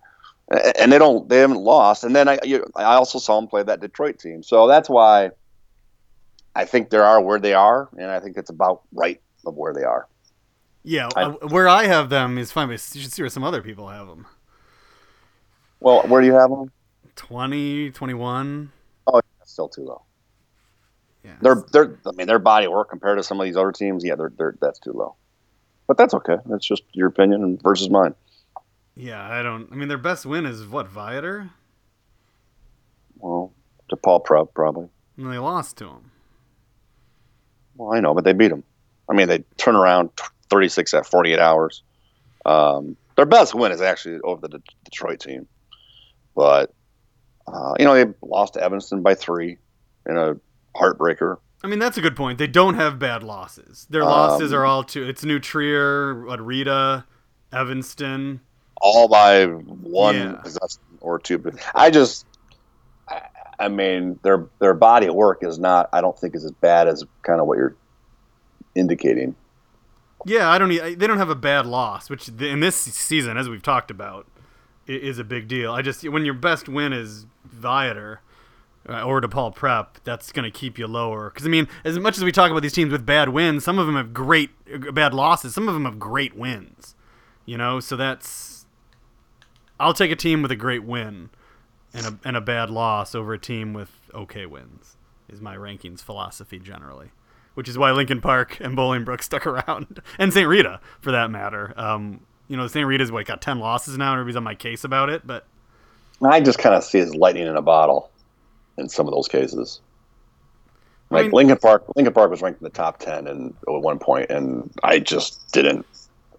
[0.51, 2.03] and they don't they haven't lost.
[2.03, 4.43] And then i you, i also saw them play that detroit team.
[4.43, 5.31] So that's why
[6.55, 9.73] i think they are where they are and i think it's about right of where
[9.73, 10.07] they are.
[10.83, 13.43] Yeah, I- uh, where I have them is fine, but you should see where some
[13.43, 14.25] other people have them.
[15.79, 16.71] well where do you have them?
[17.15, 18.71] 20, 21.
[19.07, 20.01] oh that's still too low.
[21.23, 21.35] Yeah.
[21.41, 24.15] they're they're i mean their body work compared to some of these other teams yeah
[24.15, 25.15] they're, they're that's too low.
[25.87, 26.37] But that's okay.
[26.45, 28.13] That's just your opinion versus mine
[28.95, 29.71] Yeah, I don't.
[29.71, 31.49] I mean, their best win is what Viator,
[33.17, 33.51] well
[33.91, 34.87] DePaul Prep probably
[35.17, 36.11] and they lost to him.
[37.75, 38.63] well i know but they beat him.
[39.09, 40.09] i mean they turn around
[40.49, 41.83] 36 at 48 hours
[42.45, 45.47] um, their best win is actually over the De- detroit team
[46.35, 46.73] but
[47.47, 49.57] uh, you know they lost to evanston by three
[50.07, 50.35] in a
[50.75, 52.39] heartbreaker I mean, that's a good point.
[52.39, 53.87] They don't have bad losses.
[53.89, 57.05] Their Um, losses are all to it's New Trier, what Rita,
[57.53, 58.41] Evanston.
[58.83, 60.31] All by one Yeah.
[60.33, 61.37] possession or two.
[61.37, 62.25] But I just,
[63.07, 63.21] I,
[63.59, 65.89] I mean, their their body of work is not.
[65.93, 67.75] I don't think is as bad as kind of what you're
[68.75, 69.35] indicating.
[70.25, 70.69] Yeah, I don't.
[70.69, 74.27] They don't have a bad loss, which in this season, as we've talked about,
[74.85, 75.71] is a big deal.
[75.71, 78.21] I just when your best win is Viator
[78.87, 81.29] uh, or DePaul Prep, that's going to keep you lower.
[81.29, 83.79] Because I mean, as much as we talk about these teams with bad wins, some
[83.79, 85.53] of them have great uh, bad losses.
[85.53, 86.95] Some of them have great wins.
[87.45, 88.51] You know, so that's.
[89.83, 91.29] I'll take a team with a great win,
[91.93, 94.95] and a and a bad loss over a team with okay wins.
[95.29, 97.11] Is my rankings philosophy generally
[97.55, 100.47] which is why Lincoln Park and Bolingbrook stuck around, and St.
[100.47, 101.71] Rita for that matter.
[101.77, 102.85] Um, you know, St.
[102.87, 105.25] Rita's what got ten losses now, and everybody's on my case about it.
[105.25, 105.45] But
[106.21, 108.09] I just kind of see it as lightning in a bottle
[108.77, 109.81] in some of those cases.
[111.11, 113.81] I Like mean- Lincoln Park, Lincoln Park was ranked in the top ten and at
[113.81, 115.85] one point, and I just didn't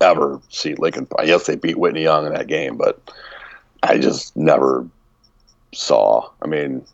[0.00, 1.06] ever see Lincoln.
[1.06, 1.26] Park.
[1.28, 3.00] Yes, they beat Whitney Young in that game, but
[3.84, 4.88] I just never
[5.74, 6.30] saw.
[6.42, 6.84] I mean,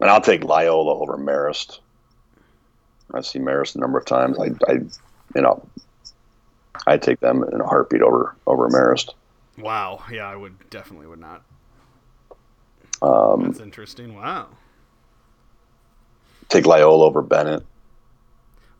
[0.00, 1.80] and I'll take Loyola over Marist.
[3.12, 4.38] I've seen Marist a number of times.
[4.38, 4.72] I, I
[5.34, 5.66] you know,
[6.86, 9.10] I take them in a heartbeat over over Marist.
[9.58, 11.42] wow, yeah, I would definitely would not.
[13.02, 14.14] Um, That's interesting.
[14.14, 14.48] Wow.
[16.48, 17.62] take Loyola over Benet.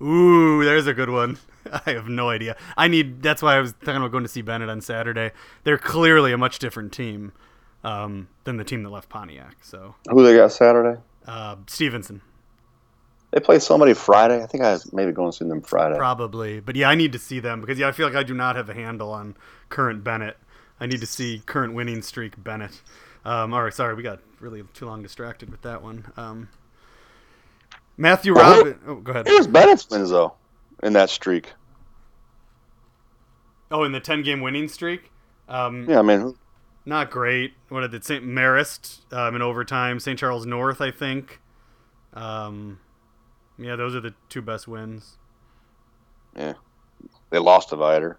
[0.02, 1.38] Ooh, there's a good one.
[1.86, 2.56] I have no idea.
[2.76, 3.22] I need.
[3.22, 5.32] That's why I was thinking about going to see Benet on Saturday.
[5.64, 7.32] They're clearly a much different team
[7.84, 9.58] um, than the team that left Pontiac.
[9.62, 11.00] So Who they got Saturday?
[11.26, 12.22] uh, Stevenson
[13.32, 14.42] They play somebody Friday.
[14.42, 15.96] I think I was maybe going to see them Friday.
[15.96, 18.34] probably, but yeah, I need to see them because yeah, I feel like I do
[18.34, 19.36] not have a handle on
[19.68, 20.36] current Benet.
[20.78, 22.80] I need to see current winning streak Benet.
[23.24, 26.12] Um, all right, sorry, we got really too long distracted with that one.
[26.16, 26.48] Um,
[27.96, 28.78] Matthew Well, Robin.
[28.86, 29.26] Oh, go ahead.
[29.26, 30.34] It was Benet's wins though
[30.82, 31.52] in that streak.
[33.70, 35.10] Oh, in the ten game winning streak.
[35.48, 36.34] Um, Yeah, I mean,
[36.84, 37.54] Not great.
[37.68, 38.04] What did it?
[38.04, 38.24] St.
[38.24, 39.98] Marist um, in overtime.
[40.00, 40.18] St.
[40.18, 41.40] Charles North, I think.
[42.14, 42.80] Um,
[43.58, 45.18] yeah, those are the two best wins.
[46.36, 46.54] Yeah,
[47.30, 48.18] they lost to Viator,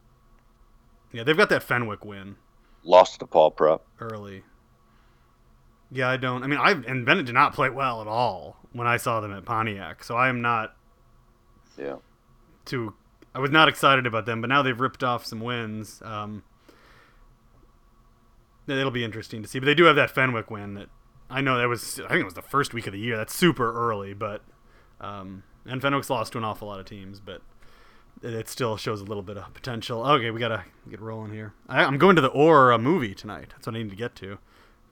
[1.12, 2.36] Yeah, they've got that Fenwick win
[2.84, 3.82] lost to Paul Prep.
[4.00, 4.44] early.
[5.92, 6.44] Yeah, I don't.
[6.44, 9.32] I mean, I and Benet did not play well at all when I saw them
[9.34, 10.04] at Pontiac.
[10.04, 10.76] So I am not
[11.78, 11.98] Yeah,
[12.68, 12.94] too.
[13.34, 16.02] I was not excited about them, but now they've ripped off some wins.
[16.04, 16.44] Um,
[18.68, 19.60] it'll be interesting to see.
[19.60, 20.90] But they do have that Fenwick win that
[21.30, 22.00] I know that was.
[22.00, 23.18] I think it was the first week of the year.
[23.18, 24.42] That's super early, but
[25.02, 27.42] um, and Fenwick's lost to an awful lot of teams, but
[28.22, 30.06] it, still shows a little bit of potential.
[30.06, 31.54] Okay, we gotta get rolling here.
[31.68, 33.50] I, I'm going to the Aura movie tonight.
[33.52, 34.40] That's what I need to get to.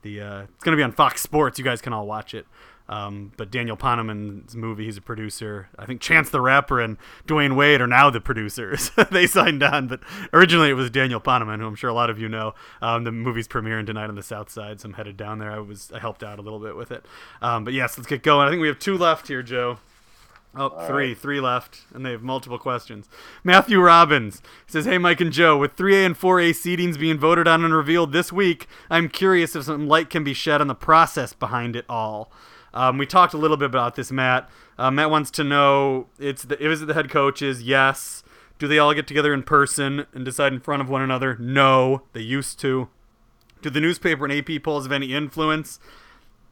[0.02, 1.58] The uh, it's gonna be on Fox Sports.
[1.58, 2.46] You guys can all watch it.
[2.88, 5.68] Um, but Daniel Poneman's movie, he's a producer.
[5.76, 8.90] I think Chance the Rapper and Dwyane Wade are now the producers.
[9.10, 10.00] they signed on, but
[10.32, 12.54] originally it was Daniel Poneman, who I'm sure a lot of you know.
[12.80, 15.50] Um, the movie's premiering tonight on the South Side, so I'm headed down there.
[15.50, 17.04] I was I helped out a little bit with it.
[17.42, 18.46] Um, but yes, let's get going.
[18.46, 19.78] I think we have two left here, Joe.
[20.58, 21.18] Oh, All three, right.
[21.18, 23.10] three left, and they have multiple questions.
[23.44, 27.62] Matthew Robbins says, "Hey, Mike and Joe, with 3A and 4A seedings being voted on
[27.62, 31.32] and revealed this week, I'm curious if some light can be shed on the process
[31.32, 32.30] behind it all."
[32.76, 34.50] Um, we talked a little bit about this, Matt.
[34.76, 37.62] Uh, Matt wants to know: It's the, it the head coaches?
[37.62, 38.22] Yes.
[38.58, 41.36] Do they all get together in person and decide in front of one another?
[41.40, 42.88] No, they used to.
[43.62, 45.80] Do the newspaper and AP polls have any influence?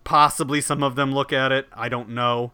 [0.03, 1.67] Possibly some of them look at it.
[1.75, 2.53] I don't know.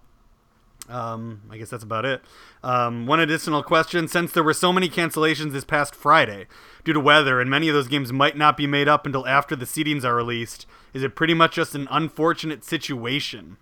[0.89, 2.23] Um, I guess that's about it.
[2.65, 6.49] Um, one additional question: Since there were so many cancellations this past Friday
[6.85, 9.57] due to weather, and many of those games might not be made up until after
[9.57, 13.57] the seedings are released, is it pretty much just an unfortunate situation?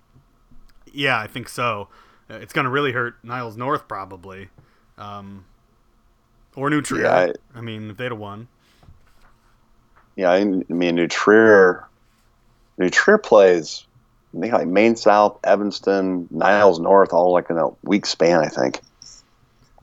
[0.92, 1.88] Yeah, I think so.
[2.30, 4.48] Uh, it's going to really hurt Niles North probably,
[4.96, 5.44] um,
[6.56, 7.02] or New Trier.
[7.02, 8.48] Yeah, I, I, mean, if they'd have won.
[10.16, 11.86] Yeah, I mean, New Trier,
[12.76, 13.86] New Trier plays
[14.34, 18.80] they like Maine South, Evanston, Niles North, all like in a week span, I think.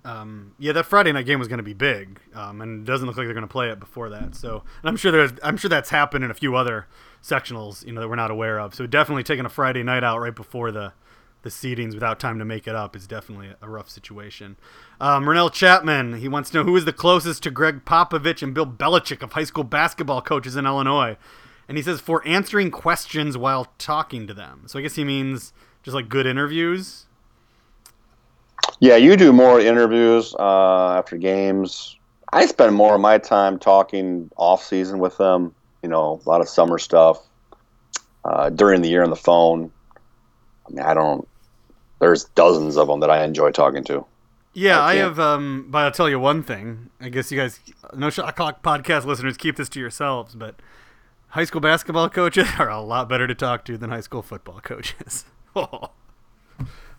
[0.06, 3.07] Um, yeah, that Friday night game was going to be big, um, and it doesn't
[3.07, 4.36] look like they're going to play it before that.
[4.36, 6.88] So, and I'm sure there's, I'm sure that's happened in a few other
[7.23, 8.76] sectionals, you know, that we're not aware of.
[8.76, 10.94] So, definitely taking a Friday night out right before the
[11.41, 14.57] the seedings without time to make it up is definitely a rough situation.
[14.99, 18.65] Um, Chapman, he wants to know who is the closest to Gregg Popovich and Bill
[18.65, 21.18] Belichick of high school basketball coaches in Illinois
[21.68, 24.64] and he says for answering questions while talking to them.
[24.68, 25.53] So I guess he means
[25.84, 27.06] just like good interviews.
[28.80, 31.97] Yeah, you do more interviews uh, after games.
[32.31, 35.56] I spend more of my time talking off season with them.
[35.81, 37.22] You know, a lot of summer stuff
[38.26, 39.72] uh, during the year on the phone.
[40.68, 41.27] I mean, I don't.
[41.99, 44.06] There's dozens of them that I enjoy talking to.
[44.53, 45.19] Yeah, I, I have.
[45.19, 46.89] Um, but I'll tell you one thing.
[46.99, 47.60] I guess you guys,
[47.93, 50.35] no shot clock podcast listeners, keep this to yourselves.
[50.35, 50.56] But
[51.30, 54.60] high school basketball coaches are a lot better to talk to than high school football
[54.61, 55.26] coaches.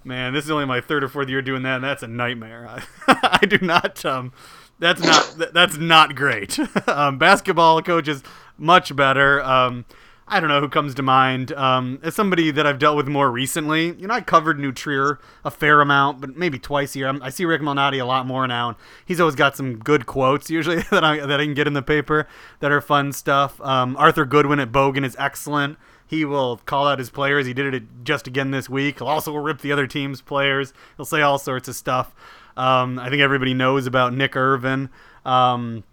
[0.07, 2.69] Man, this is only my third or fourth year doing that, and that's a nightmare.
[3.09, 4.05] I, I do not.
[4.05, 4.33] Um,
[4.79, 5.37] that's not.
[5.55, 6.59] That's not great.
[6.89, 8.23] um, basketball coaches
[8.59, 9.43] much better.
[9.43, 9.85] Um,
[10.29, 11.53] I don't know who comes to mind.
[11.53, 15.19] Um, as somebody that I've dealt with more recently, you know, I covered New Trier
[15.45, 17.19] a fair amount, but maybe twice a year.
[17.23, 20.51] I see Rick Malnati a lot more now, and he's always got some good quotes
[20.51, 22.29] usually that I that I can get in the paper
[22.61, 23.61] that are fun stuff.
[23.61, 25.79] Um, Arthur Goodwin at Bogan is excellent.
[26.07, 27.47] He will call out his players.
[27.47, 28.99] He did it just again this week.
[28.99, 30.73] He'll also rip the other team's players.
[30.97, 32.15] He'll say all sorts of stuff.
[32.57, 34.89] Um, I think everybody knows about Nick Irvin.
[35.25, 35.85] Um,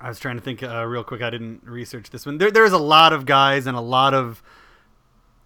[0.00, 1.22] I was trying to think uh, real quick.
[1.22, 2.38] I didn't research this one.
[2.38, 4.42] There, there's a lot of guys and a lot of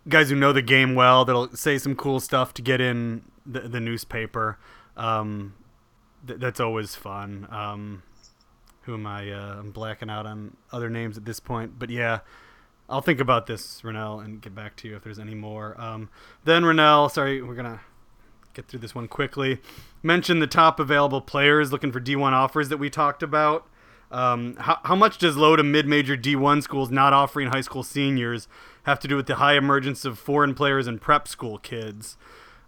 [0.08, 3.60] guys who know the game well that'll say some cool stuff to get in the,
[3.60, 4.58] the newspaper.
[4.96, 5.54] Um,
[6.26, 7.46] th- that's always fun.
[7.50, 8.02] Um,
[8.82, 9.30] who am I?
[9.30, 12.20] Uh, I'm blacking out on other names at this point, but yeah,
[12.90, 15.80] I'll think about this, Rennell, and get back to you if there's any more.
[15.80, 16.10] Um,
[16.44, 17.80] then Rennell, sorry, we're gonna
[18.52, 19.60] get through this one quickly.
[20.02, 23.68] Mention the top available players looking for D1 offers that we talked about.
[24.10, 27.84] Um, how, how much does low to mid major D1 schools not offering high school
[27.84, 28.48] seniors
[28.82, 32.16] have to do with the high emergence of foreign players and prep school kids?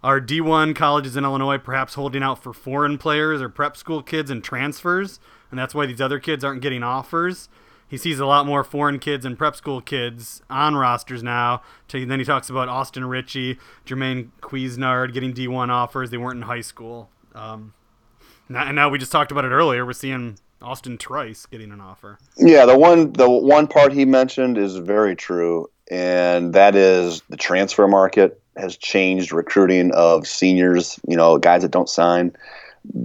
[0.01, 4.31] Are D1 colleges in Illinois perhaps holding out for foreign players or prep school kids
[4.31, 5.19] and transfers?
[5.49, 7.49] And that's why these other kids aren't getting offers?
[7.93, 11.61] He sees a lot more foreign kids and prep school kids on rosters now.
[11.91, 16.09] Then he talks about Austin Ritchie, Jermaine Couisnard getting D1 offers.
[16.09, 17.11] They weren't in high school.
[17.35, 17.75] Um,
[18.49, 19.85] and now we just talked about it earlier.
[19.85, 22.17] We're seeing Austin Trice getting an offer.
[22.35, 27.37] Yeah, the one the one part he mentioned is very true, and that is the
[27.37, 30.99] transfer market has changed recruiting of seniors.
[31.07, 32.35] You know, guys that don't sign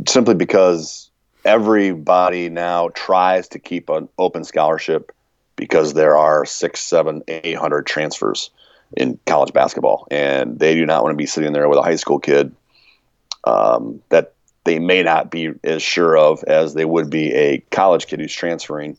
[0.06, 1.07] simply because
[1.48, 5.12] everybody now tries to keep an open scholarship
[5.56, 8.50] because there are six, seven, eight hundred transfers
[8.98, 11.96] in college basketball, and they do not want to be sitting there with a high
[11.96, 12.54] school kid
[13.44, 14.34] um, that
[14.64, 18.34] they may not be as sure of as they would be a college kid who's
[18.34, 18.98] transferring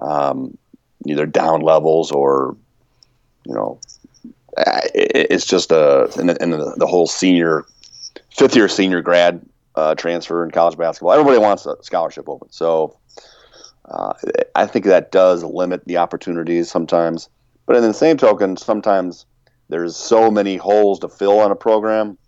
[0.00, 0.58] um,
[1.06, 2.56] either down levels or
[3.46, 3.80] you know
[4.58, 7.64] it's just a and the, the, whole senior
[8.36, 9.40] fifth year senior grad
[9.80, 11.12] uh, transfer in college basketball.
[11.12, 12.50] Everybody wants a scholarship open.
[12.50, 12.98] So
[13.86, 14.12] uh,
[14.54, 17.30] I think that does limit the opportunities sometimes.
[17.66, 19.26] But in the same token sometimes
[19.68, 22.18] there's so many holes to fill on a program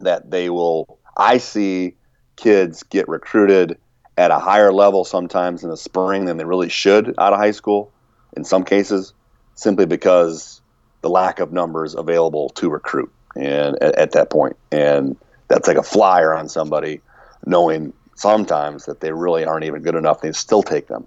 [0.00, 1.94] that they will I see
[2.36, 3.78] kids get recruited
[4.18, 7.52] at a higher level sometimes in the spring than they really should out of high
[7.52, 7.92] school
[8.36, 9.14] in some cases
[9.54, 10.60] simply because
[11.00, 14.56] the lack of numbers available to recruit and at, at that point.
[14.72, 15.16] And
[15.48, 17.00] that's like a flyer on somebody
[17.46, 21.06] knowing sometimes that they really aren't even good enough they still take them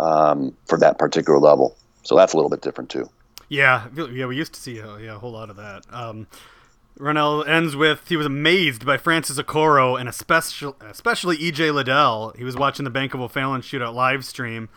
[0.00, 3.08] um, for that particular level so that's a little bit different too
[3.48, 6.26] yeah yeah we used to see a, yeah, a whole lot of that um,
[6.98, 12.32] Ronell ends with he was amazed by Francis Okoro and especially especially EJ Liddell.
[12.36, 14.70] He was watching the Bank of O'Fallon shootout live stream.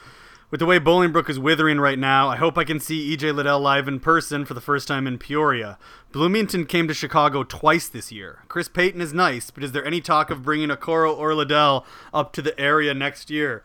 [0.52, 3.60] With the way Bolingbrook is withering right now, I hope I can see EJ Liddell
[3.60, 5.78] live in person for the first time in Peoria.
[6.12, 8.40] Bloomington came to Chicago twice this year.
[8.48, 12.34] Chris Payton is nice, but is there any talk of bringing Okoro or Liddell up
[12.34, 13.64] to the area next year?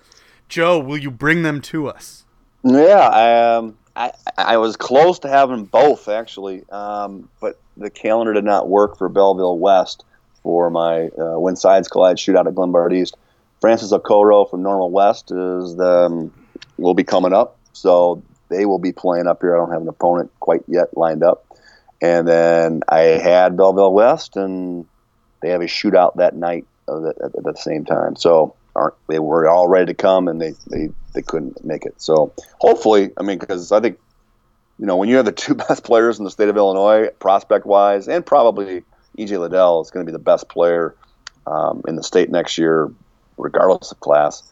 [0.51, 2.27] Joe, will you bring them to us?
[2.63, 8.45] Yeah, um, I I was close to having both actually, um, but the calendar did
[8.45, 10.05] not work for Belleville West
[10.43, 13.17] for my uh, When Sides Collide shootout at Glenbard East.
[13.63, 16.33] Francis Okoro from Normal West is the, um,
[16.79, 19.55] will be coming up, so they will be playing up here.
[19.55, 21.47] I don't have an opponent quite yet lined up.
[22.03, 24.87] And then I had Belleville West, and
[25.41, 28.17] they have a shootout that night at, at, the same time.
[28.17, 28.55] So
[29.09, 31.95] they were all ready to come, and they, they, they couldn't make it.
[31.99, 33.99] So hopefully, I mean, because I think
[34.79, 37.67] you know, when you have the two best players in the state of Illinois, prospect
[37.67, 38.83] wise, and probably
[39.19, 40.95] EJ Liddell is going to be the best player
[41.47, 42.91] um, in the state next year,
[43.37, 44.43] regardless of class,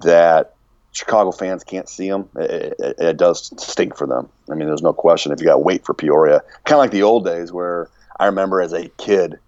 [0.00, 0.55] that
[0.96, 2.26] Chicago fans can't see them.
[2.36, 4.30] It, it, it does stink for them.
[4.50, 5.30] I mean, there's no question.
[5.30, 8.24] If you got to wait for Peoria, kind of like the old days where I
[8.24, 9.38] remember as a kid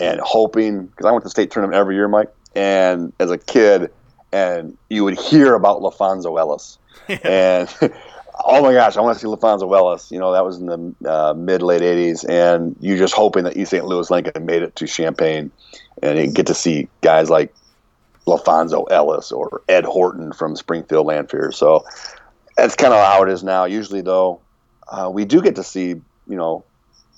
[0.00, 3.92] and hoping, because I went to state tournament every year, Mike, and as a kid,
[4.32, 6.78] and you would hear about LaFonso Ellis.
[7.22, 7.72] and
[8.44, 10.10] oh my gosh, I want to see LaFonso Ellis.
[10.10, 13.56] You know, that was in the uh, mid late '80s, and you just hoping that
[13.56, 13.84] East St.
[13.84, 15.52] Louis Lincoln made it to Champaign,
[16.02, 17.54] and you get to see guys like
[18.28, 21.52] LaFonso Ellis or Ed Horton from Springfield Lanphier.
[21.52, 21.84] So
[22.56, 23.64] that's kind of how it is now.
[23.64, 24.40] Usually, though,
[24.88, 26.64] uh, we do get to see, you know,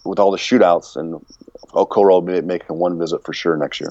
[0.05, 1.25] with all the shootouts, and
[1.73, 3.91] Okoro making one visit for sure next year.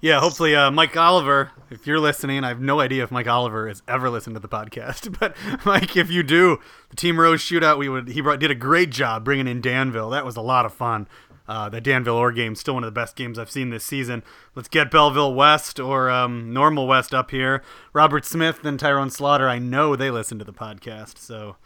[0.00, 3.66] Yeah, hopefully, uh, Mike Oliver, if you're listening, I have no idea if Mike Oliver
[3.68, 5.34] has ever listened to the podcast, but
[5.64, 6.58] Mike, if you do,
[6.90, 10.10] the Team Rose shootout, we would he brought, did a great job bringing in Danville.
[10.10, 11.08] That was a lot of fun.
[11.48, 13.84] Uh, the Danville Orr game is still one of the best games I've seen this
[13.84, 14.22] season.
[14.54, 17.62] Let's get Belleville West or um, Normal West up here.
[17.92, 21.18] Robert Smith and Tyrone Slaughter, I know they listen to the podcast.
[21.18, 21.56] So,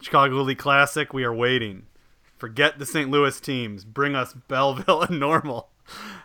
[0.00, 1.86] Chicago League Classic, we are waiting.
[2.36, 3.08] Forget the St.
[3.08, 3.84] Louis teams.
[3.84, 5.68] Bring us Belleville and Normal.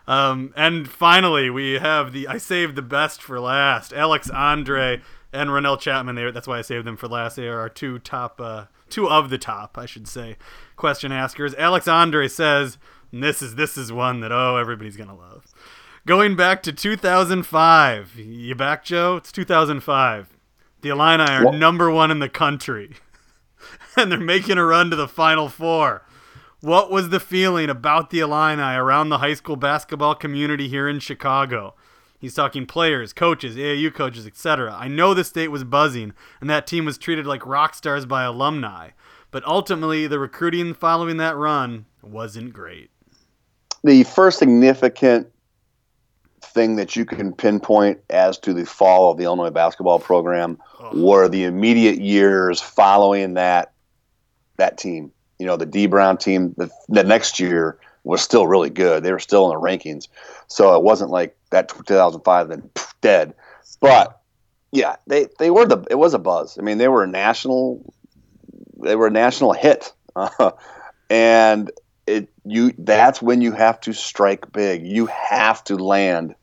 [0.08, 3.94] Um, and finally, we have the I saved the best for last.
[3.94, 5.02] Alex Andre
[5.34, 6.16] and Ronell Chapman.
[6.16, 7.36] There, that's why I saved them for last.
[7.36, 10.38] They are our two top, uh, two of the top, I should say,
[10.76, 11.54] question askers.
[11.56, 12.78] Alex Andre says,
[13.12, 15.46] "This is this is one that oh everybody's gonna love."
[16.06, 19.18] Going back to 2005, you back, Joe?
[19.18, 20.38] It's 2005.
[20.82, 21.56] The Illini are what?
[21.56, 22.96] number one in the country,
[23.98, 26.06] and they're making a run to the Final Four.
[26.62, 31.00] What was the feeling about the Illini around the high school basketball community here in
[31.00, 31.76] Chicago?
[32.20, 34.74] He's talking players, coaches, AAU coaches, etc.
[34.74, 38.24] I know the state was buzzing, and that team was treated like rock stars by
[38.24, 38.90] alumni.
[39.30, 42.90] But ultimately, the recruiting following that run wasn't great.
[43.84, 45.28] The first significant
[46.42, 51.00] thing that you can pinpoint as to the fall of the Illinois basketball program oh.
[51.00, 53.74] were the immediate years following that
[54.58, 57.78] that team you know, the Dee Brown team the, the next year
[58.08, 59.04] was still really good.
[59.04, 60.08] They were still in the rankings.
[60.48, 62.70] So it wasn't like that 2005 then
[63.02, 63.34] dead.
[63.80, 64.20] But
[64.72, 66.58] yeah, they, they were the, it was a buzz.
[66.58, 67.94] I mean, they were a national,
[68.82, 69.94] they were a national hit.
[71.10, 71.72] And
[72.06, 74.86] it, you, that's when you have to strike big.
[74.86, 76.36] You have to land.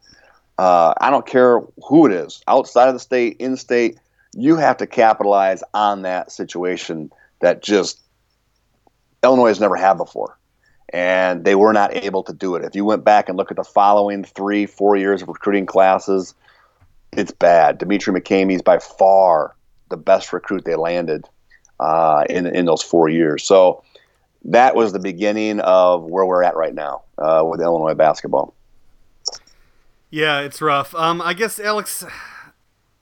[0.59, 3.99] Uh, I don't care who it is, outside of the state, in state,
[4.35, 7.11] you have to capitalize on that situation
[7.41, 8.01] that just
[9.23, 10.39] Illinois has never had before.
[10.93, 12.65] And they were not able to do it.
[12.65, 16.35] If you went back and look at the following three, four years of recruiting classes,
[17.13, 17.79] it's bad.
[17.79, 19.55] Demetri McCamey is by far
[19.89, 21.29] the best recruit they landed
[21.81, 23.45] uh, in in those four years.
[23.45, 23.83] So
[24.45, 28.55] that was the beginning of where we're at right now uh, with Illinois basketball.
[30.11, 30.95] Yeah, it's rough.
[30.95, 32.05] Um, I guess Alex,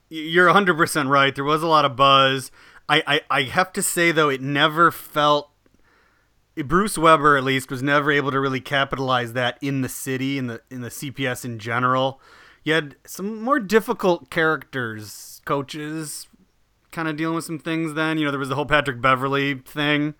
[0.09, 1.35] you're 100 percent right.
[1.35, 2.51] There was a lot of buzz.
[2.89, 5.51] I, I, I have to say though, it never felt
[6.57, 10.49] Bruce Weber at least was never able to really capitalize that in the city in
[10.49, 12.21] the in the CPS in general.
[12.63, 16.29] You had some more difficult characters, coaches,
[16.93, 17.95] kind of dealing with some things.
[17.95, 20.15] Then you know there was the whole Patrick Beverley thing.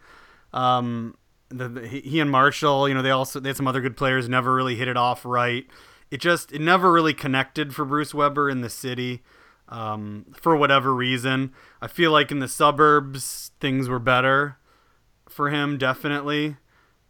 [0.53, 1.17] Um,
[1.51, 4.29] the, the, he and Marshall, you know, they also they had some other good players.
[4.29, 5.67] Never really hit it off right.
[6.11, 9.23] It just it never really connected for Bruce Weber in the city.
[9.69, 14.59] Um, for whatever reason, I feel like in the suburbs things were better
[15.33, 16.57] for him, definitely.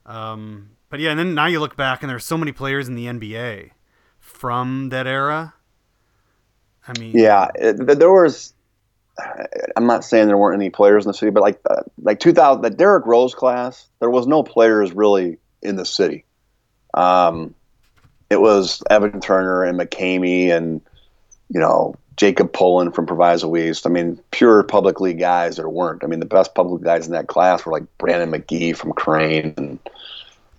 [0.06, 2.94] Um, but yeah, and then now you look back and there's so many players in
[2.94, 3.70] the NBA
[4.18, 5.54] from that era.
[6.86, 8.54] I mean, yeah, it, there was.
[9.76, 12.62] I'm not saying there weren't any players in the city, but like uh, like 2000,
[12.62, 16.24] the Derrick Rose class, there was no players really in the city.
[16.94, 17.54] Um,
[18.30, 20.80] it was Evan Turner and McCamey and
[21.52, 23.86] you know Jacob Pullen from Proviso East.
[23.86, 26.04] I mean, pure public league guys there weren't.
[26.04, 29.54] I mean, the best public guys in that class were like Brandon McGee from Crane
[29.56, 29.78] and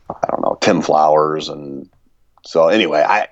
[0.09, 1.89] I don't know Tim Flowers and
[2.45, 3.27] so anyway, I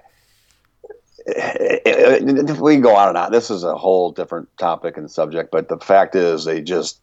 [1.28, 4.98] eh, eh, eh, if we go on and on, this is a whole different topic
[4.98, 5.52] and subject.
[5.52, 7.02] But the fact is, they just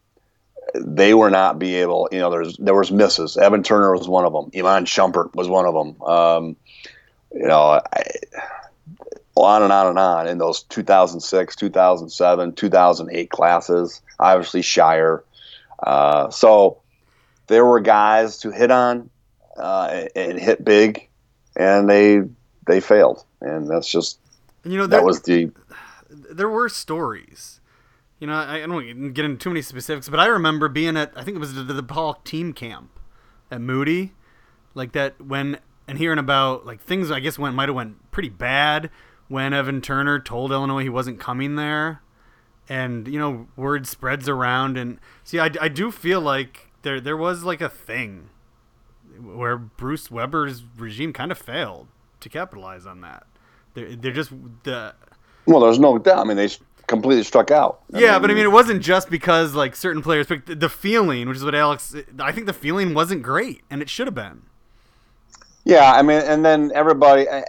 [0.75, 2.09] they were not be able.
[2.11, 3.37] You know, there's there was misses.
[3.37, 4.49] Evan Turner was one of them.
[4.55, 6.01] Iman Shumpert was one of them.
[6.01, 6.55] Um,
[7.31, 8.03] you know, I,
[9.35, 14.01] on and on and on in those 2006, 2007, 2008 classes.
[14.19, 15.23] Obviously, Scheyer.
[15.81, 16.81] Uh, so
[17.47, 19.09] there were guys to hit on
[19.57, 21.07] uh, and hit big,
[21.55, 22.21] and they
[22.67, 24.19] they failed, and that's just
[24.63, 25.51] you know that was the.
[26.09, 27.61] There were stories.
[28.19, 31.13] You know, I, I don't get into too many specifics, but I remember being at
[31.15, 32.99] I think it was the, the Paul team camp
[33.49, 34.13] at Moody,
[34.73, 38.29] like that when and hearing about like things I guess went might have went pretty
[38.29, 38.89] bad
[39.29, 42.01] when Evan Turner told Illinois he wasn't coming there,
[42.67, 47.17] and you know word spreads around and see I, I do feel like there there
[47.17, 48.29] was like a thing
[49.21, 51.87] where Bruce Weber's regime kind of failed
[52.19, 53.25] to capitalize on that.
[53.73, 54.31] They're, they're just
[54.63, 54.95] the.
[55.45, 56.19] Well, there's no doubt.
[56.19, 56.49] I mean, they
[56.87, 57.81] completely struck out.
[57.93, 60.69] I yeah, mean, but I mean, it wasn't just because like certain players picked the
[60.69, 61.95] feeling, which is what Alex.
[62.19, 64.43] I think the feeling wasn't great, and it should have been.
[65.65, 67.27] Yeah, I mean, and then everybody.
[67.27, 67.43] Eh,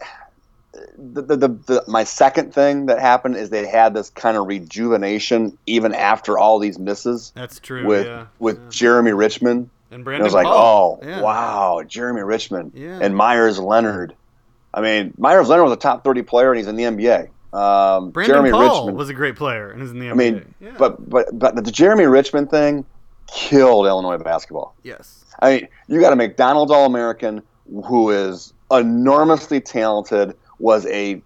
[0.72, 4.46] The, the, the, the, my second thing that happened is they had this kind of
[4.46, 7.32] rejuvenation even after all these misses.
[7.34, 7.86] That's true.
[7.86, 8.26] With yeah.
[8.38, 8.68] with yeah.
[8.68, 9.70] Jereme Richmond.
[9.90, 10.26] And Brandon.
[10.26, 10.98] And I was Paul.
[11.00, 11.20] like, oh yeah.
[11.20, 14.14] wow, Jereme Richmond and Meyers Leonard.
[14.72, 17.30] I mean, Meyers Leonard was a top thirty player and he's in the NBA.
[17.52, 20.12] Um, Brandon Jeremy Paul Richmond was a great player and is in the NBA.
[20.12, 22.84] I mean, but but but the Jereme Richmond thing
[23.26, 24.76] killed Illinois basketball.
[24.84, 27.42] yes, I mean, you got a McDonald's All American
[27.84, 31.20] who is enormously talented, was a,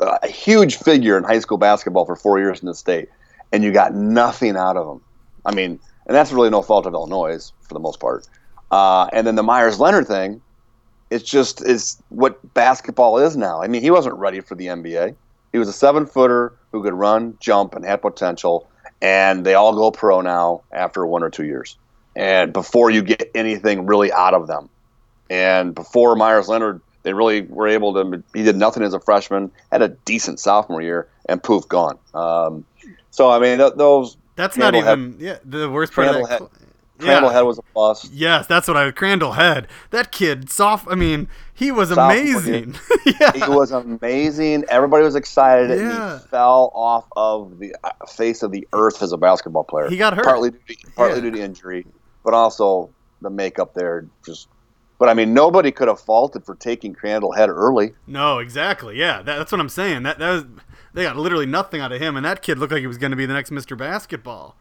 [0.00, 3.08] a huge figure in high school basketball for four years in the state,
[3.52, 5.00] and you got nothing out of him.
[5.44, 8.26] I mean, and that's really no fault of Illinois for the most part.
[8.70, 10.40] Uh, and then the Meyers Leonard thing,
[11.10, 13.62] it's just is what basketball is now.
[13.62, 15.14] I mean, he wasn't ready for the NBA.
[15.52, 18.68] He was a seven footer who could run, jump, and had potential.
[19.00, 21.76] And they all go pro now after one or two years.
[22.16, 24.68] And before you get anything really out of them.
[25.28, 28.20] And before Meyers Leonard, they really were able to.
[28.34, 31.98] He did nothing as a freshman, had a decent sophomore year, and poof, gone.
[32.14, 32.64] Um,
[33.12, 34.16] so, I mean, th- those.
[34.34, 35.14] that's not even.
[35.20, 36.40] yeah, the worst part of Crandall that.
[36.40, 36.50] had-
[36.98, 37.36] Crandall yeah.
[37.36, 38.10] Head was a plus.
[38.10, 38.90] Yes, that's what I.
[38.90, 39.68] Crandall Head.
[39.90, 40.88] That kid, soft.
[40.90, 42.74] I mean, he was Sophomore amazing.
[43.20, 43.32] yeah.
[43.34, 44.64] He was amazing.
[44.68, 46.18] Everybody was excited, and Yeah.
[46.18, 49.88] he fell off of the uh, face of the earth as a basketball player.
[49.90, 50.24] He got hurt.
[50.24, 51.22] partly due to, partly Yeah.
[51.22, 51.86] due to injury,
[52.24, 52.88] but also
[53.20, 54.48] the makeup there just.
[54.98, 57.92] But I mean, nobody could have faulted for taking Crandall Head early.
[58.06, 58.98] No, exactly.
[58.98, 60.04] Yeah, that, that's what I'm saying.
[60.04, 60.44] That that was
[60.94, 63.10] they got literally nothing out of him, and that kid looked like he was going
[63.10, 63.76] to be the next Mr.
[63.76, 64.56] Basketball.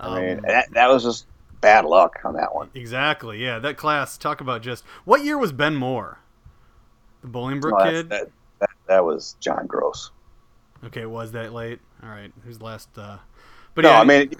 [0.00, 1.26] I mean, Um, that, that was just
[1.60, 2.70] bad luck on that one.
[2.74, 3.38] exactly.
[3.44, 4.18] Yeah, that class.
[4.18, 6.18] Talk about just what year was Ben Moore?
[7.22, 8.08] The Bolingbrook No, kid.
[8.08, 8.30] that,
[8.60, 10.10] that, that was John Gross.
[10.84, 11.78] Okay, was that late?
[12.02, 12.32] All right.
[12.44, 12.88] Who's last?
[12.96, 13.18] Uh,
[13.74, 14.32] but no, yeah, I mean,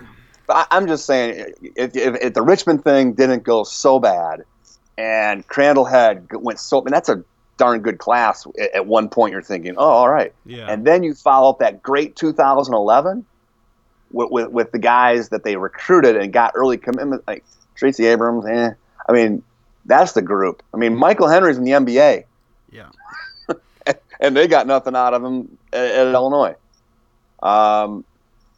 [0.49, 4.45] I'm just saying, if, if, if the Richmond thing didn't go so bad,
[5.01, 7.25] and Crandall had went so, and that's a
[7.57, 8.47] darn good class.
[8.75, 11.83] At, one point, you're thinking, oh, all right, yeah, and then you follow up that
[11.83, 13.25] great 2011
[14.13, 17.45] with, with, with the guys that they recruited and got early commitment, like
[17.77, 18.45] Tracy Abrams.
[18.45, 18.73] Eh.
[19.09, 19.43] I mean,
[19.87, 20.63] that's the group.
[20.75, 22.25] I mean, Myke Henry's in the NBA,
[22.71, 22.91] yeah,
[24.21, 26.57] and they got nothing out of him at, at Illinois.
[27.43, 28.05] Um,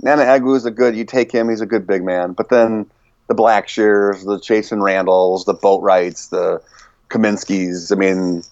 [0.03, 0.97] Nnanna Egwu is a good.
[0.97, 2.33] You take him; he's a good big man.
[2.33, 2.91] But then
[3.29, 6.63] the Blackshears, the Chasson Randles, the Boatrights, the
[7.09, 7.93] Kaminskys.
[7.93, 8.43] I mean,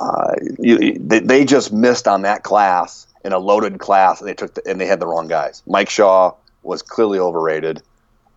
[0.00, 4.34] uh, you, they, they just missed on that class in a loaded class, and they
[4.34, 5.62] took the, and they had the wrong guys.
[5.66, 7.82] Mike Shaw was clearly overrated.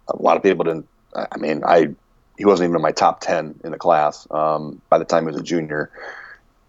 [0.07, 0.87] A lot of people didn't.
[1.15, 1.89] I mean, I
[2.37, 5.27] he wasn't even in my top ten in the class um, by the time he
[5.27, 5.89] was a junior.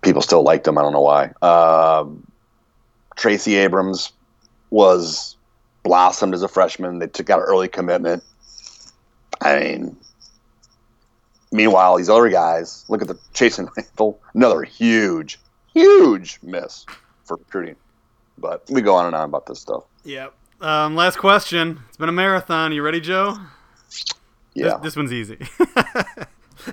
[0.02, 0.78] People still liked him.
[0.78, 1.32] I don't know why.
[1.43, 2.27] Um,
[3.16, 4.12] Tracy Abrams
[4.70, 5.36] was
[5.82, 6.98] blossomed as a freshman.
[6.98, 8.23] They took out an early commitment.
[9.40, 9.96] I mean,
[11.52, 15.38] meanwhile, these other guys, look at the Chasson Randle, another huge,
[15.72, 16.86] huge miss
[17.24, 17.76] for recruiting.
[18.38, 19.84] But we go on and on about this stuff.
[20.05, 20.34] Yep.
[20.60, 21.80] Um, last question.
[21.88, 22.72] It's been a marathon.
[22.72, 23.36] You ready, Joe?
[24.55, 24.74] Yeah.
[24.76, 25.38] This, this one's easy.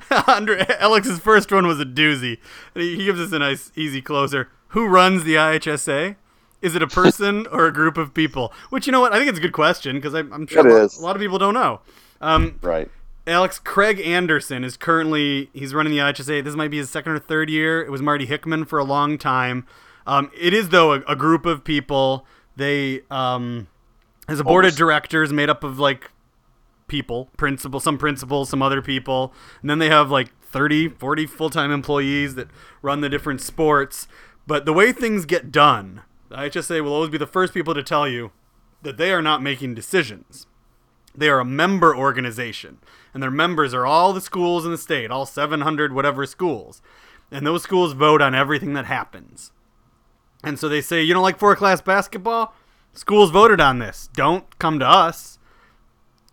[0.28, 2.38] Andre, Alex's first one was a doozy.
[2.74, 4.50] He, gives us a nice, easy closer.
[4.70, 6.16] Who runs the IHSA?
[6.62, 8.52] Is it a person or a group of people?
[8.70, 9.14] Which you know what?
[9.14, 11.38] I think it's a good question because I'm sure a lot, a lot of people
[11.38, 11.82] don't know.
[12.22, 12.90] Um, Right.
[13.28, 16.44] Alex Craig Anderson is currently he's running the IHSA.
[16.44, 17.84] This might be his second or third year.
[17.84, 19.66] It was Marty Hickman for a long time.
[20.06, 22.26] Um, it is though a, a group of people.
[22.56, 23.68] They um,
[24.28, 26.12] has a board of directors made up of like
[26.88, 31.72] people, principal, some principals, some other people, and then they have like 30, 40 full-time
[31.72, 32.48] employees that
[32.82, 34.08] run the different sports.
[34.48, 37.84] But the way things get done, the IHSA will always be the first people to
[37.84, 38.32] tell you
[38.84, 40.46] that they are not making decisions.
[41.18, 42.80] They are a member organization,
[43.14, 46.82] and their members are all the schools in the state, all 700 whatever schools.
[47.32, 49.52] And those schools vote on everything that happens.
[50.44, 52.54] And so they say, you don't like four class basketball?
[52.94, 54.10] Schools voted on this.
[54.14, 55.40] Don't come to us.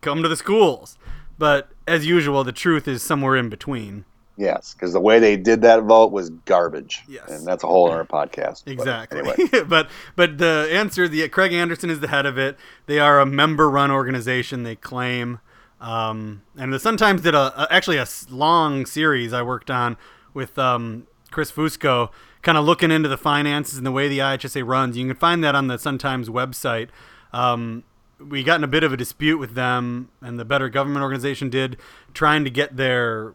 [0.01, 0.99] Come to the schools.
[1.39, 4.05] But as usual, the truth is somewhere in between.
[4.43, 7.03] Yes, because the way they did that vote was garbage.
[7.09, 7.31] Yes.
[7.31, 8.65] And that's a whole other podcast.
[8.65, 9.21] But Exactly.
[9.21, 9.63] anyway.
[9.69, 12.57] but but the answer, the Craig Anderson is the head of it.
[12.87, 14.65] They are a member-run organization.
[14.65, 15.39] They claim,
[15.81, 19.97] um, and the Sun Times did a, a actually a long series I worked on
[20.35, 22.09] with um, Chris Fusco,
[22.43, 24.97] kind of looking into the finances and the way the IHSA runs.
[24.97, 26.89] You can find that on the Sun Times website.
[27.33, 27.85] Um,
[28.19, 31.49] we got in a bit of a dispute with them, and the Better Government Organization
[31.49, 31.77] did,
[32.13, 33.35] trying to get their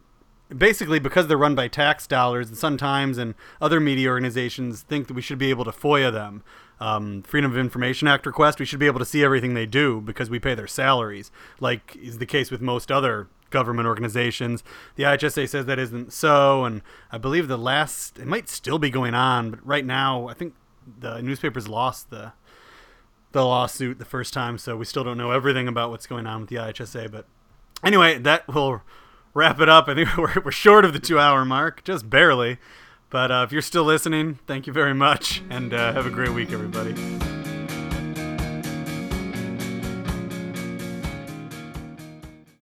[0.55, 5.07] basically because they're run by tax dollars, the Sun Times and other media organizations think
[5.07, 6.43] that we should be able to FOIA them.
[6.79, 9.99] Um, Freedom of Information Act request, we should be able to see everything they do
[9.99, 14.63] because we pay their salaries, like is the case with most other government organizations.
[14.95, 18.89] The IHSA says that isn't so, and I believe the last, it might still be
[18.89, 20.53] going on, but right now, I think
[20.99, 22.33] the newspapers lost the
[23.33, 26.41] the lawsuit the first time, so we still don't know everything about what's going on
[26.41, 27.11] with the IHSA.
[27.11, 27.25] But
[27.83, 28.81] anyway, that will
[29.37, 29.87] wrap it up.
[29.87, 32.57] I think we're, we're short of the two hour mark, just barely.
[33.09, 36.31] But uh, if you're still listening, thank you very much, and uh, have a great
[36.31, 37.36] week, everybody.